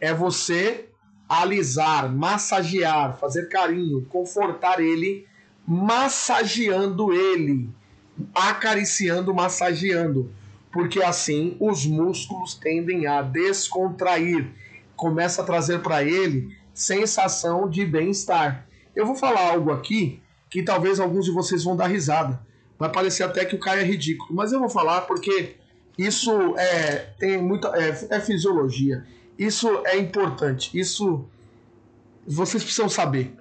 [0.00, 0.88] É você
[1.28, 5.26] alisar, massagear, fazer carinho, confortar ele,
[5.66, 7.68] massageando ele,
[8.34, 10.32] acariciando, massageando
[10.72, 14.48] porque assim os músculos tendem a descontrair,
[14.96, 18.66] começa a trazer para ele sensação de bem-estar.
[18.94, 22.40] Eu vou falar algo aqui que talvez alguns de vocês vão dar risada.
[22.78, 25.56] Vai parecer até que o cara é ridículo, mas eu vou falar porque
[25.96, 29.04] isso é tem muita é, é fisiologia.
[29.38, 30.78] Isso é importante.
[30.78, 31.24] Isso
[32.26, 33.34] vocês precisam saber,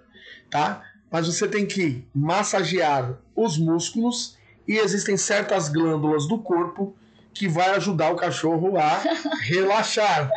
[0.49, 0.83] tá?
[1.11, 4.37] Mas você tem que massagear os músculos
[4.67, 6.95] e existem certas glândulas do corpo
[7.33, 9.01] que vai ajudar o cachorro a
[9.41, 10.29] relaxar.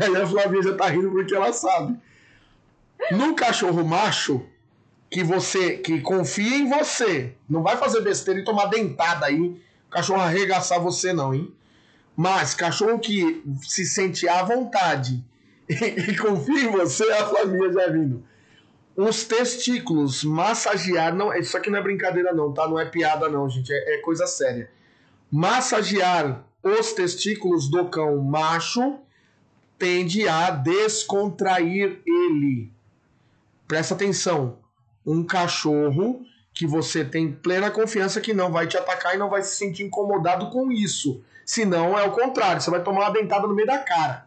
[0.00, 1.98] Aí a Flavinha já tá rindo porque ela sabe.
[3.12, 4.44] No cachorro macho,
[5.10, 9.90] que você que confia em você, não vai fazer besteira e tomar dentada aí, o
[9.90, 11.52] cachorro arregaçar você não, hein?
[12.16, 15.24] Mas cachorro que se sente à vontade
[15.68, 18.24] e, e confia em você, a Flavinha já vindo.
[18.96, 22.68] Os testículos, massagear, não, isso aqui não é brincadeira não, tá?
[22.68, 24.70] Não é piada não, gente, é, é coisa séria
[25.34, 29.00] massagear os testículos do cão macho
[29.76, 32.70] tende a descontrair ele.
[33.66, 34.60] Presta atenção.
[35.04, 39.42] Um cachorro que você tem plena confiança que não vai te atacar e não vai
[39.42, 41.20] se sentir incomodado com isso.
[41.44, 44.26] Senão é o contrário, você vai tomar uma dentada no meio da cara.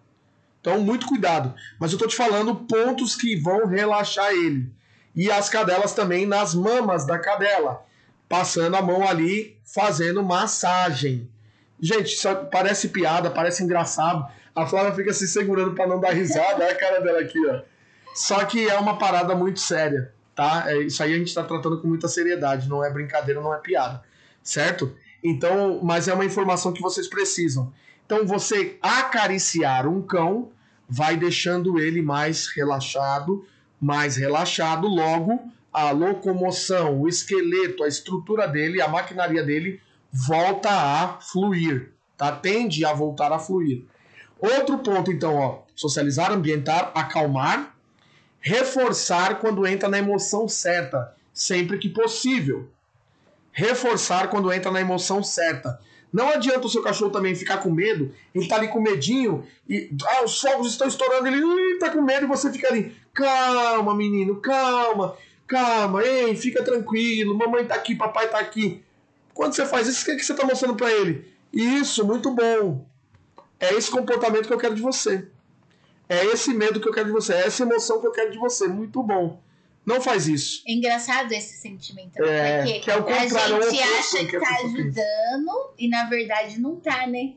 [0.61, 1.53] Então, muito cuidado.
[1.79, 4.71] Mas eu tô te falando pontos que vão relaxar ele.
[5.15, 7.83] E as cadelas também nas mamas da cadela,
[8.27, 11.29] passando a mão ali, fazendo massagem.
[11.79, 14.27] Gente, isso parece piada, parece engraçado.
[14.55, 17.61] A Flávia fica se segurando para não dar risada, olha a cara dela aqui, ó.
[18.13, 20.65] Só que é uma parada muito séria, tá?
[20.67, 23.59] É, isso aí a gente está tratando com muita seriedade, não é brincadeira, não é
[23.59, 24.03] piada,
[24.41, 24.95] certo?
[25.29, 27.73] Então, mas é uma informação que vocês precisam.
[28.05, 30.49] Então, você acariciar um cão
[30.87, 33.45] vai deixando ele mais relaxado,
[33.79, 35.39] mais relaxado, logo
[35.73, 39.81] a locomoção, o esqueleto, a estrutura dele, a maquinaria dele
[40.11, 42.31] volta a fluir, tá?
[42.31, 43.83] Tende a voltar a fluir.
[44.39, 47.75] Outro ponto, então, ó, socializar, ambientar, acalmar,
[48.39, 52.69] reforçar quando entra na emoção certa, sempre que possível.
[53.57, 55.79] Reforçar quando entra na emoção certa.
[56.13, 59.89] Não adianta o seu cachorro também ficar com medo, ele tá ali com medinho e
[60.05, 64.35] ah, os fogos estão estourando, ele tá com medo e você fica ali, calma, menino,
[64.35, 65.17] calma,
[65.47, 68.83] calma, ei, fica tranquilo, mamãe tá aqui, papai tá aqui.
[69.33, 71.27] Quando você faz isso, o que, é que você tá mostrando para ele?
[71.51, 72.85] Isso, muito bom.
[73.59, 75.27] É esse comportamento que eu quero de você.
[76.07, 78.37] É esse medo que eu quero de você, é essa emoção que eu quero de
[78.37, 78.67] você.
[78.67, 79.41] Muito bom.
[79.87, 80.61] Não faz isso.
[80.67, 82.21] É engraçado esse sentimento.
[82.21, 86.09] É, porque que é o contrário, a gente acha que, que tá ajudando e na
[86.09, 87.35] verdade não tá, né?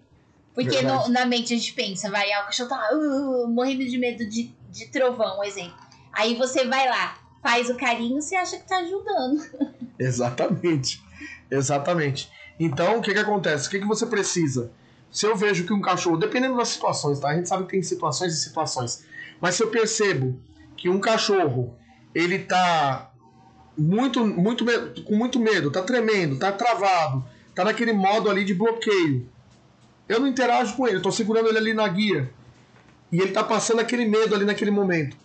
[0.52, 3.96] Porque no, na mente a gente pensa, vai, ah, o cachorro tá uh, morrendo de
[3.96, 5.78] medo de, de trovão, um exemplo.
[6.12, 9.40] Aí você vai lá, faz o carinho, você acha que tá ajudando.
[9.96, 11.00] Exatamente.
[11.48, 12.28] Exatamente.
[12.58, 13.68] Então, o que que acontece?
[13.68, 14.72] O que que você precisa?
[15.12, 17.28] Se eu vejo que um cachorro, dependendo das situações, tá?
[17.28, 19.04] A gente sabe que tem situações e situações.
[19.40, 20.40] Mas se eu percebo
[20.76, 21.78] que um cachorro,
[22.14, 23.10] ele tá
[23.76, 24.64] muito, muito
[25.04, 27.24] com muito medo, tá tremendo, tá travado,
[27.54, 29.28] tá naquele modo ali de bloqueio.
[30.08, 32.30] Eu não interajo com ele, eu tô segurando ele ali na guia.
[33.12, 35.16] E ele tá passando aquele medo ali naquele momento.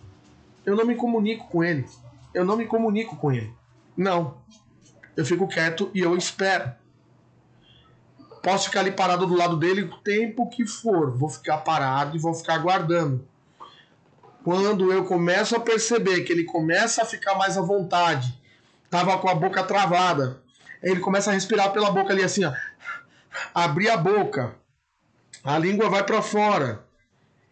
[0.64, 1.86] Eu não me comunico com ele.
[2.34, 3.52] Eu não me comunico com ele.
[3.96, 4.38] Não.
[5.16, 6.72] Eu fico quieto e eu espero.
[8.42, 11.16] Posso ficar ali parado do lado dele o tempo que for.
[11.16, 13.26] Vou ficar parado e vou ficar aguardando.
[14.46, 18.32] Quando eu começo a perceber que ele começa a ficar mais à vontade,
[18.88, 20.40] tava com a boca travada,
[20.80, 22.52] ele começa a respirar pela boca ali assim, ó.
[23.52, 24.54] Abrir a boca.
[25.42, 26.84] A língua vai para fora.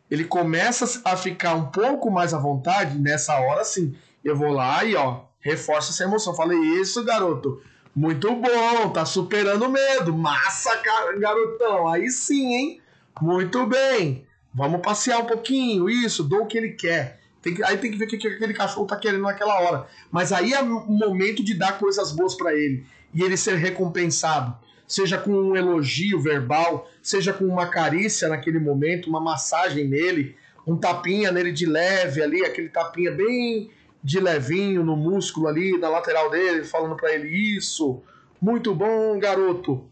[0.09, 3.99] Ele começa a ficar um pouco mais à vontade, nessa hora sim.
[4.23, 6.33] Eu vou lá e ó, reforço essa emoção.
[6.33, 7.61] Falei, isso, garoto
[7.93, 10.13] muito bom, tá superando o medo.
[10.13, 10.71] Massa,
[11.19, 11.89] garotão.
[11.89, 12.83] Aí sim, hein?
[13.21, 14.24] Muito bem.
[14.55, 17.21] Vamos passear um pouquinho, isso, dou o que ele quer.
[17.43, 19.87] Tem que, aí tem que ver o que, que aquele cachorro tá querendo naquela hora.
[20.11, 24.57] Mas aí é o momento de dar coisas boas para ele e ele ser recompensado.
[24.87, 30.37] Seja com um elogio verbal, seja com uma carícia naquele momento, uma massagem nele,
[30.67, 33.71] um tapinha nele de leve ali, aquele tapinha bem
[34.03, 38.03] de levinho no músculo ali, na lateral dele, falando para ele isso.
[38.41, 39.91] Muito bom, garoto.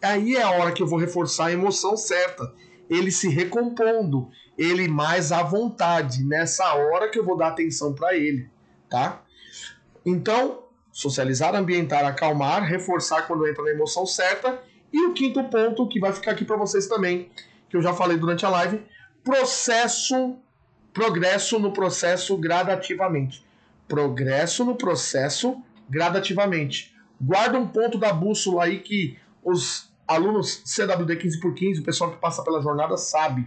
[0.00, 2.52] Aí é a hora que eu vou reforçar a emoção certa.
[2.88, 6.24] Ele se recompondo, ele mais à vontade.
[6.24, 8.48] Nessa hora que eu vou dar atenção para ele,
[8.88, 9.22] tá?
[10.04, 14.62] Então, socializar, ambientar, acalmar, reforçar quando entra na emoção certa.
[14.92, 17.30] E o quinto ponto que vai ficar aqui para vocês também,
[17.68, 18.82] que eu já falei durante a live,
[19.22, 20.36] processo,
[20.92, 23.46] progresso no processo gradativamente
[23.88, 26.94] progresso no processo gradativamente.
[27.20, 32.10] Guarda um ponto da bússola aí que os alunos CWD 15 por 15, o pessoal
[32.10, 33.46] que passa pela jornada sabe,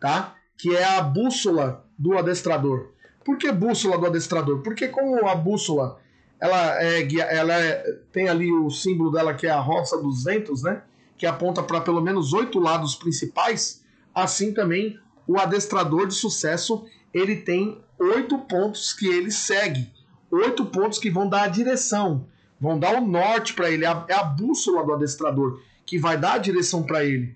[0.00, 0.34] tá?
[0.56, 2.88] Que é a bússola do adestrador.
[3.24, 4.62] Por que bússola do adestrador?
[4.62, 6.00] Porque como a bússola
[6.40, 10.62] ela é ela é, tem ali o símbolo dela que é a roça dos ventos,
[10.62, 10.82] né?
[11.16, 13.84] Que aponta para pelo menos oito lados principais.
[14.14, 19.92] Assim também o adestrador de sucesso ele tem oito pontos que ele segue.
[20.30, 22.26] Oito pontos que vão dar a direção,
[22.60, 23.84] vão dar o norte para ele.
[23.84, 27.34] É é a bússola do adestrador que vai dar a direção para ele.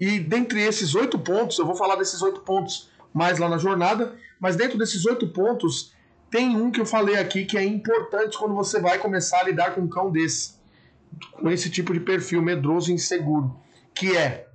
[0.00, 4.16] E dentre esses oito pontos, eu vou falar desses oito pontos mais lá na jornada,
[4.40, 5.94] mas dentro desses oito pontos,
[6.28, 9.72] tem um que eu falei aqui que é importante quando você vai começar a lidar
[9.72, 10.54] com um cão desse,
[11.30, 13.56] com esse tipo de perfil medroso e inseguro,
[13.94, 14.48] que é,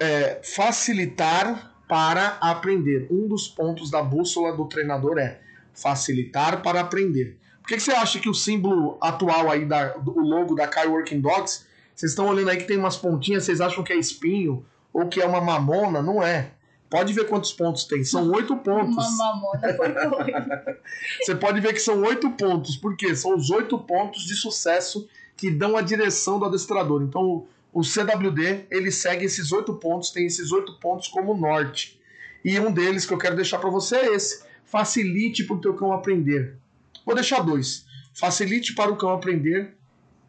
[0.00, 3.06] é facilitar para aprender.
[3.10, 5.42] Um dos pontos da bússola do treinador é
[5.74, 7.38] facilitar para aprender.
[7.64, 10.86] Por que, que você acha que o símbolo atual aí, da, o logo da Kai
[10.86, 11.64] Working Dogs,
[11.94, 15.18] vocês estão olhando aí que tem umas pontinhas, vocês acham que é espinho ou que
[15.18, 16.50] é uma mamona, não é.
[16.90, 18.04] Pode ver quantos pontos tem.
[18.04, 18.94] São oito pontos.
[18.94, 20.76] Uma mamona por
[21.24, 22.76] Você pode ver que são oito pontos.
[22.76, 23.16] Por quê?
[23.16, 27.02] São os oito pontos de sucesso que dão a direção do adestrador.
[27.02, 31.98] Então, o CWD, ele segue esses oito pontos, tem esses oito pontos como norte.
[32.44, 34.44] E um deles que eu quero deixar para você é esse.
[34.66, 36.58] Facilite para o teu cão aprender.
[37.04, 37.84] Vou deixar dois.
[38.14, 39.76] Facilite para o cão aprender,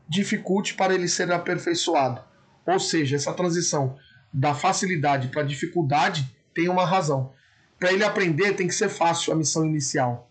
[0.07, 2.21] dificulte para ele ser aperfeiçoado.
[2.65, 3.97] Ou seja, essa transição
[4.33, 7.31] da facilidade para dificuldade tem uma razão.
[7.79, 10.29] Para ele aprender, tem que ser fácil a missão inicial.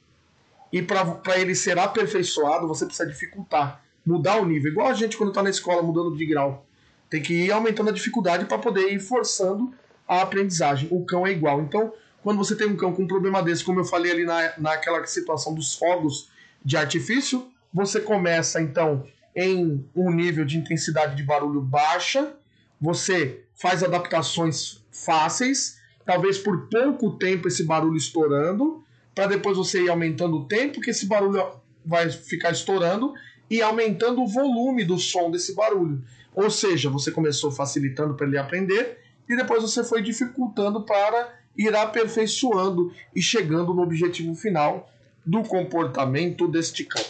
[0.73, 4.73] E para ele ser aperfeiçoado, você precisa dificultar, mudar o nível.
[4.73, 6.67] Igual a gente quando está na escola mudando de grau.
[7.09, 9.73] Tem que ir aumentando a dificuldade para poder ir forçando
[10.09, 10.89] a aprendizagem.
[10.91, 11.61] O cão é igual.
[11.61, 11.93] Então,
[12.23, 15.07] quando você tem um cão com um problema desse, como eu falei ali na, naquela
[15.07, 16.29] situação dos fogos
[16.65, 19.05] de artifício, você começa então
[19.37, 22.35] em um nível de intensidade de barulho baixa,
[22.81, 25.79] você faz adaptações fáceis.
[26.05, 28.85] Talvez por pouco tempo esse barulho estourando,
[29.15, 31.43] para depois você ir aumentando o tempo que esse barulho
[31.85, 33.15] vai ficar estourando
[33.51, 36.03] e aumentando o volume do som desse barulho.
[36.35, 41.75] Ou seja, você começou facilitando para ele aprender e depois você foi dificultando para ir
[41.75, 44.91] aperfeiçoando e chegando no objetivo final
[45.25, 47.05] do comportamento deste cão.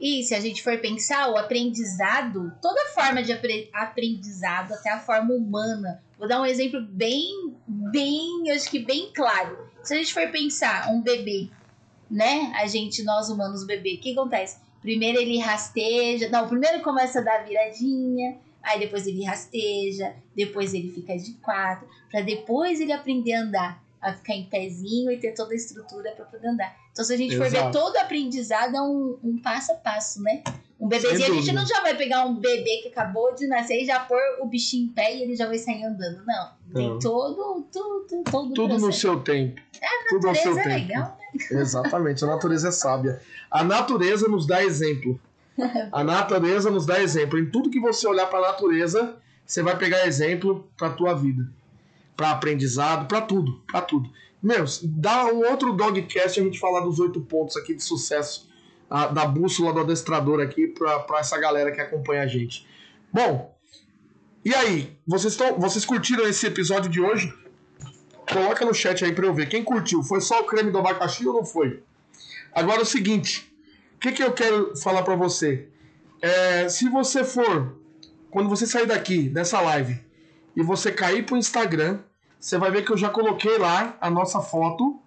[0.00, 3.32] E se a gente for pensar, o aprendizado, toda forma de
[3.74, 6.02] aprendizado, até a forma humana.
[6.18, 9.58] Vou dar um exemplo bem, bem, acho que bem claro.
[9.82, 11.50] Se a gente for pensar, um bebê,
[12.10, 12.50] né?
[12.56, 14.58] A gente, nós humanos, bebê, o que acontece?
[14.80, 20.90] Primeiro ele rasteja, não, primeiro começa a dar viradinha, aí depois ele rasteja, depois ele
[20.90, 25.32] fica de quatro, para depois ele aprender a andar a ficar em pezinho e ter
[25.32, 26.74] toda a estrutura para poder andar.
[26.92, 27.50] Então, se a gente Exato.
[27.50, 30.42] for ver todo aprendizado, é um, um passo a passo, né?
[30.80, 33.84] Um bebezinho, a gente não já vai pegar um bebê que acabou de nascer e
[33.84, 36.22] já pôr o bichinho em pé e ele já vai sair andando.
[36.26, 36.50] Não.
[36.72, 36.98] Tem não.
[36.98, 39.60] todo, tudo, todo Tudo no seu tempo.
[39.82, 40.74] A tudo no seu é tempo.
[40.74, 41.60] legal, né?
[41.60, 43.20] Exatamente, a natureza é sábia.
[43.50, 45.20] A natureza nos dá exemplo.
[45.92, 47.38] A natureza nos dá exemplo.
[47.38, 51.12] Em tudo que você olhar para a natureza, você vai pegar exemplo para a tua
[51.12, 51.46] vida
[52.20, 54.10] para aprendizado, para tudo, para tudo.
[54.42, 58.46] Meu, dá um outro dogcast a gente falar dos oito pontos aqui de sucesso
[58.90, 62.68] a, da bússola do adestrador aqui para essa galera que acompanha a gente.
[63.10, 63.56] Bom,
[64.44, 67.32] e aí, vocês, tão, vocês curtiram esse episódio de hoje?
[68.30, 69.48] Coloca no chat aí para eu ver.
[69.48, 70.02] Quem curtiu?
[70.02, 71.82] Foi só o creme do abacaxi ou não foi?
[72.52, 73.50] Agora é o seguinte,
[73.96, 75.68] o que, que eu quero falar para você?
[76.20, 77.78] É, se você for,
[78.30, 80.10] quando você sair daqui, dessa live,
[80.56, 82.00] e você cair pro Instagram,
[82.40, 84.98] você vai ver que eu já coloquei lá a nossa foto,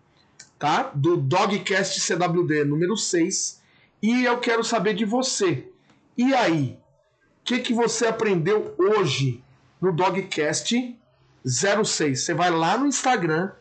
[0.59, 0.91] tá?
[0.93, 3.59] Do Dogcast CWD número 6.
[4.03, 5.67] E eu quero saber de você.
[6.15, 6.77] E aí?
[7.41, 9.43] O que, que você aprendeu hoje
[9.81, 10.95] no Dogcast
[11.43, 12.23] 06?
[12.23, 13.51] Você vai lá no Instagram,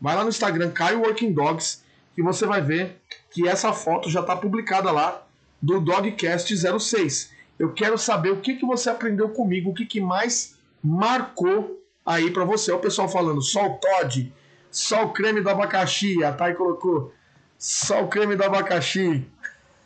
[0.00, 1.84] vai lá no Instagram, Caio Working Dogs,
[2.14, 3.00] que você vai ver
[3.30, 5.24] que essa foto já está publicada lá
[5.62, 7.30] do Dogcast 06.
[7.58, 12.30] Eu quero saber o que, que você aprendeu comigo, o que, que mais marcou aí
[12.30, 12.72] para você.
[12.72, 14.32] o pessoal falando, só o Todd,
[14.70, 16.22] só o creme do abacaxi.
[16.24, 17.12] A Thay colocou,
[17.58, 19.26] só o creme do abacaxi.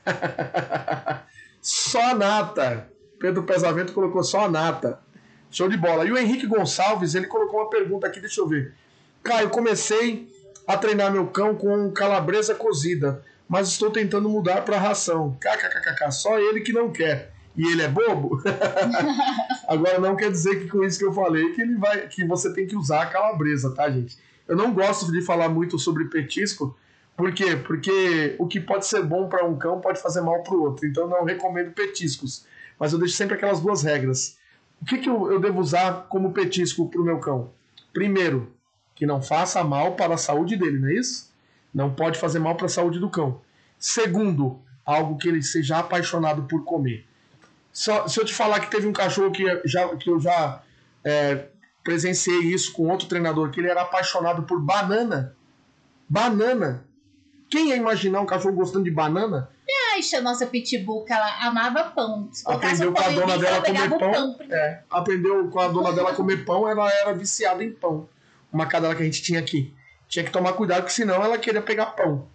[1.60, 2.88] só a nata.
[3.18, 5.00] Pedro Pesamento colocou só a nata.
[5.50, 6.04] Show de bola.
[6.04, 8.74] E o Henrique Gonçalves, ele colocou uma pergunta aqui, deixa eu ver.
[9.22, 10.28] Caio, comecei
[10.66, 15.36] a treinar meu cão com calabresa cozida, mas estou tentando mudar para ração.
[15.40, 18.42] KKKK, só ele que não quer e ele é bobo,
[19.68, 22.52] agora não quer dizer que com isso que eu falei que ele vai, que você
[22.52, 24.18] tem que usar a calabresa, tá, gente?
[24.46, 26.76] Eu não gosto de falar muito sobre petisco,
[27.16, 27.56] por quê?
[27.56, 30.86] Porque o que pode ser bom para um cão pode fazer mal para o outro.
[30.86, 32.44] Então não recomendo petiscos,
[32.78, 34.36] mas eu deixo sempre aquelas duas regras.
[34.82, 37.52] O que, que eu, eu devo usar como petisco para o meu cão?
[37.92, 38.52] Primeiro,
[38.94, 41.32] que não faça mal para a saúde dele, não é isso?
[41.72, 43.40] Não pode fazer mal para a saúde do cão.
[43.78, 47.06] Segundo, algo que ele seja apaixonado por comer.
[47.74, 50.62] Só, se eu te falar que teve um cachorro que, já, que eu já
[51.04, 51.48] é,
[51.82, 55.34] presenciei isso com outro treinador, que ele era apaixonado por banana.
[56.08, 56.86] Banana.
[57.50, 59.50] Quem ia imaginar um cachorro gostando de banana?
[59.96, 62.30] Aixa, nossa pitbull, que ela amava pão.
[62.46, 63.98] Aprendeu com a dona dela a comer pão.
[63.98, 68.08] pão é, aprendeu com a dona dela a comer pão, ela era viciada em pão.
[68.52, 69.74] Uma cadela que a gente tinha aqui.
[70.08, 72.28] Tinha que tomar cuidado, porque senão ela queria pegar pão.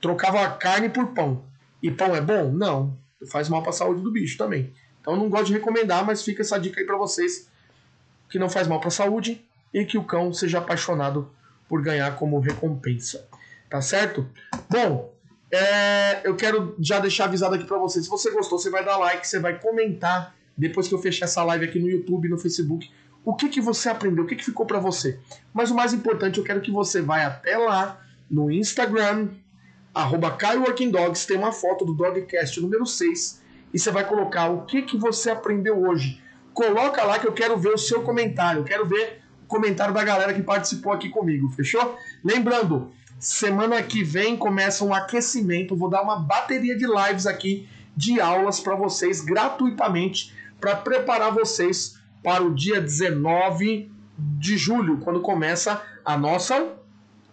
[0.00, 1.44] Trocava carne por pão.
[1.82, 2.50] E pão é bom?
[2.50, 2.96] Não
[3.26, 4.72] faz mal para a saúde do bicho também.
[5.00, 7.48] Então não gosto de recomendar, mas fica essa dica aí para vocês
[8.28, 11.30] que não faz mal para a saúde e que o cão seja apaixonado
[11.68, 13.26] por ganhar como recompensa.
[13.68, 14.26] Tá certo?
[14.68, 15.12] Bom,
[15.50, 18.04] é, eu quero já deixar avisado aqui para vocês.
[18.04, 21.42] Se você gostou, você vai dar like, você vai comentar depois que eu fechar essa
[21.44, 22.90] live aqui no YouTube, no Facebook,
[23.24, 25.18] o que, que você aprendeu, o que, que ficou para você.
[25.52, 29.28] Mas o mais importante, eu quero que você vá até lá no Instagram,
[29.94, 30.36] arroba
[31.26, 33.42] tem uma foto do Dogcast número 6,
[33.72, 36.22] e você vai colocar o que, que você aprendeu hoje.
[36.52, 40.02] Coloca lá que eu quero ver o seu comentário, eu quero ver o comentário da
[40.02, 41.96] galera que participou aqui comigo, fechou?
[42.24, 48.20] Lembrando, semana que vem começa um aquecimento, vou dar uma bateria de lives aqui de
[48.20, 55.82] aulas para vocês gratuitamente para preparar vocês para o dia 19 de julho, quando começa
[56.04, 56.78] a nossa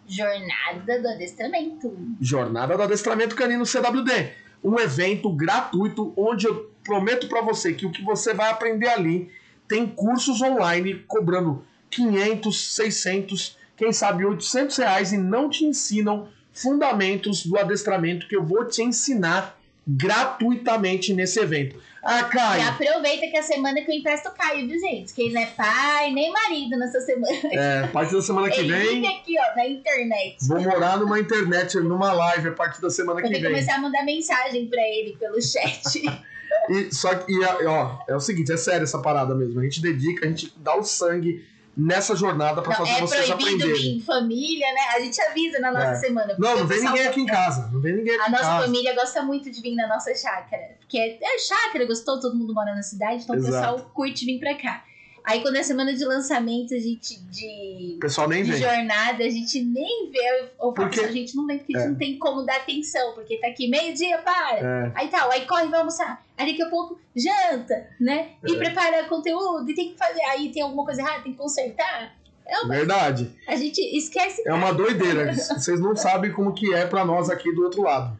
[0.07, 1.97] Jornada do Adestramento.
[2.21, 4.44] Jornada do Adestramento Canino CWD.
[4.65, 9.29] Um evento gratuito onde eu prometo para você que o que você vai aprender ali
[9.67, 17.45] tem cursos online cobrando 500, 600, quem sabe 800 reais e não te ensinam fundamentos
[17.45, 19.55] do adestramento que eu vou te ensinar
[19.87, 21.79] gratuitamente nesse evento.
[22.05, 22.61] Ah, Caio.
[22.61, 25.11] E aproveita que a semana que eu empresto o Caio, viu, gente?
[25.11, 27.35] Que ele não é pai nem marido nessa semana.
[27.51, 28.97] É, a partir da semana que ele vem.
[28.97, 30.37] Ele aqui, ó, na internet.
[30.47, 33.41] Vou morar numa internet, numa live a partir da semana Vou que vem.
[33.41, 36.03] Vou começar a mandar mensagem pra ele pelo chat.
[36.69, 39.59] e, só que, ó, é o seguinte, é sério essa parada mesmo.
[39.59, 41.43] A gente dedica, a gente dá o sangue
[41.75, 43.61] nessa jornada para fazer é vocês aprenderem.
[43.61, 44.81] É proibido em família, né?
[44.95, 45.95] A gente avisa na nossa é.
[45.95, 46.35] semana.
[46.37, 47.69] Não, não vem ninguém aqui em casa.
[47.71, 48.65] Não vem ninguém aqui A nossa casa.
[48.65, 50.75] família gosta muito de vir na nossa chácara.
[50.79, 53.53] Porque é, é chácara, gostou, todo mundo mora na cidade, então Exato.
[53.53, 54.83] o pessoal curte vir pra cá.
[55.25, 58.61] Aí quando é semana de lançamento, a gente de, pessoal nem de vem.
[58.61, 60.49] jornada, a gente nem vê.
[60.59, 61.91] Ou Porque- a gente não vem porque a gente É.
[61.91, 64.57] não tem como dar atenção, porque tá aqui meio-dia, para.
[64.59, 66.23] É, Aí tal, aí corre, vai almoçar.
[66.37, 68.29] Aí daqui a pouco janta, né?
[68.47, 68.57] E É.
[68.57, 70.21] prepara conteúdo, e tem que fazer.
[70.25, 72.15] Aí tem alguma coisa errada, tem que consertar.
[72.47, 73.31] É uma- verdade.
[73.47, 74.43] a gente esquece.
[74.47, 75.33] É uma doideira.
[75.33, 78.15] Vocês não sabem como que é para nós aqui do outro lado.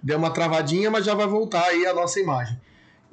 [0.00, 2.56] Deu uma travadinha, mas já vai voltar aí a nossa imagem.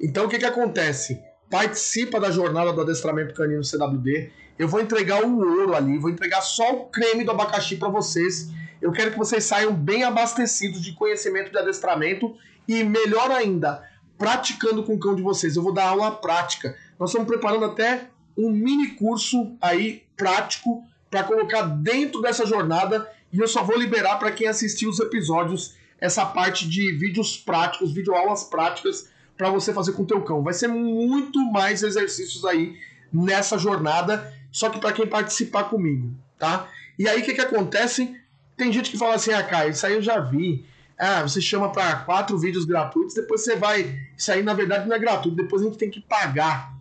[0.00, 1.20] Então o que que acontece?
[1.50, 4.30] Participa da jornada do adestramento canino CWD.
[4.58, 8.50] Eu vou entregar o ouro ali, vou entregar só o creme do abacaxi para vocês.
[8.82, 13.82] Eu quero que vocês saiam bem abastecidos de conhecimento de adestramento e melhor ainda,
[14.18, 15.56] praticando com o cão de vocês.
[15.56, 16.76] Eu vou dar aula prática.
[16.98, 23.38] Nós estamos preparando até um mini curso aí prático para colocar dentro dessa jornada e
[23.38, 28.44] eu só vou liberar para quem assistiu os episódios essa parte de vídeos práticos, videoaulas
[28.44, 29.08] práticas
[29.38, 30.42] para você fazer com o teu cão.
[30.42, 32.76] Vai ser muito mais exercícios aí
[33.12, 36.68] nessa jornada, só que para quem participar comigo, tá?
[36.98, 38.14] E aí o que que acontece?
[38.56, 40.66] Tem gente que fala assim: "Ah, Caio, isso aí eu já vi.
[40.98, 44.96] Ah, você chama para quatro vídeos gratuitos, depois você vai, isso aí na verdade não
[44.96, 46.74] é gratuito, depois a gente tem que pagar".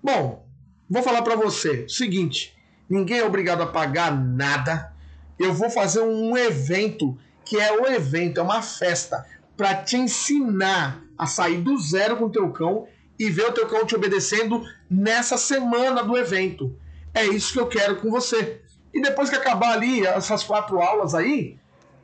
[0.00, 0.46] Bom,
[0.88, 2.56] vou falar para você o seguinte:
[2.88, 4.94] ninguém é obrigado a pagar nada.
[5.38, 9.26] Eu vou fazer um evento que é o evento, é uma festa
[9.56, 12.86] para te ensinar a sair do zero com o teu cão
[13.18, 16.74] e ver o teu cão te obedecendo nessa semana do evento.
[17.14, 18.60] É isso que eu quero com você.
[18.92, 21.58] E depois que acabar ali essas quatro aulas aí,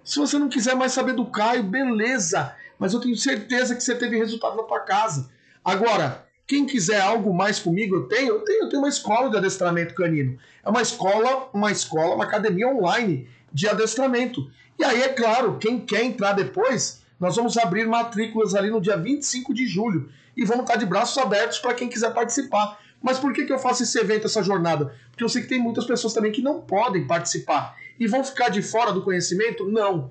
[0.04, 2.54] se você não quiser mais saber do Caio, beleza.
[2.78, 5.30] Mas eu tenho certeza que você teve resultado na tua casa.
[5.64, 9.36] Agora, quem quiser algo mais comigo, eu tenho, eu tenho, eu tenho uma escola de
[9.36, 10.38] adestramento canino.
[10.64, 14.50] É uma escola, uma escola, uma academia online de adestramento.
[14.78, 18.96] E aí, é claro, quem quer entrar depois, nós vamos abrir matrículas ali no dia
[18.96, 20.10] 25 de julho.
[20.36, 22.80] E vamos estar de braços abertos para quem quiser participar.
[23.00, 24.92] Mas por que, que eu faço esse evento, essa jornada?
[25.08, 27.76] Porque eu sei que tem muitas pessoas também que não podem participar.
[27.96, 29.64] E vão ficar de fora do conhecimento?
[29.68, 30.10] Não.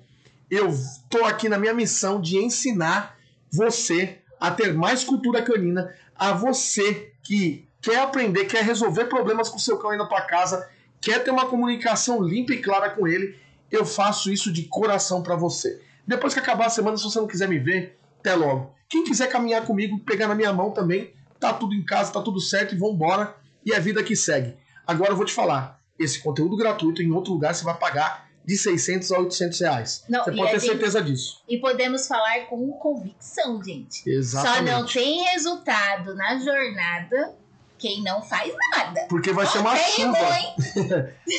[0.50, 3.18] Eu estou aqui na minha missão de ensinar
[3.52, 9.60] você a ter mais cultura canina, a você que quer aprender, quer resolver problemas com
[9.60, 10.66] seu cão aí na tua casa,
[11.02, 13.38] quer ter uma comunicação limpa e clara com ele,
[13.70, 15.91] eu faço isso de coração para você.
[16.06, 18.74] Depois que acabar a semana, se você não quiser me ver, até logo.
[18.90, 22.40] Quem quiser caminhar comigo, pegar na minha mão também, tá tudo em casa, tá tudo
[22.40, 23.36] certo e vambora.
[23.66, 24.56] E é a vida que segue.
[24.86, 28.58] Agora eu vou te falar, esse conteúdo gratuito em outro lugar você vai pagar de
[28.58, 30.04] 600 a 800 reais.
[30.10, 31.44] Não, você pode a ter gente- certeza disso.
[31.48, 34.02] E podemos falar com convicção, gente.
[34.10, 34.70] Exatamente.
[34.72, 37.36] Só não tem resultado na jornada
[37.82, 39.08] quem não faz nada.
[39.10, 40.20] Porque vai ser uma tem chuva.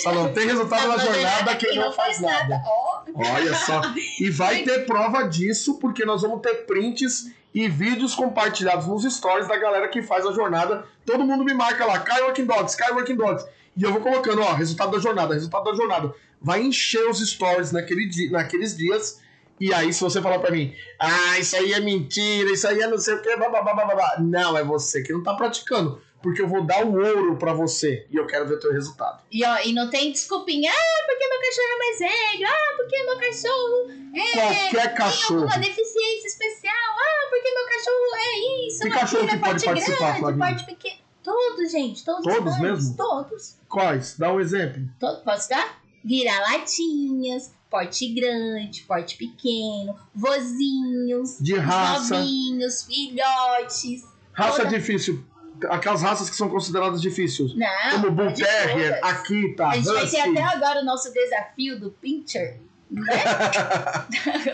[0.02, 2.60] Só não tem resultado na jornada quem não faz nada.
[2.66, 3.81] Ó, Olha só.
[4.19, 9.47] E vai ter prova disso, porque nós vamos ter prints e vídeos compartilhados nos stories
[9.47, 10.85] da galera que faz a jornada.
[11.06, 13.47] Todo mundo me marca lá, Caio Working Dogs, Caio Working Dogs.
[13.77, 16.12] E eu vou colocando, ó, resultado da jornada, resultado da jornada.
[16.40, 19.20] Vai encher os stories naquele di naqueles dias.
[19.60, 22.89] E aí, se você falar pra mim, ah, isso aí é mentira, isso aí é
[22.89, 24.16] não sei o que, blá, blá, blá.
[24.19, 26.02] não, é você que não tá praticando.
[26.23, 29.23] Porque eu vou dar o ouro pra você e eu quero ver teu resultado.
[29.31, 33.03] E, ó, e não tem desculpinha, ah, porque meu cachorro é mais velho, ah, porque
[33.03, 35.40] meu cachorro é, Qualquer tem cachorro.
[35.40, 39.51] alguma deficiência especial, ah, porque meu cachorro é isso, Que não cachorro é que pode
[39.51, 40.47] porte participar, grande, Flavinha?
[40.47, 41.03] porte pequeno.
[41.23, 42.24] Todos, gente, todos.
[42.24, 42.97] Todos mesmo?
[42.97, 43.57] Todos.
[43.69, 44.16] Quais?
[44.19, 44.82] Dá um exemplo.
[44.99, 45.81] Todo, posso dar?
[46.05, 54.05] Vira-latinhas, porte grande, porte pequeno, vozinhos, de raça, novinhos, filhotes.
[54.32, 54.69] Raça toda...
[54.70, 55.24] difícil.
[55.68, 57.55] Aquelas raças que são consideradas difíceis.
[57.55, 57.90] Não.
[57.93, 59.94] Como Bull Terrier, Akita, A gente Husky.
[59.94, 62.59] vai ter até agora o nosso desafio do Pincher.
[62.90, 63.22] Né?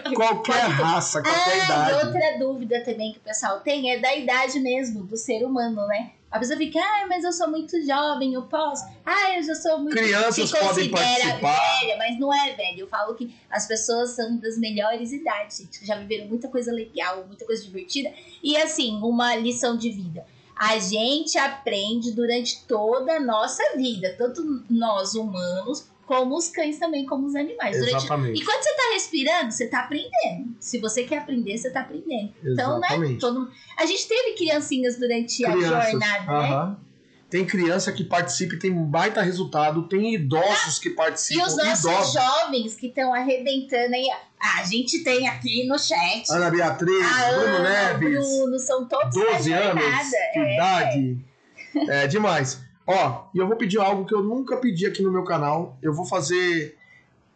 [0.15, 1.91] qualquer raça, qualquer ah, idade.
[1.91, 5.85] E outra dúvida também que o pessoal tem é da idade mesmo do ser humano,
[5.89, 6.13] né?
[6.31, 8.85] A pessoa fica, ah, mas eu sou muito jovem, eu posso.
[9.05, 9.97] Ah, eu já sou muito.
[9.97, 11.81] Crianças podem participar.
[11.81, 12.81] velha, mas não é velha.
[12.81, 15.87] Eu falo que as pessoas são das melhores idades, gente.
[15.87, 18.13] Já viveram muita coisa legal, muita coisa divertida.
[18.43, 20.27] E assim, uma lição de vida.
[20.59, 27.05] A gente aprende durante toda a nossa vida, tanto nós humanos como os cães também,
[27.05, 27.77] como os animais.
[27.77, 28.09] Exatamente.
[28.09, 28.43] Durante...
[28.43, 30.57] E quando você está respirando, você está aprendendo.
[30.59, 32.33] Se você quer aprender, você está aprendendo.
[32.43, 33.13] Então, né, Exatamente.
[33.13, 33.19] né?
[33.21, 33.51] Todo...
[33.79, 35.73] A gente teve criancinhas durante Crianças.
[35.73, 36.77] a jornada, né?
[37.31, 41.43] Tem criança que participa e tem um baita resultado, tem idosos que participam.
[41.43, 42.13] E os nossos idosos.
[42.15, 44.09] jovens que estão arrebentando aí.
[44.41, 46.25] A gente tem aqui no chat.
[46.31, 48.29] Ana Beatriz, a Bruno Ana, Neves.
[48.29, 49.85] Bruno, são todos 12 anos
[50.33, 50.55] de é.
[50.55, 51.19] idade.
[51.89, 52.61] É demais.
[52.87, 55.77] Ó, e eu vou pedir algo que eu nunca pedi aqui no meu canal.
[55.83, 56.75] Eu vou fazer.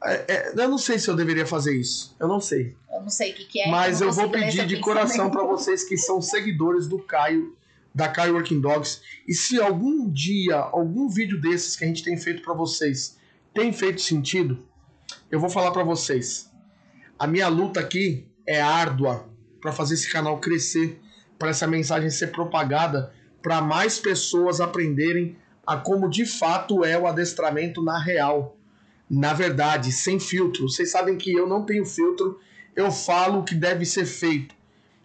[0.02, 2.16] É, é, eu não sei se eu deveria fazer isso.
[2.18, 2.74] Eu não sei.
[2.90, 3.70] Eu não sei o que, que é.
[3.70, 7.54] Mas eu, eu vou pedir de coração para vocês que são seguidores do Caio,
[7.94, 9.00] da Caio Working Dogs.
[9.26, 13.18] E se algum dia, algum vídeo desses que a gente tem feito para vocês
[13.54, 14.66] tem feito sentido,
[15.30, 16.50] eu vou falar para vocês.
[17.18, 19.28] A minha luta aqui é árdua
[19.60, 21.00] para fazer esse canal crescer,
[21.38, 23.12] para essa mensagem ser propagada,
[23.42, 25.36] para mais pessoas aprenderem
[25.66, 28.56] a como de fato é o adestramento na real.
[29.08, 30.68] Na verdade, sem filtro.
[30.68, 32.40] Vocês sabem que eu não tenho filtro,
[32.74, 34.54] eu falo o que deve ser feito.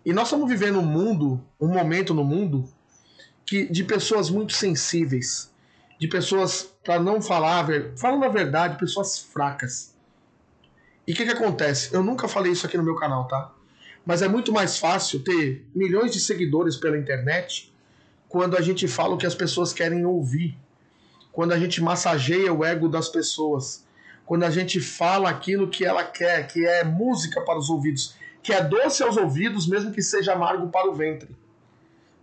[0.05, 2.68] E nós estamos vivendo um mundo, um momento no mundo,
[3.48, 5.49] que de pessoas muito sensíveis,
[5.98, 7.65] de pessoas, para não falar,
[7.95, 9.95] falando a verdade, pessoas fracas.
[11.07, 11.94] E o que, que acontece?
[11.94, 13.53] Eu nunca falei isso aqui no meu canal, tá?
[14.06, 17.74] Mas é muito mais fácil ter milhões de seguidores pela internet
[18.28, 20.57] quando a gente fala o que as pessoas querem ouvir,
[21.32, 23.86] quando a gente massageia o ego das pessoas,
[24.26, 28.52] quando a gente fala aquilo que ela quer, que é música para os ouvidos, que
[28.52, 31.34] é doce aos ouvidos, mesmo que seja amargo para o ventre.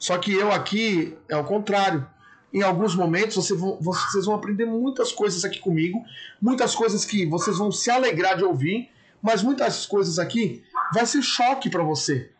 [0.04, 2.06] Só que eu aqui é o contrário.
[2.52, 6.04] Em alguns momentos vocês vão, vocês vão aprender muitas coisas aqui comigo,
[6.42, 8.90] muitas coisas que vocês vão se alegrar de ouvir,
[9.22, 10.62] mas muitas coisas aqui
[10.92, 12.30] vai ser choque para você.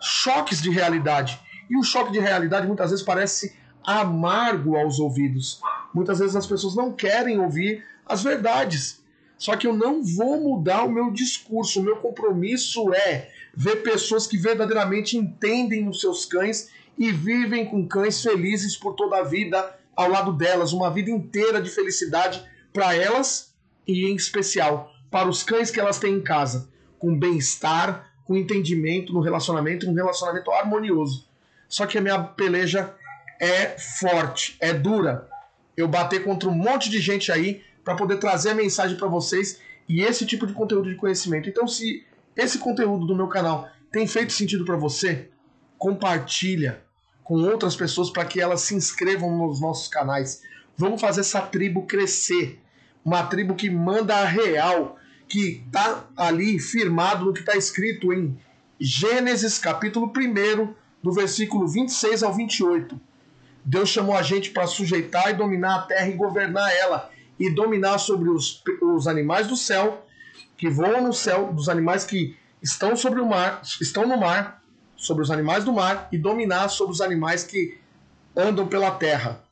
[0.00, 1.40] Choques de realidade.
[1.68, 5.60] E o choque de realidade muitas vezes parece amargo aos ouvidos.
[5.92, 9.02] Muitas vezes as pessoas não querem ouvir as verdades.
[9.36, 11.80] Só que eu não vou mudar o meu discurso.
[11.80, 17.86] O meu compromisso é ver pessoas que verdadeiramente entendem os seus cães e vivem com
[17.86, 22.94] cães felizes por toda a vida ao lado delas, uma vida inteira de felicidade para
[22.94, 23.54] elas
[23.86, 26.68] e em especial para os cães que elas têm em casa,
[26.98, 31.26] com bem-estar, com entendimento no relacionamento, um relacionamento harmonioso.
[31.68, 32.94] Só que a minha peleja
[33.40, 35.28] é forte, é dura.
[35.76, 39.60] Eu bater contra um monte de gente aí para poder trazer a mensagem para vocês
[39.88, 41.48] e esse tipo de conteúdo de conhecimento.
[41.48, 42.04] Então, se
[42.36, 45.30] esse conteúdo do meu canal tem feito sentido para você,
[45.78, 46.82] compartilha
[47.28, 50.40] com outras pessoas para que elas se inscrevam nos nossos canais.
[50.78, 52.58] Vamos fazer essa tribo crescer.
[53.04, 54.96] Uma tribo que manda a real,
[55.28, 58.34] que tá ali firmado no que está escrito em
[58.80, 62.98] Gênesis capítulo 1, do versículo 26 ao 28.
[63.62, 67.98] Deus chamou a gente para sujeitar e dominar a terra e governar ela, e dominar
[67.98, 70.06] sobre os, os animais do céu,
[70.56, 74.57] que voam no céu, dos animais que estão sobre o mar, estão no mar,
[74.98, 77.78] sobre os animais do mar, e dominar sobre os animais que
[78.36, 79.42] andam pela terra.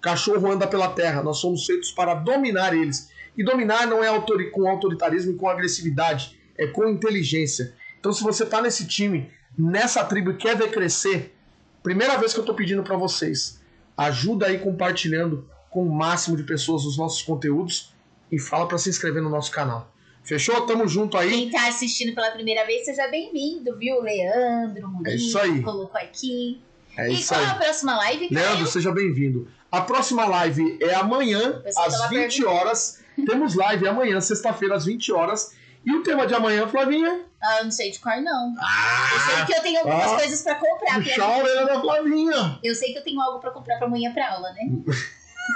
[0.00, 3.10] cachorro anda pela terra, nós somos feitos para dominar eles.
[3.36, 7.74] E dominar não é autori com autoritarismo e com agressividade, é com inteligência.
[7.98, 11.34] Então, se você está nesse time nessa tribo e quer crescer,
[11.82, 13.60] primeira vez que eu estou pedindo para vocês,
[13.96, 17.92] ajuda aí compartilhando com o máximo de pessoas os nossos conteúdos
[18.30, 19.91] e fala para se inscrever no nosso canal.
[20.22, 20.66] Fechou?
[20.66, 21.30] Tamo junto aí.
[21.30, 24.00] Quem tá assistindo pela primeira vez, seja bem-vindo, viu?
[24.00, 25.62] Leandro, Murilo, é isso aí.
[25.62, 26.62] colocou aqui.
[26.96, 27.46] É e qual aí.
[27.46, 28.28] é a próxima live?
[28.30, 29.48] Leandro, seja bem-vindo.
[29.70, 33.02] A próxima live é amanhã, às 20 horas.
[33.26, 35.54] Temos live amanhã, sexta-feira, às 20 horas.
[35.84, 37.22] E o tema de amanhã, Flavinha?
[37.42, 38.54] Ah, eu não sei de cor, não.
[38.58, 40.94] Ah, eu sei que eu tenho algumas ah, coisas pra comprar.
[41.02, 42.58] Puxar a orelha da Flavinha.
[42.62, 44.70] Eu sei que eu tenho algo pra comprar pra amanhã pra aula, né?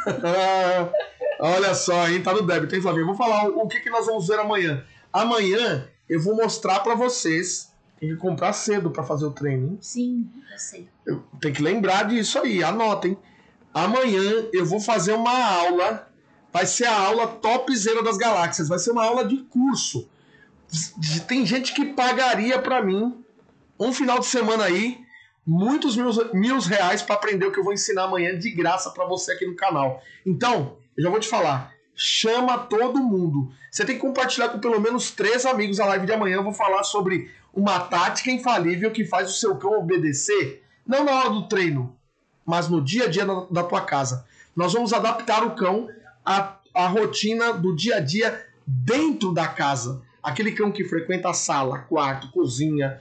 [1.39, 2.23] Olha só, hein?
[2.23, 3.05] Tá no débito, hein, Flavinha?
[3.05, 4.85] Vou falar o, o que, que nós vamos ver amanhã.
[5.13, 7.73] Amanhã eu vou mostrar pra vocês.
[7.99, 9.79] Tem que comprar cedo pra fazer o treino, hein?
[9.81, 10.89] Sim, eu sei.
[11.07, 13.17] Eu, tem que lembrar disso aí, anotem.
[13.73, 16.09] Amanhã eu vou fazer uma aula.
[16.53, 18.69] Vai ser a aula topzera das galáxias.
[18.69, 20.09] Vai ser uma aula de curso.
[21.27, 23.25] Tem gente que pagaria para mim
[23.79, 25.07] um final de semana aí
[25.47, 29.07] muitos mil, mil reais para aprender o que eu vou ensinar amanhã de graça para
[29.07, 30.03] você aqui no canal.
[30.25, 31.73] Então, eu já vou te falar.
[31.95, 33.51] Chama todo mundo.
[33.71, 36.37] Você tem que compartilhar com pelo menos três amigos a live de amanhã.
[36.37, 40.63] Eu vou falar sobre uma tática infalível que faz o seu cão obedecer.
[40.87, 41.97] Não na hora do treino,
[42.45, 44.27] mas no dia a dia da, tua casa.
[44.55, 45.89] Nós vamos adaptar o cão
[46.25, 50.03] à, à rotina do dia a dia dentro da casa.
[50.23, 53.01] Aquele cão que frequenta a sala, quarto, cozinha,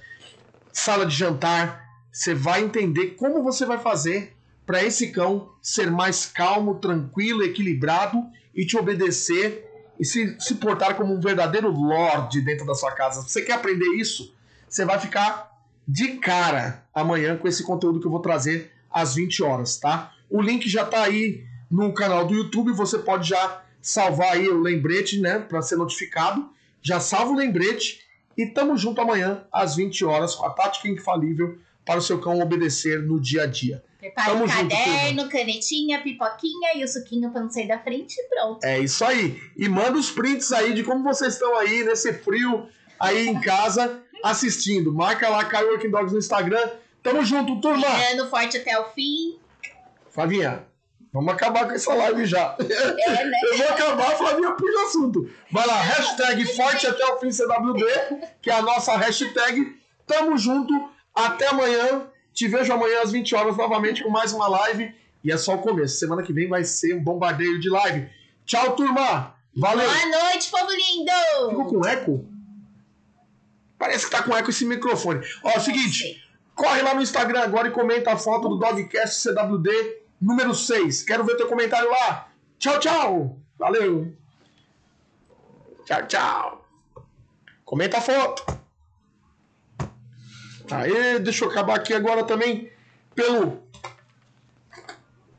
[0.71, 1.83] sala de jantar.
[2.11, 4.34] Você vai entender como você vai fazer
[4.65, 8.23] para esse cão ser mais calmo, tranquilo, equilibrado
[8.53, 9.65] e te obedecer
[9.99, 13.21] e se, se portar como um verdadeiro lord dentro da sua casa.
[13.21, 14.33] Você quer aprender isso?
[14.67, 15.51] Você vai ficar
[15.87, 20.13] de cara amanhã com esse conteúdo que eu vou trazer às 20 horas, tá?
[20.29, 24.59] O link já tá aí no canal do YouTube, você pode já salvar aí o
[24.59, 26.49] lembrete, né, para ser notificado.
[26.81, 28.01] Já salva o lembrete
[28.37, 32.39] e tamo junto amanhã às 20 horas com a tática infalível para o seu cão
[32.39, 33.83] obedecer no dia a dia.
[34.05, 38.15] Prepara Tamo o caderno, junto, canetinha, pipoquinha e o suquinho para não sair da frente
[38.19, 38.63] e pronto.
[38.63, 39.41] É isso aí.
[39.57, 42.67] E manda os prints aí de como vocês estão aí nesse frio
[42.99, 44.93] aí em casa assistindo.
[44.93, 46.69] Marca lá Caio Working Dogs no Instagram
[47.05, 47.87] Tamo junto, turma.
[47.87, 49.39] Mirando forte até o fim.
[50.09, 50.65] Flavinha,
[51.13, 52.57] vamos acabar com essa live já.
[52.59, 53.37] É, né?
[53.45, 55.29] Eu vou acabar, Flavinha, puxa assunto.
[55.51, 57.85] Vai lá, hashtag forte até o fim CWD,
[58.41, 59.79] que é a nossa hashtag.
[60.07, 60.73] Tamo junto,
[61.13, 62.07] até amanhã.
[62.35, 64.93] Te vejo amanhã às 20 horas novamente com mais uma live.
[65.23, 65.97] E é só o começo.
[65.97, 68.09] Semana que vem vai ser um bombardeio de live.
[68.45, 69.33] Tchau, turma.
[69.55, 69.89] Valeu.
[69.89, 71.49] Boa noite, povo lindo.
[71.49, 72.29] Ficou com eco?
[73.79, 75.25] Parece que tá com eco esse microfone.
[75.43, 76.21] Ó, é o seguinte.
[76.53, 79.69] Corre lá no Instagram agora e comenta a foto do Dogcast CWD
[80.21, 81.03] número 6.
[81.03, 82.29] Quero ver teu comentário lá.
[82.59, 83.39] Tchau, tchau.
[83.57, 84.13] Valeu.
[85.85, 86.67] Tchau, tchau.
[87.63, 88.64] Comenta a foto.
[90.71, 92.71] Aí, deixa eu acabar aqui agora também
[93.13, 93.63] pelo.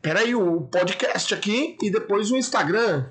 [0.00, 3.06] Pera aí, o podcast aqui e depois o Instagram.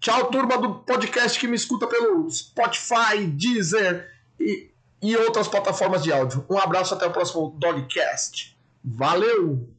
[0.00, 4.08] Tchau, turma do podcast que me escuta pelo Spotify, Deezer
[4.38, 4.70] e
[5.02, 6.44] e outras plataformas de áudio.
[6.48, 8.56] Um abraço até o próximo Dogcast.
[8.84, 9.77] Valeu!